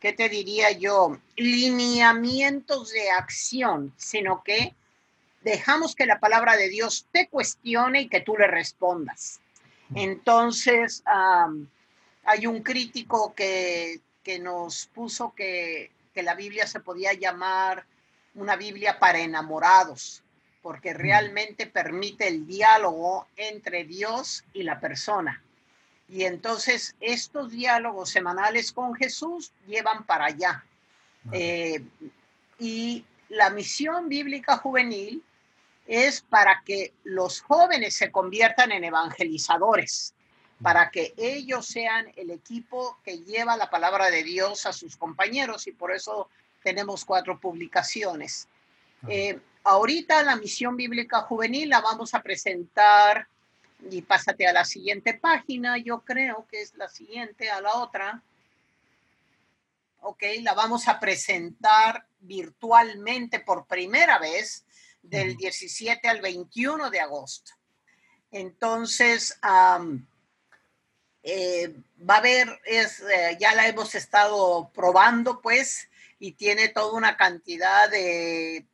¿qué 0.00 0.12
te 0.12 0.28
diría 0.28 0.72
yo? 0.72 1.18
Lineamientos 1.36 2.90
de 2.90 3.10
acción, 3.10 3.92
sino 3.96 4.42
que 4.42 4.74
dejamos 5.42 5.94
que 5.94 6.06
la 6.06 6.18
palabra 6.18 6.56
de 6.56 6.68
Dios 6.68 7.06
te 7.12 7.28
cuestione 7.28 8.02
y 8.02 8.08
que 8.08 8.20
tú 8.20 8.36
le 8.36 8.46
respondas. 8.46 9.40
Entonces, 9.94 11.02
hay 12.24 12.46
un 12.46 12.62
crítico 12.62 13.34
que, 13.34 14.00
nos 14.40 14.86
puso 14.86 15.34
que, 15.34 15.90
que, 16.14 16.22
la 16.22 16.34
Biblia 16.34 16.66
se 16.66 16.80
podía 16.80 17.12
llamar 17.12 17.84
una 18.34 18.54
Biblia 18.54 19.00
para 19.00 19.18
enamorados, 19.18 20.22
porque 20.62 20.94
realmente 20.94 21.66
permite 21.66 22.28
el 22.28 22.46
diálogo 22.46 23.26
entre 23.36 23.84
Dios 23.84 24.44
y 24.52 24.62
la 24.62 24.78
persona. 24.78 25.42
Y 26.10 26.24
entonces 26.24 26.96
estos 27.00 27.52
diálogos 27.52 28.10
semanales 28.10 28.72
con 28.72 28.94
Jesús 28.94 29.52
llevan 29.66 30.04
para 30.04 30.26
allá. 30.26 30.64
Eh, 31.30 31.84
y 32.58 33.04
la 33.28 33.50
misión 33.50 34.08
bíblica 34.08 34.56
juvenil 34.56 35.22
es 35.86 36.20
para 36.20 36.62
que 36.64 36.92
los 37.04 37.40
jóvenes 37.40 37.96
se 37.96 38.10
conviertan 38.10 38.72
en 38.72 38.84
evangelizadores, 38.84 40.14
para 40.60 40.90
que 40.90 41.14
ellos 41.16 41.66
sean 41.66 42.12
el 42.16 42.30
equipo 42.30 42.98
que 43.04 43.18
lleva 43.18 43.56
la 43.56 43.70
palabra 43.70 44.10
de 44.10 44.24
Dios 44.24 44.66
a 44.66 44.72
sus 44.72 44.96
compañeros 44.96 45.66
y 45.66 45.72
por 45.72 45.92
eso 45.92 46.28
tenemos 46.62 47.04
cuatro 47.04 47.38
publicaciones. 47.38 48.48
Eh, 49.08 49.38
ahorita 49.64 50.22
la 50.22 50.36
misión 50.36 50.76
bíblica 50.76 51.22
juvenil 51.22 51.68
la 51.68 51.80
vamos 51.80 52.14
a 52.14 52.22
presentar 52.22 53.28
y 53.90 54.02
pásate 54.02 54.46
a 54.46 54.52
la 54.52 54.64
siguiente 54.64 55.14
página, 55.14 55.78
yo 55.78 56.00
creo 56.00 56.46
que 56.50 56.62
es 56.62 56.74
la 56.76 56.88
siguiente, 56.88 57.50
a 57.50 57.60
la 57.60 57.74
otra. 57.76 58.22
Ok, 60.02 60.22
la 60.42 60.54
vamos 60.54 60.88
a 60.88 60.98
presentar 60.98 62.06
virtualmente 62.20 63.40
por 63.40 63.66
primera 63.66 64.18
vez 64.18 64.64
del 65.02 65.36
17 65.36 66.08
al 66.08 66.20
21 66.20 66.90
de 66.90 67.00
agosto. 67.00 67.52
Entonces, 68.30 69.38
eh, 71.22 71.74
va 72.08 72.14
a 72.14 72.18
haber, 72.18 72.60
es, 72.64 73.00
eh, 73.00 73.36
ya 73.40 73.54
la 73.54 73.66
hemos 73.66 73.94
estado 73.94 74.70
probando, 74.72 75.40
pues, 75.40 75.88
y 76.18 76.32
tiene 76.32 76.68
toda 76.68 76.92
una 76.92 77.16
cantidad 77.16 77.90
de 77.90 78.66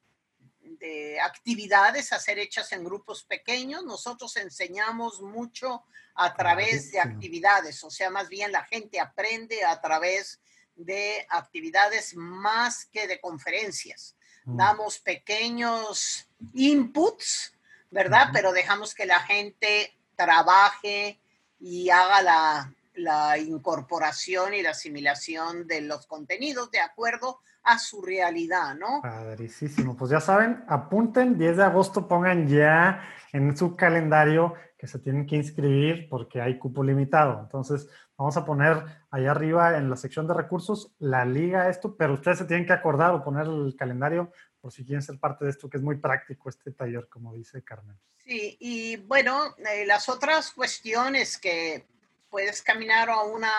de 0.87 1.21
actividades 1.21 2.13
a 2.13 2.19
ser 2.19 2.39
hechas 2.39 2.73
en 2.73 2.85
grupos 2.85 3.25
pequeños. 3.25 3.85
Nosotros 3.85 4.37
enseñamos 4.37 5.21
mucho 5.21 5.85
a 6.15 6.35
través 6.35 6.93
de 6.93 7.01
actividades, 7.01 7.83
o 7.85 7.91
sea, 7.91 8.09
más 8.11 8.29
bien 8.29 8.51
la 8.53 8.65
gente 8.65 8.99
aprende 9.01 9.65
a 9.65 9.81
través 9.81 10.41
de 10.75 11.27
actividades 11.29 12.15
más 12.15 12.87
que 12.87 13.07
de 13.07 13.21
conferencias. 13.21 14.17
Mm. 14.45 14.57
Damos 14.57 14.99
pequeños 14.99 16.29
inputs, 16.55 17.53
¿verdad? 17.91 18.29
Pero 18.33 18.53
dejamos 18.53 18.95
que 18.95 19.07
la 19.07 19.21
gente 19.21 19.95
trabaje 20.15 21.21
y 21.61 21.91
haga 21.91 22.23
la, 22.23 22.75
la 22.97 23.39
incorporación 23.39 24.55
y 24.55 24.63
la 24.63 24.71
asimilación 24.71 25.67
de 25.67 25.83
los 25.83 26.07
contenidos 26.07 26.71
de 26.71 26.81
acuerdo 26.81 27.41
a 27.63 27.79
su 27.79 28.01
realidad, 28.01 28.75
¿no? 28.77 29.01
Padrísimo. 29.03 29.97
Pues 29.97 30.11
ya 30.11 30.21
saben, 30.21 30.65
apunten, 30.69 31.37
10 31.37 31.57
de 31.57 31.65
agosto 31.65 32.07
pongan 32.07 32.47
ya 32.49 33.03
en 33.33 33.57
su 33.57 33.75
calendario 33.77 34.55
que 34.79 34.87
se 34.87 34.99
tienen 34.99 35.27
que 35.27 35.37
inscribir 35.37 36.09
porque 36.09 36.41
hay 36.41 36.59
cupo 36.59 36.85
limitado. 36.85 37.41
Entonces, 37.41 37.89
vamos 38.17 38.37
a 38.37 38.45
poner 38.45 38.85
ahí 39.11 39.27
arriba 39.27 39.77
en 39.77 39.91
la 39.91 39.97
sección 39.97 40.27
de 40.29 40.35
recursos 40.35 40.93
la 40.99 41.25
liga 41.25 41.63
a 41.63 41.69
esto, 41.69 41.97
pero 41.97 42.15
ustedes 42.15 42.39
se 42.39 42.45
tienen 42.45 42.67
que 42.67 42.73
acordar 42.73 43.13
o 43.15 43.25
poner 43.25 43.47
el 43.47 43.75
calendario 43.77 44.31
por 44.61 44.73
si 44.73 44.85
quieren 44.85 45.03
ser 45.03 45.19
parte 45.19 45.45
de 45.45 45.51
esto, 45.51 45.69
que 45.69 45.79
es 45.79 45.83
muy 45.83 45.97
práctico 45.97 46.49
este 46.49 46.73
taller, 46.73 47.09
como 47.09 47.35
dice 47.35 47.63
Carmen. 47.63 47.99
Sí, 48.19 48.57
y 48.61 48.97
bueno, 48.97 49.55
eh, 49.59 49.87
las 49.87 50.09
otras 50.09 50.51
cuestiones 50.51 51.39
que 51.39 51.87
puedes 52.31 52.63
caminar 52.63 53.11
a 53.11 53.23
una, 53.23 53.53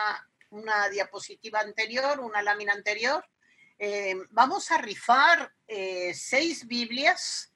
una 0.49 0.89
diapositiva 0.89 1.59
anterior, 1.59 2.19
una 2.19 2.41
lámina 2.41 2.73
anterior, 2.73 3.23
eh, 3.79 4.15
vamos 4.31 4.71
a 4.71 4.79
rifar 4.79 5.53
eh, 5.67 6.11
seis 6.15 6.65
Biblias 6.65 7.53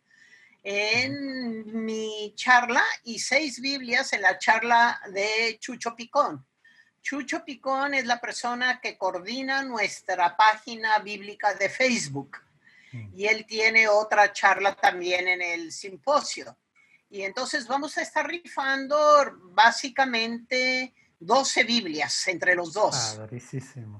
en 0.64 1.84
mi 1.84 2.34
charla 2.36 2.84
y 3.04 3.18
seis 3.18 3.60
Biblias 3.60 4.14
en 4.14 4.22
la 4.22 4.38
charla 4.38 5.02
de 5.12 5.58
Chucho 5.60 5.96
Picón. 5.96 6.46
Chucho 7.02 7.44
Picón 7.44 7.96
es 7.96 8.06
la 8.06 8.22
persona 8.22 8.80
que 8.80 8.98
coordina 8.98 9.64
nuestra 9.64 10.38
página 10.38 11.00
bíblica 11.00 11.56
de 11.56 11.70
Facebook 11.70 12.38
mm. 12.92 13.18
y 13.18 13.26
él 13.26 13.48
tiene 13.48 13.88
otra 13.88 14.32
charla 14.32 14.76
también 14.76 15.28
en 15.28 15.42
el 15.42 15.72
simposio. 15.72 16.56
Y 17.10 17.24
entonces 17.24 17.68
vamos 17.68 17.98
a 17.98 18.04
estar 18.04 18.28
rifando 18.28 18.98
básicamente 19.54 20.94
12 21.22 21.64
Biblias 21.66 22.28
entre 22.28 22.56
los 22.56 22.74
dos. 22.74 23.20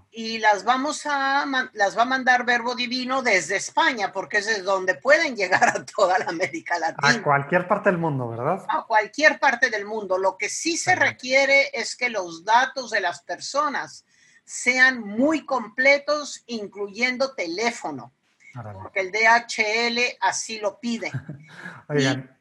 Y 0.10 0.40
las 0.40 0.64
vamos 0.64 1.06
a, 1.06 1.46
las 1.74 1.96
va 1.96 2.02
a 2.02 2.06
mandar 2.06 2.46
Verbo 2.46 2.74
Divino 2.74 3.22
desde 3.22 3.58
España, 3.58 4.12
porque 4.12 4.40
es 4.40 4.48
de 4.48 4.62
donde 4.64 4.96
pueden 4.96 5.36
llegar 5.36 5.70
a 5.70 5.86
toda 5.86 6.18
la 6.18 6.26
América 6.26 6.80
Latina. 6.80 7.20
A 7.20 7.24
cualquier 7.24 7.68
parte 7.68 7.90
del 7.92 8.00
mundo, 8.00 8.28
¿verdad? 8.28 8.66
A 8.68 8.86
cualquier 8.88 9.40
parte 9.40 9.70
del 9.70 9.86
mundo. 9.86 10.18
Lo 10.18 10.36
que 10.36 10.50
sí 10.50 10.78
se 10.78 10.96
requiere 10.96 11.70
es 11.74 11.96
que 11.96 12.10
los 12.10 12.44
datos 12.44 12.90
de 12.90 13.02
las 13.02 13.22
personas 13.22 14.04
sean 14.44 15.02
muy 15.02 15.46
completos, 15.46 16.44
incluyendo 16.48 17.36
teléfono, 17.36 18.14
porque 18.82 19.00
el 19.00 19.12
DHL 19.12 20.18
así 20.22 20.60
lo 20.60 20.80
pide. 20.80 21.12
Oigan. 21.88 22.41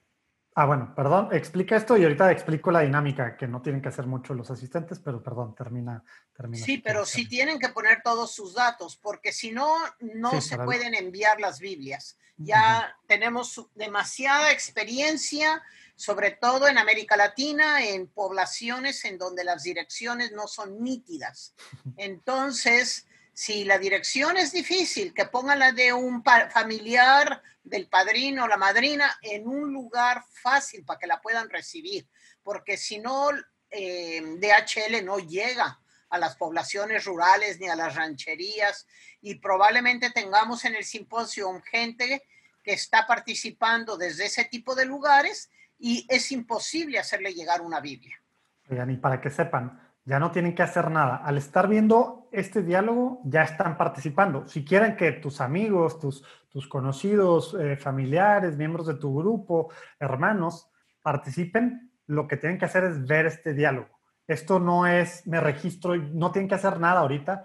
Ah, 0.60 0.66
bueno, 0.66 0.92
perdón, 0.94 1.30
explica 1.32 1.74
esto 1.74 1.96
y 1.96 2.02
ahorita 2.02 2.30
explico 2.30 2.70
la 2.70 2.80
dinámica, 2.80 3.34
que 3.34 3.48
no 3.48 3.62
tienen 3.62 3.80
que 3.80 3.88
hacer 3.88 4.06
mucho 4.06 4.34
los 4.34 4.50
asistentes, 4.50 4.98
pero 4.98 5.22
perdón, 5.22 5.54
termina. 5.54 6.04
termina 6.36 6.62
sí, 6.62 6.76
pero 6.76 7.06
sí 7.06 7.26
tienen 7.26 7.58
que 7.58 7.70
poner 7.70 8.02
todos 8.04 8.34
sus 8.34 8.52
datos, 8.52 8.94
porque 8.94 9.32
si 9.32 9.52
no, 9.52 9.74
no 10.00 10.38
se 10.42 10.58
pueden 10.58 10.94
enviar 10.94 11.40
las 11.40 11.60
Biblias. 11.60 12.18
Ya 12.36 12.94
tenemos 13.06 13.68
demasiada 13.74 14.52
experiencia, 14.52 15.62
sobre 15.96 16.32
todo 16.32 16.68
en 16.68 16.76
América 16.76 17.16
Latina, 17.16 17.82
en 17.82 18.06
poblaciones 18.06 19.06
en 19.06 19.16
donde 19.16 19.44
las 19.44 19.62
direcciones 19.62 20.30
no 20.32 20.46
son 20.46 20.82
nítidas. 20.82 21.54
Entonces, 21.96 23.06
si 23.40 23.64
la 23.64 23.78
dirección 23.78 24.36
es 24.36 24.52
difícil, 24.52 25.14
que 25.14 25.24
pongan 25.24 25.60
la 25.60 25.72
de 25.72 25.94
un 25.94 26.22
familiar 26.22 27.42
del 27.64 27.88
padrino 27.88 28.44
o 28.44 28.46
la 28.46 28.58
madrina 28.58 29.18
en 29.22 29.48
un 29.48 29.72
lugar 29.72 30.22
fácil 30.30 30.84
para 30.84 30.98
que 30.98 31.06
la 31.06 31.22
puedan 31.22 31.48
recibir, 31.48 32.06
porque 32.42 32.76
si 32.76 32.98
no, 32.98 33.30
eh, 33.70 34.20
DHL 34.36 35.02
no 35.02 35.20
llega 35.20 35.80
a 36.10 36.18
las 36.18 36.36
poblaciones 36.36 37.06
rurales 37.06 37.58
ni 37.58 37.70
a 37.70 37.76
las 37.76 37.94
rancherías 37.94 38.86
y 39.22 39.36
probablemente 39.36 40.10
tengamos 40.10 40.66
en 40.66 40.74
el 40.74 40.84
simposio 40.84 41.50
gente 41.62 42.22
que 42.62 42.74
está 42.74 43.06
participando 43.06 43.96
desde 43.96 44.26
ese 44.26 44.44
tipo 44.44 44.74
de 44.74 44.84
lugares 44.84 45.50
y 45.78 46.06
es 46.10 46.30
imposible 46.30 46.98
hacerle 46.98 47.32
llegar 47.32 47.62
una 47.62 47.80
Biblia. 47.80 48.20
Oigan, 48.68 48.90
y 48.90 48.98
para 48.98 49.18
que 49.18 49.30
sepan, 49.30 49.89
ya 50.10 50.18
no 50.18 50.32
tienen 50.32 50.56
que 50.56 50.64
hacer 50.64 50.90
nada. 50.90 51.18
Al 51.18 51.38
estar 51.38 51.68
viendo 51.68 52.28
este 52.32 52.64
diálogo, 52.64 53.20
ya 53.22 53.44
están 53.44 53.76
participando. 53.76 54.44
Si 54.48 54.64
quieren 54.64 54.96
que 54.96 55.12
tus 55.12 55.40
amigos, 55.40 56.00
tus, 56.00 56.24
tus 56.48 56.66
conocidos, 56.66 57.54
eh, 57.54 57.76
familiares, 57.76 58.56
miembros 58.56 58.88
de 58.88 58.94
tu 58.94 59.16
grupo, 59.16 59.70
hermanos, 60.00 60.68
participen, 61.00 61.92
lo 62.08 62.26
que 62.26 62.36
tienen 62.36 62.58
que 62.58 62.64
hacer 62.64 62.82
es 62.82 63.06
ver 63.06 63.26
este 63.26 63.54
diálogo. 63.54 64.00
Esto 64.26 64.58
no 64.58 64.84
es, 64.84 65.24
me 65.28 65.38
registro, 65.38 65.94
no 65.94 66.32
tienen 66.32 66.48
que 66.48 66.56
hacer 66.56 66.80
nada 66.80 67.02
ahorita. 67.02 67.44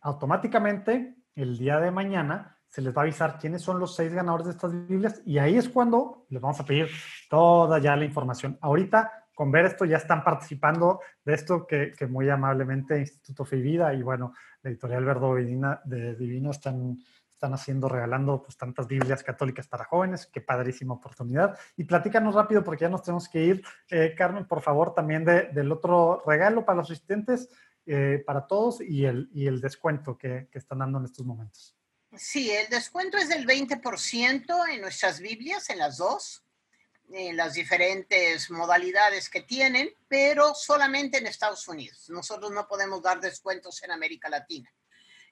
Automáticamente, 0.00 1.14
el 1.36 1.56
día 1.56 1.78
de 1.78 1.92
mañana, 1.92 2.58
se 2.66 2.82
les 2.82 2.92
va 2.92 3.02
a 3.02 3.04
avisar 3.04 3.38
quiénes 3.38 3.62
son 3.62 3.78
los 3.78 3.94
seis 3.94 4.12
ganadores 4.12 4.46
de 4.46 4.52
estas 4.54 4.72
Biblias 4.88 5.22
y 5.24 5.38
ahí 5.38 5.56
es 5.56 5.68
cuando 5.68 6.26
les 6.30 6.42
vamos 6.42 6.58
a 6.58 6.64
pedir 6.64 6.88
toda 7.30 7.78
ya 7.78 7.94
la 7.94 8.04
información. 8.04 8.58
Ahorita 8.60 9.21
con 9.42 9.50
ver 9.50 9.64
esto 9.64 9.84
ya 9.84 9.96
están 9.96 10.22
participando 10.22 11.00
de 11.24 11.34
esto 11.34 11.66
que, 11.66 11.96
muy 12.08 12.30
amablemente 12.30 13.00
Instituto 13.00 13.44
Fe 13.44 13.56
y 13.56 14.00
bueno, 14.00 14.34
la 14.62 14.70
editorial 14.70 15.04
Verdo 15.04 15.34
de 15.34 16.14
Divino 16.14 16.52
están, 16.52 16.96
están 17.28 17.52
haciendo, 17.52 17.88
regalando 17.88 18.40
pues 18.40 18.56
tantas 18.56 18.86
Biblias 18.86 19.24
católicas 19.24 19.66
para 19.66 19.82
jóvenes, 19.82 20.28
qué 20.32 20.42
padrísima 20.42 20.94
oportunidad. 20.94 21.58
Y 21.76 21.82
platícanos 21.82 22.36
rápido 22.36 22.62
porque 22.62 22.82
ya 22.82 22.88
nos 22.88 23.02
tenemos 23.02 23.28
que 23.28 23.42
ir, 23.42 23.64
eh, 23.90 24.14
Carmen, 24.16 24.46
por 24.46 24.62
favor, 24.62 24.94
también 24.94 25.24
del 25.24 25.72
otro 25.72 26.22
regalo 26.24 26.64
para 26.64 26.76
los 26.76 26.88
asistentes, 26.88 27.48
eh, 27.84 28.22
para 28.24 28.46
todos 28.46 28.80
y 28.80 29.06
el, 29.06 29.28
y 29.34 29.48
el 29.48 29.60
descuento 29.60 30.16
que, 30.16 30.46
que 30.52 30.58
están 30.60 30.78
dando 30.78 31.00
en 31.00 31.06
estos 31.06 31.26
momentos. 31.26 31.76
Sí, 32.14 32.48
el 32.48 32.68
descuento 32.68 33.16
es 33.16 33.28
del 33.28 33.44
20% 33.44 34.68
en 34.72 34.80
nuestras 34.82 35.18
Biblias, 35.18 35.68
en 35.68 35.78
las 35.78 35.96
dos 35.96 36.44
en 37.12 37.36
las 37.36 37.54
diferentes 37.54 38.50
modalidades 38.50 39.28
que 39.28 39.42
tienen, 39.42 39.90
pero 40.08 40.54
solamente 40.54 41.18
en 41.18 41.26
Estados 41.26 41.68
Unidos. 41.68 42.08
Nosotros 42.08 42.50
no 42.50 42.66
podemos 42.66 43.02
dar 43.02 43.20
descuentos 43.20 43.82
en 43.82 43.90
América 43.90 44.28
Latina. 44.28 44.72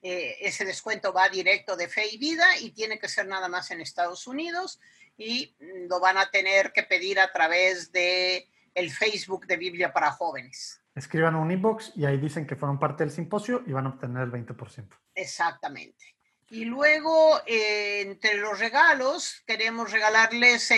Eh, 0.03 0.37
ese 0.41 0.65
descuento 0.65 1.13
va 1.13 1.29
directo 1.29 1.77
de 1.77 1.89
fe 1.89 2.07
y 2.13 2.19
vida 2.19 2.45
y 2.61 2.71
tiene 2.71 2.99
que 2.99 3.09
ser 3.09 3.27
nada 3.27 3.49
más 3.49 3.71
en 3.71 3.81
Estados 3.81 4.27
Unidos 4.27 4.81
y 5.17 5.55
lo 5.89 6.01
van 6.01 6.17
a 6.17 6.31
tener 6.31 6.73
que 6.73 6.83
pedir 6.83 7.21
a 7.21 7.31
través 7.33 7.93
de 7.93 8.49
el 8.75 8.91
Facebook 8.91 9.47
de 9.47 9.57
Biblia 9.57 9.93
para 9.93 10.11
jóvenes. 10.13 10.81
Escriban 10.95 11.35
un 11.35 11.51
inbox 11.51 11.93
y 11.97 12.05
ahí 12.05 12.19
dicen 12.19 12.47
que 12.47 12.57
fueron 12.57 12.79
parte 12.79 13.05
del 13.05 13.13
simposio 13.13 13.63
y 13.67 13.73
van 13.73 13.87
a 13.87 13.91
obtener 13.91 14.23
el 14.23 14.33
20%. 14.33 14.89
Exactamente. 15.15 16.17
Y 16.53 16.65
luego, 16.65 17.41
eh, 17.47 18.01
entre 18.01 18.35
los 18.35 18.59
regalos, 18.59 19.41
queremos 19.47 19.93
regalarles 19.93 20.73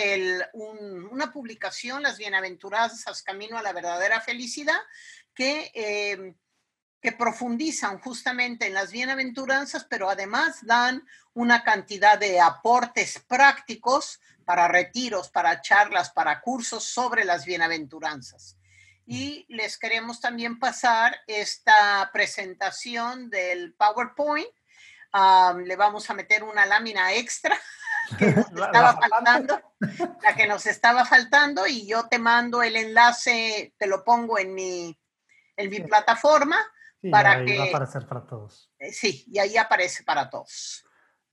una 0.53 1.31
publicación, 1.31 2.03
Las 2.03 2.19
Bienaventuranzas, 2.19 3.23
Camino 3.23 3.57
a 3.57 3.63
la 3.63 3.73
Verdadera 3.73 4.21
Felicidad, 4.21 4.79
que, 5.33 5.71
eh, 5.73 6.35
que 7.01 7.11
profundizan 7.13 7.97
justamente 7.99 8.67
en 8.67 8.75
las 8.75 8.91
bienaventuranzas, 8.91 9.85
pero 9.85 10.11
además 10.11 10.59
dan 10.61 11.07
una 11.33 11.63
cantidad 11.63 12.19
de 12.19 12.39
aportes 12.39 13.17
prácticos 13.27 14.19
para 14.45 14.67
retiros, 14.67 15.29
para 15.29 15.59
charlas, 15.61 16.11
para 16.11 16.39
cursos 16.41 16.83
sobre 16.83 17.25
las 17.25 17.45
bienaventuranzas. 17.45 18.57
Y 19.07 19.47
les 19.49 19.79
queremos 19.79 20.21
también 20.21 20.59
pasar 20.59 21.19
esta 21.25 22.11
presentación 22.13 23.31
del 23.31 23.73
PowerPoint 23.73 24.47
le 25.63 25.75
vamos 25.75 26.09
a 26.09 26.13
meter 26.13 26.43
una 26.43 26.65
lámina 26.65 27.13
extra 27.13 27.59
que 28.17 28.27
nos 28.27 28.47
estaba 28.47 28.97
faltando, 28.97 29.61
la 30.21 30.35
que 30.35 30.47
nos 30.47 30.65
estaba 30.65 31.05
faltando, 31.05 31.67
y 31.67 31.87
yo 31.87 32.07
te 32.07 32.19
mando 32.19 32.63
el 32.63 32.75
enlace, 32.75 33.73
te 33.77 33.87
lo 33.87 34.03
pongo 34.03 34.39
en 34.39 34.53
mi, 34.53 34.99
en 35.55 35.69
mi 35.69 35.79
plataforma 35.81 36.57
para 37.11 37.43
que... 37.45 37.57
Va 37.57 37.65
a 37.65 37.67
aparecer 37.67 38.07
para 38.07 38.25
todos. 38.25 38.71
Eh, 38.79 38.91
sí, 38.91 39.25
y 39.27 39.39
ahí 39.39 39.57
aparece 39.57 40.03
para 40.03 40.29
todos. 40.29 40.82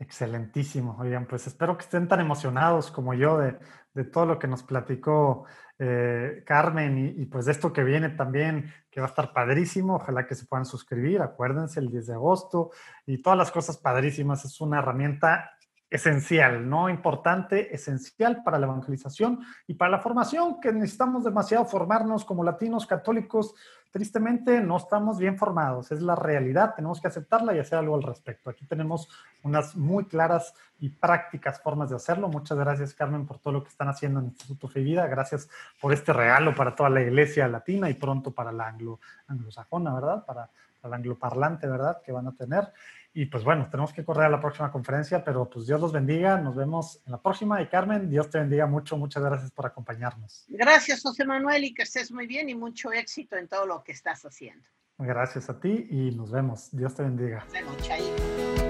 Excelentísimo. 0.01 0.97
Oigan, 0.99 1.27
pues 1.27 1.47
espero 1.47 1.77
que 1.77 1.85
estén 1.85 2.09
tan 2.09 2.21
emocionados 2.21 2.91
como 2.91 3.13
yo 3.13 3.37
de, 3.39 3.59
de 3.93 4.05
todo 4.05 4.25
lo 4.25 4.39
que 4.39 4.49
nos 4.49 4.63
platicó 4.63 5.45
eh, 5.79 6.43
Carmen 6.47 7.15
y, 7.19 7.27
pues 7.27 7.45
de 7.45 7.53
esto 7.53 7.71
que 7.73 7.85
viene 7.85 8.09
también, 8.09 8.73
que 8.91 9.01
va 9.01 9.07
a 9.07 9.11
estar 9.11 9.33
padrísimo. 9.33 9.97
Ojalá 9.97 10.27
que 10.27 10.35
se 10.35 10.47
puedan 10.47 10.65
suscribir. 10.65 11.21
Acuérdense, 11.21 11.81
el 11.81 11.91
10 11.91 12.07
de 12.07 12.15
agosto 12.15 12.71
y 13.05 13.21
todas 13.21 13.39
las 13.39 13.51
cosas 13.51 13.77
padrísimas. 13.77 14.43
Es 14.47 14.59
una 14.63 14.79
herramienta 14.79 15.53
esencial, 15.91 16.69
¿no? 16.69 16.89
Importante, 16.89 17.75
esencial 17.75 18.43
para 18.43 18.59
la 18.59 18.67
evangelización 18.67 19.41
y 19.67 19.75
para 19.75 19.91
la 19.91 19.99
formación, 19.99 20.61
que 20.61 20.73
necesitamos 20.73 21.25
demasiado 21.25 21.65
formarnos 21.67 22.25
como 22.25 22.45
latinos 22.45 22.87
católicos. 22.87 23.55
Tristemente 23.91 24.61
no 24.61 24.77
estamos 24.77 25.19
bien 25.19 25.37
formados, 25.37 25.91
es 25.91 26.01
la 26.01 26.15
realidad, 26.15 26.75
tenemos 26.77 27.01
que 27.01 27.09
aceptarla 27.09 27.55
y 27.55 27.59
hacer 27.59 27.79
algo 27.79 27.97
al 27.97 28.05
respecto. 28.05 28.49
Aquí 28.49 28.65
tenemos 28.65 29.09
unas 29.43 29.75
muy 29.75 30.05
claras 30.05 30.55
y 30.79 30.91
prácticas 30.91 31.61
formas 31.61 31.91
de 31.91 31.97
hacerlo. 31.97 32.29
Muchas 32.29 32.57
gracias, 32.57 32.95
Carmen, 32.95 33.27
por 33.27 33.39
todo 33.39 33.55
lo 33.55 33.63
que 33.65 33.71
están 33.71 33.89
haciendo 33.89 34.21
en 34.21 34.27
el 34.27 34.31
Instituto 34.31 34.69
Fe 34.69 34.81
Vida. 34.81 35.09
Gracias 35.09 35.49
por 35.81 35.93
este 35.93 36.13
regalo 36.13 36.55
para 36.55 36.77
toda 36.77 36.89
la 36.89 37.03
iglesia 37.03 37.49
latina 37.49 37.91
y 37.91 37.95
pronto 37.95 38.31
para 38.31 38.53
la 38.53 38.69
anglo, 38.69 39.01
anglosajona, 39.27 39.93
¿verdad? 39.93 40.25
Para, 40.25 40.49
para 40.81 40.91
la 40.91 40.97
angloparlante, 40.97 41.67
¿verdad? 41.67 42.01
Que 42.01 42.13
van 42.13 42.29
a 42.29 42.33
tener. 42.33 42.73
Y 43.13 43.27
pues 43.27 43.43
bueno, 43.43 43.69
tenemos 43.71 43.93
que 43.93 44.05
correr 44.05 44.27
a 44.27 44.29
la 44.29 44.41
próxima 44.41 44.71
conferencia, 44.71 45.25
pero 45.25 45.49
pues 45.51 45.67
Dios 45.67 45.81
los 45.81 45.93
bendiga. 45.93 46.39
Nos 46.39 46.55
vemos 46.55 47.03
en 47.07 47.13
la 47.13 47.21
próxima. 47.21 47.61
Y 47.61 47.67
Carmen, 47.67 48.09
Dios 48.09 48.31
te 48.31 48.39
bendiga 48.39 48.67
mucho. 48.67 48.97
Muchas 48.97 49.23
gracias 49.23 49.51
por 49.51 49.67
acompañarnos. 49.67 50.45
Gracias, 50.49 51.03
José 51.03 51.25
Manuel, 51.25 51.65
y 51.65 51.75
que 51.75 51.83
estés 51.83 52.13
muy 52.13 52.27
bien 52.27 52.49
y 52.49 52.55
mucho 52.55 52.93
éxito 52.93 53.37
en 53.37 53.49
todo 53.49 53.67
lo 53.67 53.83
que 53.83 53.93
estás 53.93 54.25
haciendo. 54.25 54.69
Gracias 54.99 55.49
a 55.49 55.59
ti 55.59 55.87
y 55.91 56.11
nos 56.15 56.31
vemos. 56.31 56.69
Dios 56.73 56.95
te 56.95 57.03
bendiga. 57.03 57.45
Nos 57.45 57.53
vemos, 57.53 58.70